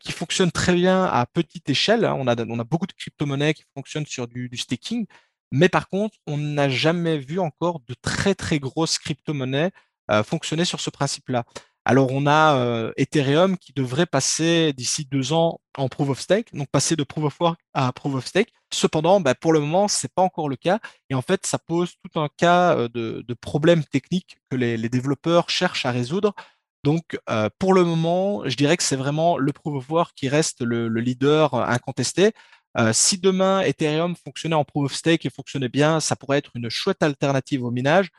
qui 0.00 0.12
fonctionne 0.12 0.50
très 0.52 0.74
bien 0.74 1.04
à 1.04 1.26
petite 1.26 1.68
échelle. 1.68 2.04
Hein. 2.04 2.14
On, 2.18 2.26
a, 2.28 2.36
on 2.48 2.58
a 2.58 2.64
beaucoup 2.64 2.86
de 2.86 2.94
crypto-monnaies 2.94 3.54
qui 3.54 3.64
fonctionnent 3.74 4.06
sur 4.06 4.28
du 4.28 4.56
staking, 4.56 5.06
mais 5.54 5.68
par 5.68 5.88
contre, 5.88 6.18
on 6.26 6.36
n'a 6.36 6.68
jamais 6.68 7.16
vu 7.16 7.38
encore 7.38 7.78
de 7.86 7.94
très 8.02 8.34
très 8.34 8.58
grosses 8.58 8.98
crypto-monnaies 8.98 9.70
euh, 10.10 10.24
fonctionner 10.24 10.64
sur 10.64 10.80
ce 10.80 10.90
principe-là. 10.90 11.44
Alors 11.84 12.10
on 12.10 12.26
a 12.26 12.56
euh, 12.56 12.92
Ethereum 12.96 13.56
qui 13.56 13.72
devrait 13.72 14.04
passer 14.04 14.72
d'ici 14.72 15.04
deux 15.04 15.32
ans 15.32 15.60
en 15.78 15.88
proof 15.88 16.08
of 16.08 16.20
stake, 16.20 16.52
donc 16.54 16.68
passer 16.72 16.96
de 16.96 17.04
proof 17.04 17.26
of 17.26 17.40
work 17.40 17.60
à 17.72 17.92
proof 17.92 18.16
of 18.16 18.26
stake. 18.26 18.52
Cependant, 18.72 19.20
bah, 19.20 19.36
pour 19.36 19.52
le 19.52 19.60
moment, 19.60 19.86
c'est 19.86 20.12
pas 20.12 20.22
encore 20.22 20.48
le 20.48 20.56
cas, 20.56 20.80
et 21.08 21.14
en 21.14 21.22
fait, 21.22 21.46
ça 21.46 21.58
pose 21.58 21.92
tout 22.02 22.18
un 22.20 22.28
cas 22.36 22.76
euh, 22.76 22.88
de, 22.88 23.34
problèmes 23.34 23.84
techniques 23.84 24.38
que 24.50 24.56
les, 24.56 24.88
développeurs 24.88 25.50
cherchent 25.50 25.86
à 25.86 25.92
résoudre. 25.92 26.34
Donc, 26.82 27.16
pour 27.58 27.72
le 27.72 27.84
moment, 27.84 28.42
je 28.46 28.56
dirais 28.56 28.76
que 28.76 28.82
c'est 28.82 28.96
vraiment 28.96 29.38
le 29.38 29.52
proof 29.52 29.76
of 29.76 29.90
work 29.90 30.12
qui 30.14 30.28
reste 30.28 30.60
le 30.60 30.88
leader 31.00 31.54
incontesté. 31.54 32.32
Euh, 32.76 32.92
si 32.92 33.18
demain 33.18 33.60
Ethereum 33.60 34.16
fonctionnait 34.16 34.56
en 34.56 34.64
proof 34.64 34.86
of 34.86 34.94
stake 34.94 35.24
et 35.26 35.30
fonctionnait 35.30 35.68
bien, 35.68 36.00
ça 36.00 36.16
pourrait 36.16 36.38
être 36.38 36.50
une 36.54 36.68
chouette 36.68 37.02
alternative 37.02 37.64
au 37.64 37.70
minage. 37.70 38.10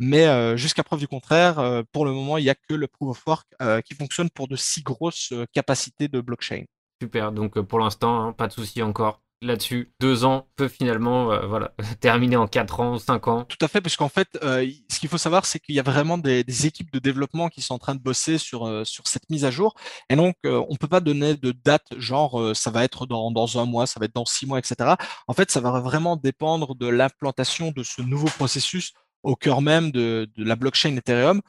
Mais 0.00 0.26
euh, 0.26 0.56
jusqu'à 0.56 0.84
preuve 0.84 1.00
du 1.00 1.08
contraire, 1.08 1.58
euh, 1.58 1.82
pour 1.92 2.04
le 2.04 2.12
moment, 2.12 2.38
il 2.38 2.44
n'y 2.44 2.50
a 2.50 2.54
que 2.54 2.74
le 2.74 2.86
proof 2.86 3.10
of 3.10 3.26
work 3.26 3.82
qui 3.84 3.94
fonctionne 3.94 4.30
pour 4.30 4.48
de 4.48 4.56
si 4.56 4.82
grosses 4.82 5.32
capacités 5.52 6.08
de 6.08 6.20
blockchain. 6.20 6.64
Super, 7.02 7.32
donc 7.32 7.60
pour 7.60 7.78
l'instant, 7.78 8.22
hein, 8.22 8.32
pas 8.32 8.48
de 8.48 8.52
souci 8.52 8.82
encore 8.82 9.20
là-dessus. 9.40 9.92
Deux 10.00 10.24
ans 10.24 10.48
peut 10.56 10.68
finalement 10.68 11.32
euh, 11.32 11.46
voilà, 11.46 11.72
terminer 12.00 12.36
en 12.36 12.46
quatre 12.46 12.80
ans, 12.80 12.98
cinq 12.98 13.28
ans. 13.28 13.44
Tout 13.44 13.58
à 13.60 13.68
fait, 13.68 13.80
parce 13.80 13.96
qu'en 13.96 14.08
fait, 14.08 14.28
euh, 14.42 14.68
ce 14.88 14.98
qu'il 14.98 15.08
faut 15.08 15.18
savoir, 15.18 15.46
c'est 15.46 15.58
qu'il 15.60 15.74
y 15.74 15.80
a 15.80 15.82
vraiment 15.82 16.18
des, 16.18 16.44
équipes 16.66 16.92
de 16.92 16.98
développement 16.98 17.48
qui 17.48 17.62
sont 17.62 17.74
en 17.74 17.78
train 17.78 17.94
de 17.94 18.00
bosser 18.00 18.38
sur, 18.38 18.66
euh, 18.66 18.84
sur 18.84 19.06
cette 19.06 19.28
mise 19.30 19.44
à 19.44 19.50
jour. 19.50 19.74
Et 20.10 20.16
donc, 20.16 20.36
on 20.44 20.66
ne 20.70 20.76
peut 20.76 20.88
pas 20.88 21.00
donner 21.00 21.34
de 21.34 21.52
date, 21.52 21.86
genre 21.96 22.56
ça 22.56 22.70
va 22.70 22.84
être 22.84 23.06
dans, 23.06 23.30
dans 23.30 23.58
un 23.58 23.64
mois, 23.64 23.86
ça 23.86 24.00
va 24.00 24.06
être 24.06 24.14
dans 24.14 24.24
six 24.24 24.46
mois, 24.46 24.58
etc. 24.58 24.94
En 25.26 25.34
fait, 25.34 25.50
ça 25.50 25.60
va 25.60 25.80
vraiment 25.80 26.16
dépendre 26.16 26.74
de 26.74 26.86
l'implantation 26.86 27.70
de 27.70 27.82
ce 27.82 28.02
nouveau 28.02 28.28
processus 28.28 28.92
au 29.22 29.36
cœur 29.36 29.62
même 29.62 29.90
de, 29.90 30.28
de 30.36 30.44
la 30.44 30.56
blockchain 30.56 30.96
Ethereum. 30.96 31.40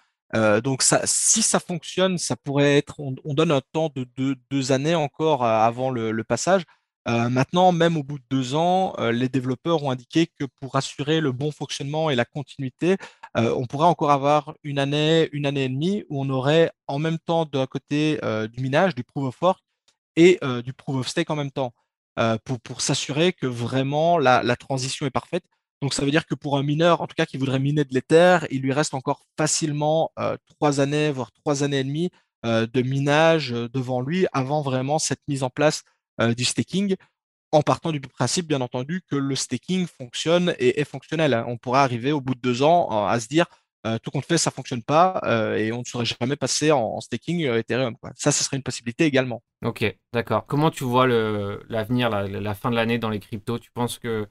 donc 0.63 0.83
si 1.05 1.41
ça 1.41 1.59
fonctionne, 1.59 2.17
ça 2.17 2.35
pourrait 2.35 2.77
être, 2.77 2.95
on, 2.99 3.33
donne 3.33 3.51
un 3.51 3.61
temps 3.71 3.91
de 3.95 4.07
deux, 4.49 4.71
années 4.71 4.95
encore 4.95 5.43
avant 5.43 5.89
le 5.89 6.23
passage. 6.23 6.63
Euh, 7.09 7.27
maintenant, 7.29 7.71
même 7.71 7.97
au 7.97 8.03
bout 8.03 8.19
de 8.19 8.23
deux 8.29 8.53
ans, 8.55 8.93
euh, 8.99 9.11
les 9.11 9.29
développeurs 9.29 9.83
ont 9.83 9.89
indiqué 9.89 10.27
que 10.27 10.45
pour 10.59 10.75
assurer 10.75 11.21
le 11.21 11.31
bon 11.31 11.51
fonctionnement 11.51 12.11
et 12.11 12.15
la 12.15 12.25
continuité, 12.25 12.97
euh, 13.35 13.53
on 13.57 13.65
pourrait 13.65 13.87
encore 13.87 14.11
avoir 14.11 14.53
une 14.63 14.77
année, 14.77 15.27
une 15.31 15.47
année 15.47 15.63
et 15.63 15.69
demie 15.69 16.03
où 16.09 16.21
on 16.21 16.29
aurait 16.29 16.71
en 16.87 16.99
même 16.99 17.17
temps 17.17 17.45
d'un 17.45 17.65
côté 17.65 18.19
du 18.51 18.61
minage, 18.61 18.95
du 18.95 19.03
proof 19.03 19.25
of 19.27 19.41
work 19.41 19.59
et 20.15 20.39
du 20.63 20.73
proof 20.73 20.97
of 20.97 21.07
stake 21.07 21.29
en 21.29 21.35
même 21.35 21.51
temps, 21.51 21.73
pour, 22.63 22.81
s'assurer 22.81 23.33
que 23.33 23.45
vraiment 23.45 24.17
la, 24.17 24.43
la, 24.43 24.55
transition 24.55 25.05
est 25.05 25.11
parfaite. 25.11 25.43
Donc 25.81 25.93
ça 25.93 26.03
veut 26.03 26.11
dire 26.11 26.25
que 26.25 26.35
pour 26.35 26.57
un 26.57 26.63
mineur, 26.63 27.01
en 27.01 27.07
tout 27.07 27.15
cas 27.15 27.25
qui 27.25 27.37
voudrait 27.37 27.59
miner 27.59 27.85
de 27.85 27.93
l'Ether, 27.93 28.39
il 28.49 28.61
lui 28.61 28.73
reste 28.73 28.93
encore 28.93 29.25
facilement 29.37 30.11
trois 30.47 30.79
années, 30.79 31.11
voire 31.11 31.31
trois 31.31 31.63
années 31.63 31.79
et 31.79 31.83
demie 31.83 32.09
de 32.43 32.81
minage 32.81 33.51
devant 33.51 34.01
lui 34.01 34.25
avant 34.33 34.61
vraiment 34.61 34.99
cette 34.99 35.21
mise 35.27 35.43
en 35.43 35.49
place 35.49 35.83
du 36.35 36.45
staking, 36.45 36.95
en 37.51 37.61
partant 37.61 37.91
du 37.91 37.99
principe, 37.99 38.47
bien 38.47 38.61
entendu, 38.61 39.01
que 39.09 39.15
le 39.15 39.35
staking 39.35 39.87
fonctionne 39.87 40.53
et 40.59 40.79
est 40.79 40.85
fonctionnel. 40.85 41.43
On 41.47 41.57
pourra 41.57 41.83
arriver 41.83 42.11
au 42.11 42.21
bout 42.21 42.35
de 42.35 42.41
deux 42.41 42.61
ans 42.61 42.89
euh, 42.91 43.07
à 43.07 43.19
se 43.19 43.27
dire 43.27 43.45
euh, 43.87 43.97
tout 43.97 44.11
compte 44.11 44.25
fait, 44.25 44.37
ça 44.37 44.51
fonctionne 44.51 44.83
pas 44.83 45.21
et 45.57 45.71
on 45.71 45.79
ne 45.79 45.83
serait 45.85 46.03
jamais 46.03 46.35
passé 46.35 46.71
en, 46.71 46.99
staking 46.99 47.45
Ethereum. 47.45 47.95
Ça, 48.15 48.31
ce 48.31 48.43
serait 48.43 48.57
une 48.57 48.63
possibilité 48.63 49.05
également. 49.05 49.41
Ok, 49.63 49.85
d'accord. 50.11 50.45
Comment 50.47 50.69
tu 50.69 50.83
vois 50.83 51.07
l'avenir, 51.07 52.09
la, 52.09 52.53
fin 52.55 52.71
de 52.71 52.75
l'année 52.75 52.99
dans 52.99 53.09
les 53.09 53.21
cryptos? 53.21 53.57
Tu 53.57 53.71
penses 53.71 53.97
que 53.97 54.27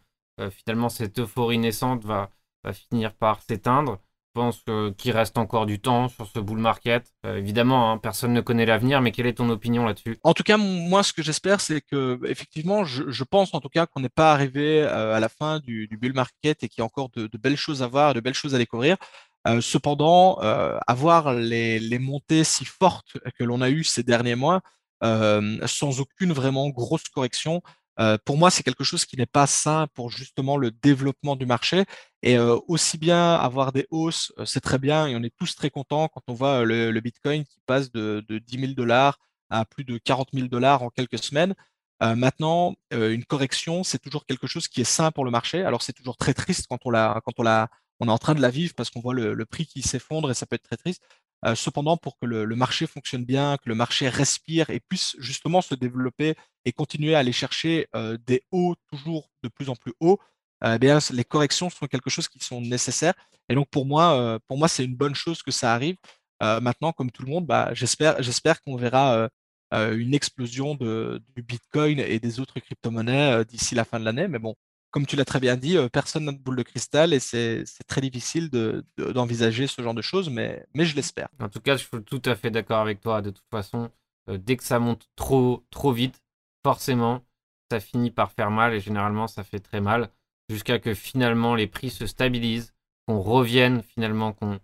finalement 0.51 0.91
cette 0.91 1.18
euphorie 1.18 1.59
naissante 1.59 2.05
va 2.05 2.30
finir 2.74 3.14
par 3.14 3.41
s'éteindre? 3.43 3.99
Pense 4.39 4.62
qu'il 4.97 5.11
reste 5.11 5.36
encore 5.36 5.66
du 5.66 5.80
temps 5.80 6.07
sur 6.07 6.28
ce 6.28 6.39
bull 6.39 6.59
market? 6.59 7.12
Euh, 7.26 7.39
évidemment, 7.39 7.91
hein, 7.91 7.99
personne 7.99 8.32
ne 8.32 8.41
connaît 8.41 8.66
l'avenir, 8.66 9.01
mais 9.01 9.11
quelle 9.11 9.26
est 9.26 9.34
ton 9.34 9.51
opinion 9.51 9.84
là-dessus? 9.84 10.16
En 10.22 10.32
tout 10.32 10.45
cas, 10.45 10.57
moi, 10.57 11.03
ce 11.03 11.12
que 11.12 11.22
j'espère, 11.22 11.61
c'est 11.61 11.80
que, 11.80 12.20
effectivement, 12.24 12.84
je, 12.84 13.24
pense 13.24 13.53
en 13.53 13.61
tout 13.61 13.68
cas 13.68 13.86
qu'on 13.86 13.99
n'est 13.99 14.09
pas 14.09 14.32
arrivé 14.32 14.82
euh, 14.82 15.16
à 15.16 15.18
la 15.18 15.28
fin 15.28 15.59
du, 15.59 15.89
bull 16.01 16.12
market 16.12 16.62
et 16.62 16.68
qu'il 16.68 16.80
y 16.80 16.82
a 16.82 16.84
encore 16.84 17.09
de, 17.16 17.28
belles 17.36 17.57
choses 17.57 17.82
à 17.82 17.89
voir, 17.89 18.14
de 18.14 18.20
belles 18.20 18.34
choses 18.34 18.55
à 18.55 18.59
découvrir. 18.59 18.97
Euh, 19.49 19.61
cependant, 19.61 20.36
avoir 20.86 21.34
les, 21.34 21.80
les, 21.80 21.99
montées 21.99 22.45
si 22.45 22.64
fortes 22.64 23.16
que 23.36 23.43
l'on 23.43 23.61
a 23.61 23.70
eues 23.70 23.84
ces 23.84 24.05
derniers 24.05 24.36
mois, 24.36 24.61
sans 25.03 26.01
aucune 26.01 26.32
vraiment 26.32 26.68
grosse 26.68 27.09
correction, 27.09 27.61
pour 28.24 28.38
moi, 28.38 28.51
c'est 28.51 28.62
quelque 28.62 28.84
chose 28.84 29.05
qui 29.05 29.16
n'est 29.16 29.26
pas 29.26 29.46
sain 29.46 29.88
pour 29.94 30.11
justement 30.11 30.57
le 30.57 30.70
développement 30.70 31.36
du 31.36 31.46
marché. 31.46 31.84
Et 32.22 32.38
aussi 32.38 32.99
bien 32.99 33.34
avoir 33.34 33.72
des 33.72 33.86
hausses, 33.90 34.32
c'est 34.44 34.61
très 34.61 34.78
bien 34.78 35.07
et 35.07 35.16
on 35.16 35.22
est 35.22 35.34
tous 35.36 35.55
très 35.57 35.70
contents 35.70 36.09
quand 36.09 36.22
on 36.28 36.34
voit 36.34 36.64
le, 36.64 37.01
Bitcoin 37.01 37.44
qui 37.44 37.61
passe 37.66 37.90
de, 37.92 38.24
de 38.28 38.38
10 38.38 38.61
000 38.61 38.72
dollars 38.74 39.18
à 39.51 39.64
plus 39.64 39.84
de 39.84 39.99
40 39.99 40.28
000 40.32 40.49
dollars 40.49 40.82
en 40.82 40.90
quelques 40.90 41.18
semaines. 41.18 41.55
maintenant, 42.01 42.74
une 42.92 43.24
correction, 43.24 43.84
c'est 43.84 43.99
toujours 43.99 44.26
quelque 44.26 44.46
chose 44.46 44.68
qui 44.68 44.80
est 44.80 44.84
sain 44.84 45.11
pour 45.11 45.24
le 45.24 45.30
marché. 45.30 45.64
Alors 45.64 45.82
c'est 45.82 45.92
toujours 45.92 46.16
très 46.16 46.34
triste 46.34 46.66
quand 46.68 46.78
on 46.84 46.90
l'a, 46.90 47.20
quand 47.24 47.32
on 47.38 47.42
l'a, 47.42 47.68
on 48.01 48.09
est 48.09 48.12
en 48.12 48.18
train 48.18 48.34
de 48.34 48.40
la 48.40 48.51
vivre 48.51 48.74
parce 48.76 48.90
qu'on 48.90 49.01
voit 49.01 49.14
le, 49.14 49.46
prix 49.46 49.66
qui 49.66 49.82
s'effondre 49.82 50.30
et 50.30 50.34
ça 50.34 50.46
peut 50.46 50.57
être 50.57 50.62
très 50.62 50.76
triste. 50.76 51.03
Euh, 51.45 51.55
cependant, 51.55 51.97
pour 51.97 52.18
que 52.18 52.26
le, 52.26 52.47
marché 52.57 52.86
fonctionne 52.86 53.24
bien, 53.24 53.57
que 53.59 53.68
le 53.68 53.74
marché 53.74 54.09
respire 54.09 54.70
et 54.70 54.80
puisse 54.80 55.14
justement 55.18 55.61
se 55.61 55.74
développer 55.74 56.34
et 56.64 56.72
continuer 56.72 57.14
à 57.14 57.20
aller 57.20 57.32
chercher 57.32 57.89
euh, 57.95 58.18
des 58.26 58.43
hauts 58.51 58.74
toujours 58.91 59.30
de 59.43 59.49
plus 59.49 59.68
en 59.68 59.76
plus 59.76 59.93
hauts, 60.01 60.18
euh, 60.64 60.74
eh 60.74 60.78
bien, 60.78 60.99
les 61.12 61.24
corrections 61.24 61.70
sont 61.70 61.86
quelque 61.86 62.11
chose 62.11 62.28
qui 62.28 62.41
sont 62.41 62.61
nécessaires. 62.61 63.14
Et 63.49 63.55
donc 63.55 63.68
pour 63.70 63.86
moi, 63.86 64.39
pour 64.49 64.59
moi, 64.59 64.68
c'est 64.68 64.84
une 64.84 64.97
bonne 64.97 65.14
chose 65.14 65.43
que 65.43 65.51
ça 65.51 65.72
arrive. 65.74 65.97
maintenant, 66.41 66.93
comme 66.93 67.11
tout 67.11 67.22
le 67.22 67.30
monde, 67.30 67.47
bah, 67.47 67.70
j'espère, 67.72 68.22
j'espère 68.22 68.62
qu'on 68.62 68.76
verra 68.76 69.30
une 69.72 70.14
explosion 70.14 70.74
du 70.74 71.43
Bitcoin 71.43 71.99
et 72.01 72.20
des 72.20 72.41
autres 72.41 72.61
crypto-monnaies 72.61 73.45
d'ici 73.47 73.74
la 73.74 73.84
fin 73.84 73.99
de 74.01 74.05
l'année. 74.05 74.28
Mais 74.28 74.39
bon, 74.39 74.55
comme 74.91 75.07
tu 75.07 75.16
l'as 75.16 75.24
très 75.24 75.41
bien 75.41 75.57
dit, 75.57 75.76
euh, 75.76 75.89
personne 75.89 76.24
n'a 76.24 76.32
de 76.32 76.39
boule 76.39 76.57
de 76.57 76.62
cristal 76.62 77.12
et 77.12 77.20
c'est 77.20 77.64
très 77.86 78.01
difficile 78.01 78.51
d'envisager 78.97 79.66
ce 79.66 79.82
genre 79.82 79.95
de 79.95 80.03
choses, 80.03 80.30
mais, 80.30 80.66
je 80.74 80.95
l'espère. 80.95 81.28
En 81.41 81.49
tout 81.49 81.61
cas, 81.61 81.76
je 81.76 81.84
suis 81.84 82.05
tout 82.05 82.22
à 82.24 82.34
fait 82.34 82.51
d'accord 82.51 82.80
avec 82.80 83.01
toi. 83.01 83.22
De 83.22 83.30
toute 83.30 83.49
façon, 83.51 83.91
euh, 84.30 84.39
dès 84.39 84.57
que 84.57 84.64
ça 84.64 84.78
monte 84.78 85.09
trop, 85.16 85.64
trop 85.70 85.93
vite, 85.93 86.22
forcément, 86.64 87.22
ça 87.70 87.80
finit 87.80 88.11
par 88.11 88.32
faire 88.32 88.51
mal 88.51 88.74
et 88.74 88.80
généralement, 88.80 89.26
ça 89.26 89.45
fait 89.45 89.61
très 89.61 89.80
mal 89.80 90.11
jusqu'à 90.49 90.78
que 90.78 90.95
finalement 90.95 91.55
les 91.55 91.66
prix 91.66 91.91
se 91.91 92.07
stabilisent, 92.07 92.72
qu'on 93.07 93.20
revienne 93.20 93.82
finalement, 93.82 94.32
qu'on 94.32 94.59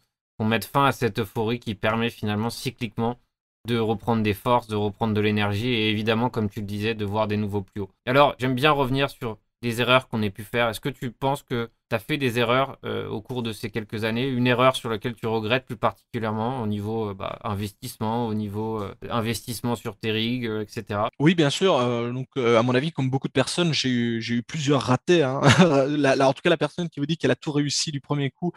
mette 0.45 0.65
fin 0.65 0.87
à 0.87 0.93
cette 0.93 1.19
euphorie 1.19 1.61
qui 1.61 1.75
permet 1.75 2.11
finalement 2.11 2.51
cycliquement 2.51 3.19
de 3.67 3.79
reprendre 3.79 4.23
des 4.23 4.35
forces, 4.35 4.67
de 4.69 4.77
reprendre 4.77 5.15
de 5.15 5.21
l'énergie 5.21 5.69
et 5.69 5.91
évidemment, 5.91 6.31
comme 6.31 6.51
tu 6.51 6.61
le 6.61 6.67
disais, 6.67 6.95
de 6.95 7.05
voir 7.05 7.29
des 7.29 7.37
nouveaux 7.37 7.63
plus 7.63 7.83
hauts. 7.83 7.91
Alors, 8.07 8.35
j'aime 8.39 8.55
bien 8.55 8.71
revenir 8.71 9.11
sur 9.11 9.39
des 9.65 9.81
erreurs 9.81 10.09
qu'on 10.09 10.23
ait 10.23 10.31
pu 10.31 10.45
faire 10.45 10.69
Est-ce 10.69 10.81
que 10.81 10.91
tu 10.91 11.11
penses 11.11 11.43
que 11.43 11.71
tu 11.89 11.97
as 11.97 11.99
fait 11.99 12.19
des 12.19 12.39
erreurs 12.39 12.77
euh, 12.85 13.09
au 13.09 13.23
cours 13.23 13.43
de 13.43 13.51
ces 13.51 13.71
quelques 13.71 14.05
années? 14.05 14.29
Une 14.29 14.47
erreur 14.47 14.77
sur 14.77 14.91
laquelle 14.91 15.15
tu 15.15 15.27
regrettes 15.27 15.65
plus 15.65 15.77
particulièrement 15.77 16.61
au 16.61 16.67
niveau 16.67 17.11
euh, 17.11 17.15
bah, 17.15 17.39
investissement, 17.43 18.27
au 18.27 18.35
niveau 18.35 18.83
euh, 18.83 18.95
investissement 19.09 19.75
sur 19.75 19.97
tes 19.97 20.13
rigs, 20.13 20.45
etc. 20.61 21.01
Oui, 21.19 21.35
bien 21.35 21.49
sûr. 21.49 21.79
donc, 22.13 22.29
à 22.37 22.63
mon 22.63 22.75
avis, 22.75 22.93
comme 22.93 23.09
beaucoup 23.09 23.29
de 23.29 23.33
personnes, 23.33 23.73
j'ai 23.73 23.89
eu, 23.89 24.23
eu, 24.23 24.43
plusieurs 24.43 24.83
ratés. 24.83 25.23
Hein. 25.23 25.41
en 26.21 26.33
tout 26.35 26.43
cas, 26.43 26.51
la 26.51 26.59
personne 26.59 26.91
qui 26.91 27.01
vous 27.01 27.07
dit 27.07 27.17
qu'elle 27.17 27.31
a 27.31 27.37
tout 27.37 27.53
réussi 27.53 27.91
du 27.91 28.01
premier 28.01 28.31
coup, 28.31 28.53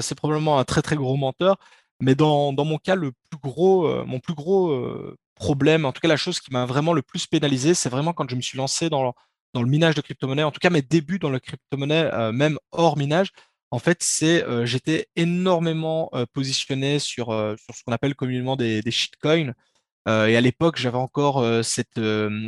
c'est 0.00 0.14
probablement 0.14 0.58
un 0.58 0.64
très 0.64 0.82
très 0.82 0.96
gros 0.96 1.16
menteur. 1.16 1.56
Mais 2.00 2.14
dans, 2.14 2.52
dans 2.52 2.64
mon 2.64 2.78
cas, 2.78 2.94
le 2.94 3.12
plus 3.30 3.40
gros, 3.40 4.04
mon 4.04 4.20
plus 4.20 4.34
gros 4.34 4.76
problème, 5.34 5.86
en 5.86 5.92
tout 5.92 6.00
cas 6.00 6.08
la 6.08 6.16
chose 6.16 6.40
qui 6.40 6.52
m'a 6.52 6.66
vraiment 6.66 6.92
le 6.92 7.02
plus 7.02 7.26
pénalisé, 7.26 7.74
c'est 7.74 7.88
vraiment 7.88 8.12
quand 8.12 8.28
je 8.28 8.36
me 8.36 8.42
suis 8.42 8.58
lancé 8.58 8.90
dans 8.90 9.14
dans 9.54 9.62
le 9.62 9.68
minage 9.68 9.94
de 9.94 10.00
crypto-monnaie, 10.00 10.42
en 10.42 10.50
tout 10.50 10.60
cas 10.60 10.70
mes 10.70 10.82
débuts 10.82 11.18
dans 11.18 11.30
le 11.30 11.38
crypto-monnaie, 11.40 12.10
euh, 12.12 12.32
même 12.32 12.58
hors 12.70 12.96
minage, 12.96 13.30
en 13.70 13.78
fait, 13.78 14.02
c'est 14.02 14.44
euh, 14.44 14.66
j'étais 14.66 15.08
énormément 15.16 16.10
euh, 16.14 16.26
positionné 16.32 16.98
sur, 16.98 17.26
sur 17.58 17.74
ce 17.74 17.82
qu'on 17.84 17.92
appelle 17.92 18.14
communément 18.14 18.56
des, 18.56 18.82
shitcoins. 18.90 19.54
et 20.06 20.36
à 20.36 20.40
l'époque, 20.40 20.76
j'avais 20.78 20.98
encore 20.98 21.44
cette, 21.64 22.00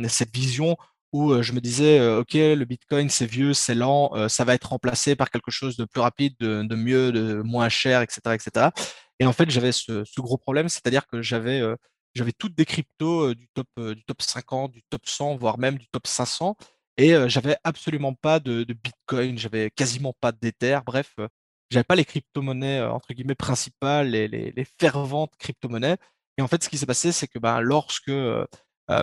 cette 0.09 0.35
vision 0.35 0.77
où 1.13 1.41
je 1.41 1.53
me 1.53 1.61
disais, 1.61 2.05
OK, 2.17 2.33
le 2.33 2.65
Bitcoin, 2.65 3.09
c'est 3.09 3.25
vieux, 3.25 3.53
c'est 3.53 3.75
lent, 3.75 4.11
ça 4.27 4.43
va 4.43 4.53
être 4.53 4.69
remplacé 4.69 5.15
par 5.15 5.31
quelque 5.31 5.51
chose 5.51 5.77
de 5.77 5.85
plus 5.85 6.01
rapide, 6.01 6.35
de, 6.39 6.63
de 6.63 6.75
mieux, 6.75 7.11
de 7.11 7.41
moins 7.41 7.69
cher, 7.69 8.01
etc. 8.01 8.35
etc. 8.35 8.67
Et 9.19 9.25
en 9.25 9.31
fait, 9.31 9.49
j'avais 9.49 9.71
ce, 9.71 10.03
ce, 10.03 10.21
gros 10.21 10.37
problème, 10.37 10.67
c'est-à-dire 10.67 11.07
que 11.07 11.21
j'avais 11.21 11.61
j'avais 12.15 12.33
toutes 12.33 12.55
des 12.55 12.65
cryptos 12.65 13.33
du, 13.33 13.47
top, 13.53 13.67
du 13.77 14.03
top 14.03 14.21
50, 14.21 14.71
du 14.71 14.83
top 14.83 15.07
100, 15.07 15.37
voire 15.37 15.57
même 15.57 15.77
du 15.77 15.87
top 15.87 16.07
500. 16.07 16.57
Et 16.97 17.13
j'avais 17.27 17.57
absolument 17.63 18.13
pas 18.13 18.39
de, 18.39 18.63
Bitcoin, 18.63 19.37
j'avais 19.37 19.69
quasiment 19.71 20.13
pas 20.21 20.31
d'Ether, 20.31 20.79
bref, 20.85 21.15
j'avais 21.69 21.83
pas 21.83 21.95
les 21.95 22.05
crypto-monnaies 22.05 22.81
entre 22.83 23.13
guillemets 23.13 23.35
principales, 23.35 24.09
les, 24.09 24.67
ferventes 24.79 25.33
crypto-monnaies. 25.37 25.97
Et 26.37 26.41
en 26.41 26.47
fait, 26.47 26.63
ce 26.63 26.69
qui 26.69 26.77
s'est 26.77 26.85
passé, 26.85 27.11
c'est 27.11 27.27
que 27.27 27.39
ben, 27.39 27.59
lorsque 27.59 28.11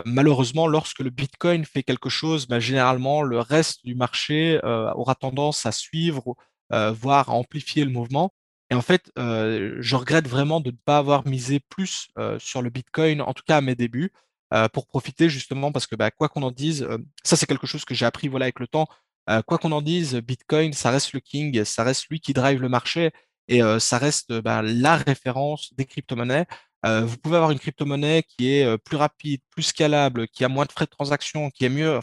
malheureusement, 0.06 0.66
lorsque 0.66 1.00
le 1.00 1.10
Bitcoin 1.10 1.64
fait 1.64 1.82
quelque 1.82 2.08
chose, 2.08 2.46
ben, 2.46 2.60
généralement 2.60 3.22
le 3.22 3.40
reste 3.40 3.84
du 3.84 3.94
marché 3.94 4.60
aura 4.62 5.14
tendance 5.14 5.66
à 5.66 5.72
suivre, 5.72 6.34
voire 6.70 7.30
à 7.30 7.34
amplifier 7.34 7.84
le 7.84 7.90
mouvement. 7.90 8.32
Et 8.70 8.74
en 8.74 8.82
fait, 8.82 9.10
je 9.16 9.96
regrette 9.96 10.28
vraiment 10.28 10.60
de 10.60 10.70
ne 10.70 10.76
pas 10.84 10.98
avoir 10.98 11.26
misé 11.26 11.60
plus 11.60 12.08
sur 12.38 12.62
le 12.62 12.70
Bitcoin, 12.70 13.20
en 13.20 13.34
tout 13.34 13.44
cas 13.46 13.58
à 13.58 13.60
mes 13.60 13.74
débuts. 13.74 14.12
Euh, 14.52 14.68
pour 14.68 14.86
profiter 14.86 15.30
justement 15.30 15.72
parce 15.72 15.86
que 15.86 15.96
bah, 15.96 16.10
quoi 16.10 16.28
qu'on 16.28 16.42
en 16.42 16.50
dise, 16.50 16.82
euh, 16.82 16.98
ça 17.24 17.36
c'est 17.36 17.46
quelque 17.46 17.66
chose 17.66 17.86
que 17.86 17.94
j'ai 17.94 18.04
appris 18.04 18.28
voilà 18.28 18.44
avec 18.44 18.60
le 18.60 18.66
temps. 18.66 18.86
Euh, 19.30 19.40
quoi 19.40 19.56
qu'on 19.56 19.72
en 19.72 19.80
dise, 19.80 20.16
Bitcoin, 20.16 20.74
ça 20.74 20.90
reste 20.90 21.14
le 21.14 21.20
king, 21.20 21.64
ça 21.64 21.84
reste 21.84 22.08
lui 22.10 22.20
qui 22.20 22.34
drive 22.34 22.60
le 22.60 22.68
marché 22.68 23.12
et 23.48 23.60
ça 23.80 23.98
reste 23.98 24.32
bah, 24.32 24.62
la 24.62 24.96
référence 24.96 25.74
des 25.74 25.84
crypto-monnaies. 25.84 26.46
vous 26.84 27.16
pouvez 27.18 27.36
avoir 27.36 27.50
une 27.50 27.58
crypto-monnaie 27.58 28.22
qui 28.22 28.50
est 28.50 28.78
plus 28.78 28.96
rapide, 28.96 29.40
plus 29.50 29.64
scalable, 29.64 30.28
qui 30.28 30.44
a 30.44 30.48
moins 30.48 30.64
de 30.64 30.72
frais 30.72 30.86
de 30.86 30.90
transaction, 30.90 31.50
qui 31.50 31.64
est 31.64 31.68
mieux, 31.68 32.00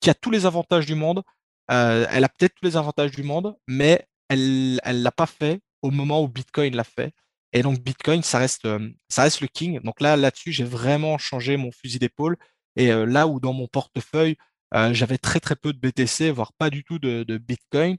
qui 0.00 0.10
a 0.10 0.14
tous 0.14 0.30
les 0.30 0.46
avantages 0.46 0.86
du 0.86 0.94
monde. 0.94 1.22
elle 1.68 2.24
a 2.24 2.28
peut-être 2.28 2.54
tous 2.54 2.66
les 2.66 2.76
avantages 2.76 3.12
du 3.12 3.22
monde, 3.22 3.54
mais 3.66 4.06
elle 4.28 4.80
ne 4.84 5.02
l'a 5.02 5.12
pas 5.12 5.26
fait 5.26 5.60
au 5.82 5.90
moment 5.90 6.22
où 6.22 6.28
Bitcoin 6.28 6.74
l'a 6.76 6.84
fait. 6.84 7.12
Et 7.52 7.62
donc 7.62 7.80
Bitcoin, 7.80 8.22
ça 8.22 8.38
reste, 8.38 8.64
euh, 8.66 8.90
ça 9.08 9.22
reste 9.22 9.40
le 9.40 9.48
king. 9.48 9.80
Donc 9.82 10.00
là, 10.00 10.16
là-dessus, 10.16 10.52
j'ai 10.52 10.64
vraiment 10.64 11.18
changé 11.18 11.56
mon 11.56 11.72
fusil 11.72 11.98
d'épaule. 11.98 12.36
Et 12.76 12.92
euh, 12.92 13.04
là 13.06 13.26
où 13.26 13.40
dans 13.40 13.52
mon 13.52 13.66
portefeuille, 13.66 14.36
euh, 14.74 14.94
j'avais 14.94 15.18
très 15.18 15.40
très 15.40 15.56
peu 15.56 15.72
de 15.72 15.78
BTC, 15.78 16.30
voire 16.30 16.52
pas 16.52 16.70
du 16.70 16.84
tout 16.84 16.98
de, 16.98 17.24
Bitcoin, 17.38 17.96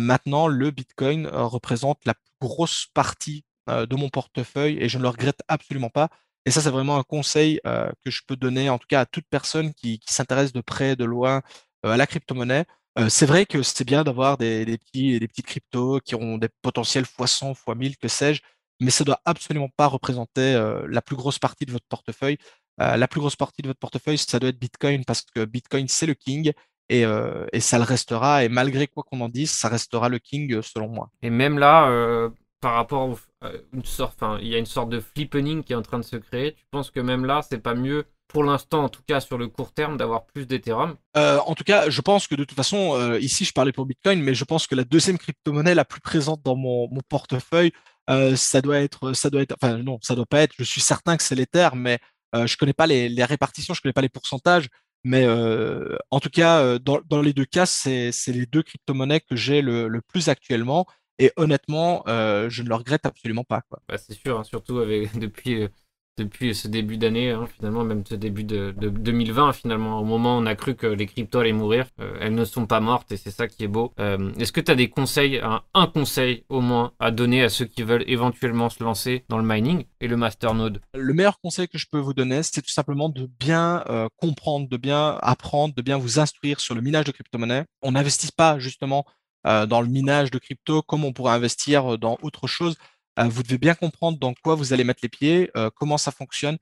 maintenant 0.00 0.46
le 0.46 0.70
Bitcoin 0.70 1.26
représente 1.26 1.98
la 2.06 2.14
plus 2.14 2.48
grosse 2.48 2.86
partie 2.94 3.44
de 3.68 3.96
mon 3.96 4.08
portefeuille 4.08 4.78
et 4.80 4.88
je 4.88 4.98
ne 4.98 5.02
le 5.02 5.08
regrette 5.08 5.40
absolument 5.48 5.90
pas. 5.90 6.08
Et 6.46 6.50
ça, 6.50 6.60
c'est 6.62 6.70
vraiment 6.70 6.96
un 6.96 7.02
conseil 7.02 7.60
que 7.64 8.10
je 8.10 8.22
peux 8.26 8.36
donner, 8.36 8.70
en 8.70 8.78
tout 8.78 8.86
cas 8.88 9.00
à 9.00 9.06
toute 9.06 9.26
personne 9.28 9.74
qui, 9.74 10.00
s'intéresse 10.06 10.52
de 10.52 10.60
près, 10.60 10.96
de 10.96 11.04
loin 11.04 11.42
à 11.82 11.96
la 11.96 12.06
crypto-monnaie. 12.06 12.64
c'est 13.08 13.26
vrai 13.26 13.46
que 13.46 13.62
c'est 13.62 13.84
bien 13.84 14.04
d'avoir 14.04 14.38
des, 14.38 14.64
petits, 14.78 15.18
des 15.18 15.28
petites 15.28 15.46
cryptos 15.46 16.00
qui 16.00 16.14
ont 16.14 16.38
des 16.38 16.48
potentiels 16.62 17.04
x 17.04 17.32
100, 17.32 17.50
x 17.52 17.62
1000, 17.76 17.96
que 17.98 18.08
sais-je 18.08 18.40
mais 18.80 18.90
ça 18.90 19.04
doit 19.04 19.20
absolument 19.24 19.68
pas 19.76 19.86
représenter 19.86 20.54
euh, 20.54 20.86
la 20.88 21.02
plus 21.02 21.16
grosse 21.16 21.38
partie 21.38 21.64
de 21.64 21.72
votre 21.72 21.86
portefeuille. 21.88 22.38
Euh, 22.80 22.96
la 22.96 23.06
plus 23.06 23.20
grosse 23.20 23.36
partie 23.36 23.62
de 23.62 23.68
votre 23.68 23.78
portefeuille, 23.78 24.18
ça 24.18 24.38
doit 24.38 24.50
être 24.50 24.58
Bitcoin 24.58 25.04
parce 25.04 25.22
que 25.22 25.44
Bitcoin, 25.44 25.86
c'est 25.88 26.06
le 26.06 26.14
king 26.14 26.52
et, 26.88 27.04
euh, 27.04 27.46
et, 27.52 27.60
ça 27.60 27.78
le 27.78 27.84
restera. 27.84 28.44
Et 28.44 28.48
malgré 28.48 28.86
quoi 28.88 29.04
qu'on 29.04 29.20
en 29.20 29.28
dise, 29.28 29.50
ça 29.50 29.68
restera 29.68 30.08
le 30.08 30.18
king 30.18 30.60
selon 30.60 30.88
moi. 30.88 31.10
Et 31.22 31.30
même 31.30 31.58
là, 31.58 32.30
par 32.60 32.74
rapport 32.74 33.18
à 33.40 33.50
une 33.72 33.84
sorte, 33.84 34.22
il 34.40 34.48
y 34.48 34.54
a 34.54 34.58
une 34.58 34.66
sorte 34.66 34.90
de 34.90 35.00
flippening 35.00 35.62
qui 35.62 35.72
est 35.72 35.76
en 35.76 35.82
train 35.82 35.98
de 35.98 36.04
se 36.04 36.16
créer. 36.16 36.54
Tu 36.54 36.64
penses 36.70 36.90
que 36.90 37.00
même 37.00 37.24
là, 37.24 37.42
c'est 37.48 37.58
pas 37.58 37.74
mieux 37.74 38.04
pour 38.26 38.42
l'instant, 38.42 38.84
en 38.84 38.88
tout 38.88 39.02
cas 39.06 39.20
sur 39.20 39.38
le 39.38 39.46
court 39.46 39.72
terme, 39.72 39.96
d'avoir 39.96 40.24
plus 40.24 40.46
d'Ethereum? 40.46 40.96
En 41.14 41.54
tout 41.54 41.62
cas, 41.62 41.88
je 41.88 42.00
pense 42.00 42.26
que 42.26 42.34
de 42.34 42.42
toute 42.42 42.56
façon, 42.56 43.16
ici 43.20 43.44
je 43.44 43.52
parlais 43.52 43.72
pour 43.72 43.86
Bitcoin, 43.86 44.20
mais 44.20 44.34
je 44.34 44.44
pense 44.44 44.66
que 44.66 44.74
la 44.74 44.84
deuxième 44.84 45.16
crypto-monnaie 45.16 45.76
la 45.76 45.84
plus 45.84 46.00
présente 46.00 46.42
dans 46.42 46.56
mon, 46.56 46.88
mon 46.90 47.02
portefeuille, 47.08 47.72
euh, 48.10 48.36
ça 48.36 48.60
doit 48.60 48.80
être, 48.80 49.12
ça 49.12 49.30
doit 49.30 49.42
être, 49.42 49.54
enfin 49.60 49.78
non, 49.78 49.98
ça 50.02 50.14
doit 50.14 50.26
pas 50.26 50.40
être. 50.40 50.54
Je 50.58 50.64
suis 50.64 50.80
certain 50.80 51.16
que 51.16 51.22
c'est 51.22 51.34
l'Ether, 51.34 51.70
mais 51.74 51.98
euh, 52.34 52.46
je 52.46 52.56
connais 52.56 52.72
pas 52.72 52.86
les, 52.86 53.08
les, 53.08 53.24
répartitions, 53.24 53.74
je 53.74 53.80
connais 53.80 53.92
pas 53.92 54.02
les 54.02 54.08
pourcentages. 54.08 54.68
Mais 55.04 55.24
euh, 55.26 55.96
en 56.10 56.18
tout 56.18 56.30
cas, 56.30 56.60
euh, 56.60 56.78
dans, 56.78 57.00
dans, 57.08 57.20
les 57.20 57.34
deux 57.34 57.44
cas, 57.44 57.66
c'est 57.66 58.10
les 58.28 58.46
deux 58.46 58.62
crypto-monnaies 58.62 59.20
que 59.20 59.36
j'ai 59.36 59.60
le, 59.60 59.86
le, 59.86 60.00
plus 60.00 60.28
actuellement. 60.28 60.86
Et 61.18 61.30
honnêtement, 61.36 62.02
euh, 62.08 62.48
je 62.48 62.62
ne 62.62 62.68
le 62.68 62.74
regrette 62.74 63.06
absolument 63.06 63.44
pas. 63.44 63.62
Bah, 63.86 63.98
c'est 63.98 64.14
sûr, 64.14 64.40
hein, 64.40 64.44
surtout 64.44 64.78
avec, 64.78 65.12
depuis 65.18 65.68
depuis 66.16 66.54
ce 66.54 66.68
début 66.68 66.96
d'année, 66.96 67.30
hein, 67.30 67.48
finalement, 67.56 67.84
même 67.84 68.04
ce 68.06 68.14
début 68.14 68.44
de, 68.44 68.72
2020, 68.76 69.52
finalement, 69.52 70.00
au 70.00 70.04
moment 70.04 70.36
où 70.36 70.40
on 70.40 70.46
a 70.46 70.54
cru 70.54 70.74
que 70.74 70.86
les 70.86 71.06
cryptos 71.06 71.40
allaient 71.40 71.52
mourir, 71.52 71.86
euh, 72.00 72.16
elles 72.20 72.34
ne 72.34 72.44
sont 72.44 72.66
pas 72.66 72.80
mortes 72.80 73.10
et 73.12 73.16
c'est 73.16 73.30
ça 73.30 73.48
qui 73.48 73.64
est 73.64 73.68
beau. 73.68 73.92
Euh, 73.98 74.32
est-ce 74.38 74.52
que 74.52 74.60
tu 74.60 74.70
as 74.70 74.74
des 74.74 74.88
conseils, 74.88 75.40
un, 75.42 75.86
conseil 75.86 76.44
au 76.48 76.60
moins, 76.60 76.92
à 77.00 77.10
donner 77.10 77.42
à 77.42 77.48
ceux 77.48 77.64
qui 77.64 77.82
veulent 77.82 78.04
éventuellement 78.06 78.70
se 78.70 78.82
lancer 78.82 79.24
dans 79.28 79.38
le 79.38 79.44
mining 79.44 79.84
et 80.00 80.08
le 80.08 80.16
masternode? 80.16 80.80
Le 80.94 81.14
meilleur 81.14 81.40
conseil 81.40 81.68
que 81.68 81.78
je 81.78 81.86
peux 81.90 81.98
vous 81.98 82.14
donner, 82.14 82.42
c'est 82.42 82.62
tout 82.62 82.70
simplement 82.70 83.08
de 83.08 83.28
bien 83.40 83.84
euh, 83.88 84.08
comprendre, 84.16 84.68
de 84.68 84.76
bien 84.76 85.18
apprendre, 85.20 85.74
de 85.74 85.82
bien 85.82 85.98
vous 85.98 86.20
instruire 86.20 86.60
sur 86.60 86.74
le 86.74 86.80
minage 86.80 87.06
de 87.06 87.12
crypto-monnaies. 87.12 87.64
On 87.82 87.92
n'investit 87.92 88.32
pas 88.36 88.58
justement 88.58 89.04
dans 89.46 89.82
le 89.82 89.88
minage 89.88 90.30
de 90.30 90.38
crypto 90.38 90.80
comme 90.80 91.04
on 91.04 91.12
pourrait 91.12 91.34
investir 91.34 91.98
dans 91.98 92.16
autre 92.22 92.46
chose. 92.46 92.76
Euh, 93.18 93.28
vous 93.28 93.42
devez 93.42 93.58
bien 93.58 93.74
comprendre 93.74 94.18
dans 94.18 94.34
quoi 94.34 94.54
vous 94.54 94.72
allez 94.72 94.84
mettre 94.84 95.00
les 95.02 95.08
pieds, 95.08 95.50
euh, 95.56 95.70
comment 95.74 95.98
ça 95.98 96.10
fonctionne. 96.10 96.58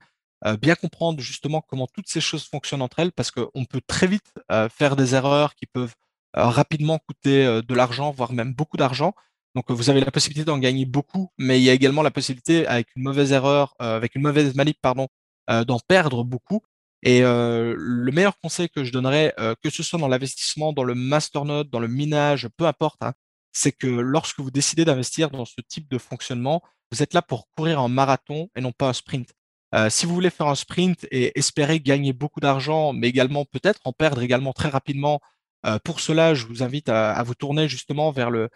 bien 0.61 0.75
comprendre 0.75 1.21
justement 1.21 1.61
comment 1.61 1.87
toutes 1.87 2.09
ces 2.09 2.19
choses 2.19 2.43
fonctionnent 2.45 2.81
entre 2.81 2.99
elles, 2.99 3.13
parce 3.13 3.31
qu'on 3.31 3.63
peut 3.63 3.79
très 3.87 4.07
vite 4.07 4.33
faire 4.71 4.97
des 4.97 5.15
erreurs 5.15 5.55
qui 5.55 5.65
peuvent 5.65 5.95
rapidement 6.33 6.99
coûter 6.99 7.61
de 7.61 7.73
l'argent, 7.73 8.11
voire 8.11 8.33
même 8.33 8.53
beaucoup 8.53 8.75
d'argent. 8.75 9.13
Donc 9.55 9.71
vous 9.71 9.89
avez 9.89 10.01
la 10.01 10.11
possibilité 10.11 10.43
d'en 10.43 10.57
gagner 10.57 10.85
beaucoup, 10.85 11.29
mais 11.37 11.61
il 11.61 11.63
y 11.63 11.69
a 11.69 11.73
également 11.73 12.01
la 12.01 12.11
possibilité, 12.11 12.67
avec 12.67 12.89
une 12.97 13.03
mauvaise 13.03 13.31
erreur, 13.31 13.73
avec 13.79 14.15
une 14.15 14.21
mauvaise 14.21 14.53
manip, 14.53 14.77
pardon, 14.81 15.07
d'en 15.47 15.79
perdre 15.79 16.25
beaucoup. 16.25 16.61
Et 17.03 17.21
le 17.21 18.11
meilleur 18.11 18.37
conseil 18.37 18.67
que 18.69 18.83
je 18.83 18.91
donnerais, 18.91 19.33
que 19.63 19.69
ce 19.69 19.81
soit 19.81 19.99
dans 19.99 20.09
l'investissement, 20.09 20.73
dans 20.73 20.83
le 20.83 20.95
masternode, 20.95 21.69
dans 21.69 21.79
le 21.79 21.87
minage, 21.87 22.49
peu 22.57 22.65
importe, 22.65 23.01
hein, 23.01 23.13
c'est 23.53 23.71
que 23.71 23.87
lorsque 23.87 24.39
vous 24.39 24.51
décidez 24.51 24.83
d'investir 24.83 25.29
dans 25.29 25.45
ce 25.45 25.61
type 25.67 25.89
de 25.89 25.97
fonctionnement, 25.97 26.61
vous 26.91 27.01
êtes 27.01 27.13
là 27.13 27.21
pour 27.21 27.47
courir 27.55 27.79
un 27.79 27.87
marathon 27.87 28.49
et 28.55 28.61
non 28.61 28.71
pas 28.71 28.89
un 28.89 28.93
sprint. 28.93 29.33
Euh, 29.73 29.89
si 29.89 30.05
vous 30.05 30.13
voulez 30.13 30.29
faire 30.29 30.47
un 30.47 30.55
sprint 30.55 31.07
et 31.09 31.37
espérer 31.37 31.79
gagner 31.79 32.13
beaucoup 32.13 32.39
d'argent, 32.39 32.93
mais 32.93 33.09
également 33.09 33.45
peut-être 33.45 33.79
en 33.85 33.93
perdre 33.93 34.21
également 34.21 34.53
très 34.53 34.69
rapidement, 34.69 35.19
euh, 35.65 35.79
pour 35.83 35.99
cela, 35.99 36.33
je 36.35 36.45
vous 36.45 36.61
invite 36.61 36.89
à, 36.89 37.21
vous 37.23 37.35
tourner 37.35 37.67
justement 37.67 38.11
vers 38.11 38.29
le, 38.29 38.49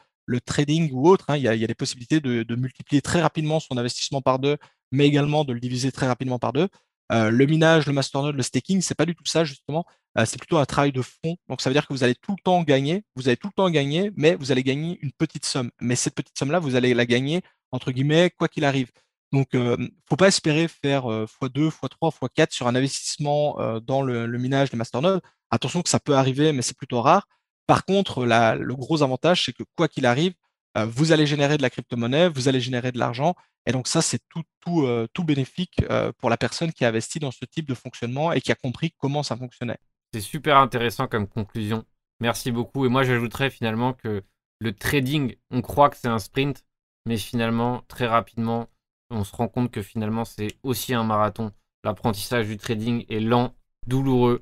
trading 0.45 0.91
ou 0.93 1.07
autre. 1.07 1.25
Hein. 1.29 1.37
Il, 1.37 1.43
y 1.43 1.47
a, 1.47 1.67
des 1.67 1.75
possibilités 1.75 2.19
de, 2.19 2.55
multiplier 2.55 3.01
très 3.01 3.21
rapidement 3.21 3.59
son 3.59 3.77
investissement 3.77 4.21
par 4.21 4.39
deux, 4.39 4.57
mais 4.91 5.07
également 5.07 5.43
de 5.45 5.53
le 5.53 5.59
diviser 5.59 5.91
très 5.91 6.07
rapidement 6.07 6.39
par 6.39 6.53
deux. 6.53 6.67
Euh, 7.11 7.29
le 7.29 7.45
minage, 7.45 7.85
le 7.87 7.93
masternode, 7.93 8.35
le 8.35 8.43
staking, 8.43 8.81
c'est 8.81 8.95
pas 8.95 9.05
du 9.05 9.15
tout 9.15 9.25
ça 9.25 9.43
justement. 9.45 9.85
c'est 10.25 10.37
plutôt 10.37 10.57
un 10.57 10.65
travail 10.65 10.91
de 10.91 11.01
fond. 11.01 11.37
Donc 11.47 11.61
ça 11.61 11.69
veut 11.69 11.73
dire 11.73 11.87
que 11.87 11.93
vous 11.93 12.03
allez 12.03 12.15
tout 12.15 12.31
le 12.31 12.41
temps 12.43 12.63
gagner. 12.63 13.03
Vous 13.15 13.27
allez 13.27 13.37
tout 13.37 13.47
le 13.47 13.53
temps 13.53 13.69
gagner, 13.69 14.11
mais 14.15 14.35
vous 14.35 14.51
allez 14.51 14.63
gagner 14.63 14.97
une 15.01 15.11
petite 15.11 15.45
somme. 15.45 15.69
Mais 15.79 15.95
cette 15.95 16.15
petite 16.15 16.37
somme-là, 16.37 16.59
vous 16.59 16.75
allez 16.75 16.93
la 16.93 17.05
gagner 17.05 17.41
entre 17.71 17.91
guillemets 17.91 18.31
quoi 18.37 18.47
qu'il 18.47 18.65
arrive. 18.65 18.91
Donc, 19.33 19.53
ne 19.53 19.59
euh, 19.59 19.87
faut 20.09 20.15
pas 20.15 20.27
espérer 20.27 20.67
faire 20.67 21.03
x2, 21.05 21.69
x3, 21.69 22.13
x4 22.13 22.53
sur 22.53 22.67
un 22.67 22.75
investissement 22.75 23.59
euh, 23.59 23.79
dans 23.79 24.01
le, 24.01 24.27
minage 24.37 24.69
des 24.69 24.77
masternodes. 24.77 25.21
Attention 25.51 25.81
que 25.81 25.89
ça 25.89 25.99
peut 25.99 26.15
arriver, 26.15 26.53
mais 26.53 26.61
c'est 26.61 26.77
plutôt 26.77 27.01
rare. 27.01 27.27
Par 27.67 27.85
contre, 27.85 28.25
le 28.25 28.75
gros 28.75 29.03
avantage, 29.03 29.45
c'est 29.45 29.53
que 29.53 29.63
quoi 29.75 29.87
qu'il 29.89 30.05
arrive, 30.05 30.33
euh, 30.33 30.46
vous 30.85 31.11
allez 31.11 31.25
générer 31.25 31.57
de 31.57 31.61
la 31.61 31.69
crypto-monnaie, 31.69 32.29
vous 32.29 32.47
allez 32.47 32.59
générer 32.61 32.91
de 32.91 32.99
l'argent. 32.99 33.35
Et 33.65 33.71
donc 33.71 33.87
ça, 33.87 34.01
c'est 34.01 34.19
tout, 34.29 34.43
tout, 34.61 34.87
tout 35.13 35.23
bénéfique 35.23 35.81
pour 36.17 36.29
la 36.29 36.37
personne 36.37 36.71
qui 36.71 36.85
a 36.85 36.89
investi 36.89 37.19
dans 37.19 37.31
ce 37.31 37.45
type 37.45 37.67
de 37.67 37.73
fonctionnement 37.73 38.31
et 38.31 38.41
qui 38.41 38.51
a 38.51 38.55
compris 38.55 38.93
comment 38.97 39.23
ça 39.23 39.35
fonctionnait. 39.35 39.77
C'est 40.13 40.21
super 40.21 40.57
intéressant 40.57 41.07
comme 41.07 41.27
conclusion. 41.27 41.83
Merci 42.19 42.51
beaucoup. 42.51 42.85
Et 42.85 42.89
moi, 42.89 43.03
j'ajouterais 43.03 43.49
finalement 43.49 43.93
que 43.93 44.23
le 44.59 44.73
trading, 44.73 45.35
on 45.51 45.61
croit 45.61 45.89
que 45.89 45.97
c'est 45.97 46.07
un 46.07 46.19
sprint, 46.19 46.63
mais 47.05 47.17
finalement, 47.17 47.83
très 47.87 48.07
rapidement, 48.07 48.67
on 49.09 49.23
se 49.23 49.35
rend 49.35 49.47
compte 49.47 49.71
que 49.71 49.81
finalement 49.81 50.25
c'est 50.25 50.57
aussi 50.63 50.93
un 50.93 51.03
marathon. 51.03 51.51
L'apprentissage 51.83 52.47
du 52.47 52.57
trading 52.57 53.05
est 53.09 53.19
lent, 53.19 53.55
douloureux, 53.85 54.41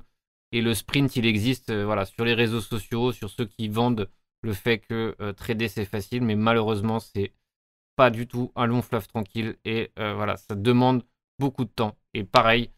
et 0.52 0.60
le 0.60 0.74
sprint 0.74 1.16
il 1.16 1.26
existe 1.26 1.70
euh, 1.70 1.84
voilà, 1.84 2.06
sur 2.06 2.24
les 2.24 2.34
réseaux 2.34 2.60
sociaux, 2.60 3.12
sur 3.12 3.30
ceux 3.30 3.46
qui 3.46 3.68
vendent 3.68 4.08
le 4.46 4.54
fait 4.54 4.78
que 4.78 5.14
euh, 5.20 5.32
trader 5.32 5.68
c'est 5.68 5.84
facile, 5.84 6.22
mais 6.22 6.36
malheureusement 6.36 7.00
c'est 7.00 7.32
pas 7.96 8.10
du 8.10 8.26
tout 8.26 8.52
un 8.56 8.66
long 8.66 8.82
fleuve 8.82 9.06
tranquille, 9.08 9.56
et 9.64 9.92
euh, 9.98 10.14
voilà, 10.14 10.36
ça 10.36 10.54
demande 10.54 11.04
beaucoup 11.38 11.64
de 11.64 11.70
temps. 11.70 11.96
Et 12.14 12.24
pareil, 12.24 12.70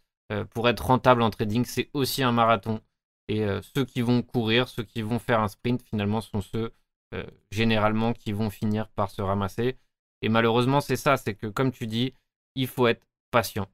pour 0.51 0.69
être 0.69 0.85
rentable 0.85 1.23
en 1.23 1.31
trading, 1.31 1.65
c'est 1.65 1.89
aussi 1.95 2.23
un 2.23 2.33
marathon. 2.33 2.81
Et 3.29 3.47
ceux 3.75 3.85
qui 3.85 4.03
vont 4.03 4.21
courir, 4.23 4.69
ceux 4.69 4.83
qui 4.83 5.01
vont 5.01 5.19
faire 5.19 5.41
un 5.41 5.49
sprint, 5.49 5.81
finalement, 5.83 6.21
sont 6.21 6.43
ceux 6.43 6.75
généralement 7.51 8.13
qui 8.13 8.33
vont 8.33 8.51
finir 8.51 8.89
par 8.89 9.11
se 9.11 9.23
ramasser. 9.23 9.79
Et 10.21 10.29
malheureusement, 10.29 10.81
c'est 10.81 10.97
ça, 10.97 11.17
c'est 11.17 11.35
que 11.35 11.47
comme 11.47 11.73
tu 11.73 11.87
dis, 11.87 12.13
il 12.57 12.67
faut 12.67 12.89
être 12.89 13.07
patient. 13.31 13.69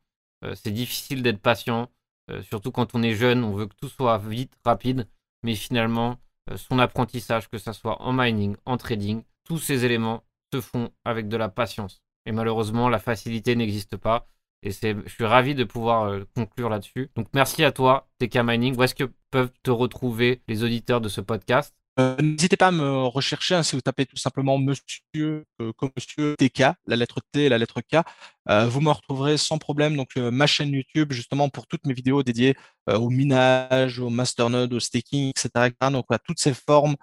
Euh, 0.44 0.54
c'est 0.54 0.70
difficile 0.70 1.22
d'être 1.22 1.40
patient, 1.40 1.90
euh, 2.30 2.42
surtout 2.42 2.70
quand 2.70 2.94
on 2.94 3.02
est 3.02 3.14
jeune, 3.14 3.44
on 3.44 3.52
veut 3.52 3.66
que 3.66 3.74
tout 3.74 3.88
soit 3.88 4.18
vite, 4.18 4.54
rapide, 4.64 5.08
mais 5.42 5.54
finalement, 5.54 6.12
euh, 6.12 6.16
son 6.56 6.78
apprentissage, 6.78 7.48
que 7.48 7.58
ce 7.58 7.72
soit 7.72 8.02
en 8.02 8.12
mining, 8.12 8.56
en 8.64 8.76
trading, 8.76 9.22
tous 9.44 9.58
ces 9.58 9.84
éléments 9.84 10.24
se 10.52 10.60
font 10.60 10.90
avec 11.04 11.28
de 11.28 11.36
la 11.36 11.48
patience. 11.48 12.02
Et 12.26 12.32
malheureusement, 12.32 12.88
la 12.88 12.98
facilité 12.98 13.56
n'existe 13.56 13.96
pas. 13.96 14.28
Et 14.62 14.70
je 14.70 15.08
suis 15.08 15.26
ravi 15.26 15.54
de 15.54 15.64
pouvoir 15.64 16.24
conclure 16.34 16.70
là-dessus. 16.70 17.10
Donc 17.16 17.28
merci 17.34 17.64
à 17.64 17.72
toi, 17.72 18.08
TK 18.18 18.38
Mining. 18.44 18.76
Où 18.76 18.82
est-ce 18.82 18.94
que 18.94 19.10
peuvent 19.30 19.52
te 19.62 19.70
retrouver 19.70 20.40
les 20.48 20.64
auditeurs 20.64 21.02
de 21.02 21.10
ce 21.10 21.20
podcast? 21.20 21.74
Euh, 22.00 22.16
n'hésitez 22.20 22.56
pas 22.56 22.68
à 22.68 22.70
me 22.72 23.04
rechercher 23.06 23.54
hein, 23.54 23.62
si 23.62 23.76
vous 23.76 23.80
tapez 23.82 24.04
tout 24.04 24.16
simplement 24.16 24.58
Monsieur 24.58 25.44
euh, 25.60 25.72
comme 25.76 25.90
Monsieur 25.96 26.34
TK, 26.36 26.64
la 26.86 26.96
lettre 26.96 27.20
T 27.32 27.44
et 27.44 27.48
la 27.48 27.58
lettre 27.58 27.80
K. 27.82 28.02
Euh, 28.48 28.66
vous 28.66 28.80
me 28.80 28.90
retrouverez 28.90 29.36
sans 29.36 29.58
problème. 29.58 29.96
Donc 29.96 30.16
ma 30.16 30.46
chaîne 30.46 30.72
YouTube 30.72 31.12
justement 31.12 31.48
pour 31.48 31.66
toutes 31.66 31.86
mes 31.86 31.94
vidéos 31.94 32.22
dédiées 32.22 32.56
au 32.88 33.10
minage, 33.10 34.00
au 34.00 34.10
masternode, 34.10 34.72
au 34.72 34.80
staking, 34.80 35.30
etc. 35.30 35.70
Donc 35.92 36.06
à 36.10 36.18
toutes 36.18 36.40
ces 36.40 36.54
formes 36.54 36.96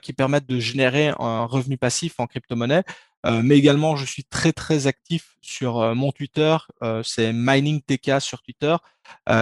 qui 0.00 0.14
permettent 0.14 0.46
de 0.46 0.58
générer 0.58 1.12
un 1.18 1.44
revenu 1.44 1.76
passif 1.76 2.18
en 2.18 2.26
crypto-monnaie. 2.26 2.84
mais 3.42 3.58
également, 3.58 3.96
je 3.96 4.06
suis 4.06 4.24
très 4.24 4.52
très 4.52 4.86
actif 4.86 5.36
sur 5.42 5.94
mon 5.94 6.10
Twitter, 6.12 6.56
c'est 7.02 7.32
MiningTK 7.32 8.20
sur 8.20 8.40
Twitter. 8.42 8.76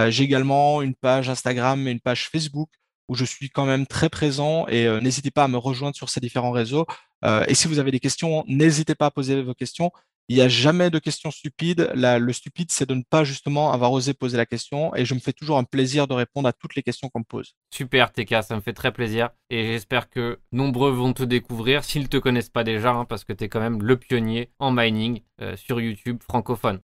J'ai 0.09 0.23
également 0.23 0.81
une 0.81 0.95
page 0.95 1.29
Instagram 1.29 1.87
et 1.87 1.91
une 1.91 2.01
page 2.01 2.29
Facebook 2.29 2.69
où 3.07 3.15
je 3.15 3.25
suis 3.25 3.49
quand 3.49 3.65
même 3.65 3.85
très 3.85 4.09
présent 4.09 4.65
et 4.67 4.87
euh, 4.87 4.99
n'hésitez 4.99 5.31
pas 5.31 5.43
à 5.43 5.47
me 5.47 5.57
rejoindre 5.57 5.95
sur 5.95 6.09
ces 6.09 6.19
différents 6.19 6.51
réseaux. 6.51 6.85
Euh, 7.25 7.45
et 7.47 7.55
si 7.55 7.67
vous 7.67 7.79
avez 7.79 7.91
des 7.91 7.99
questions, 7.99 8.43
n'hésitez 8.47 8.95
pas 8.95 9.07
à 9.07 9.11
poser 9.11 9.41
vos 9.41 9.53
questions. 9.53 9.91
Il 10.29 10.37
n'y 10.37 10.41
a 10.41 10.47
jamais 10.47 10.89
de 10.89 10.99
questions 10.99 11.31
stupides. 11.31 11.91
le 11.95 12.33
stupide, 12.33 12.71
c'est 12.71 12.87
de 12.87 12.95
ne 12.95 13.03
pas 13.03 13.25
justement 13.25 13.73
avoir 13.73 13.91
osé 13.91 14.13
poser 14.13 14.37
la 14.37 14.45
question. 14.45 14.95
Et 14.95 15.03
je 15.03 15.13
me 15.13 15.19
fais 15.19 15.33
toujours 15.33 15.57
un 15.57 15.65
plaisir 15.65 16.07
de 16.07 16.13
répondre 16.13 16.47
à 16.47 16.53
toutes 16.53 16.75
les 16.75 16.81
questions 16.81 17.09
qu'on 17.09 17.19
me 17.19 17.25
pose. 17.25 17.55
Super, 17.71 18.11
TK, 18.13 18.41
ça 18.41 18.55
me 18.55 18.61
fait 18.61 18.73
très 18.73 18.93
plaisir. 18.93 19.31
Et 19.49 19.67
j'espère 19.67 20.09
que 20.09 20.39
nombreux 20.53 20.91
vont 20.91 21.11
te 21.11 21.23
découvrir 21.23 21.83
s'ils 21.83 22.03
ne 22.03 22.07
te 22.07 22.17
connaissent 22.17 22.49
pas 22.49 22.63
déjà, 22.63 22.91
hein, 22.91 23.05
parce 23.05 23.25
que 23.25 23.33
tu 23.33 23.43
es 23.43 23.49
quand 23.49 23.59
même 23.59 23.83
le 23.83 23.97
pionnier 23.97 24.49
en 24.59 24.71
mining 24.71 25.21
euh, 25.41 25.57
sur 25.57 25.81
YouTube 25.81 26.23
francophone. 26.23 26.79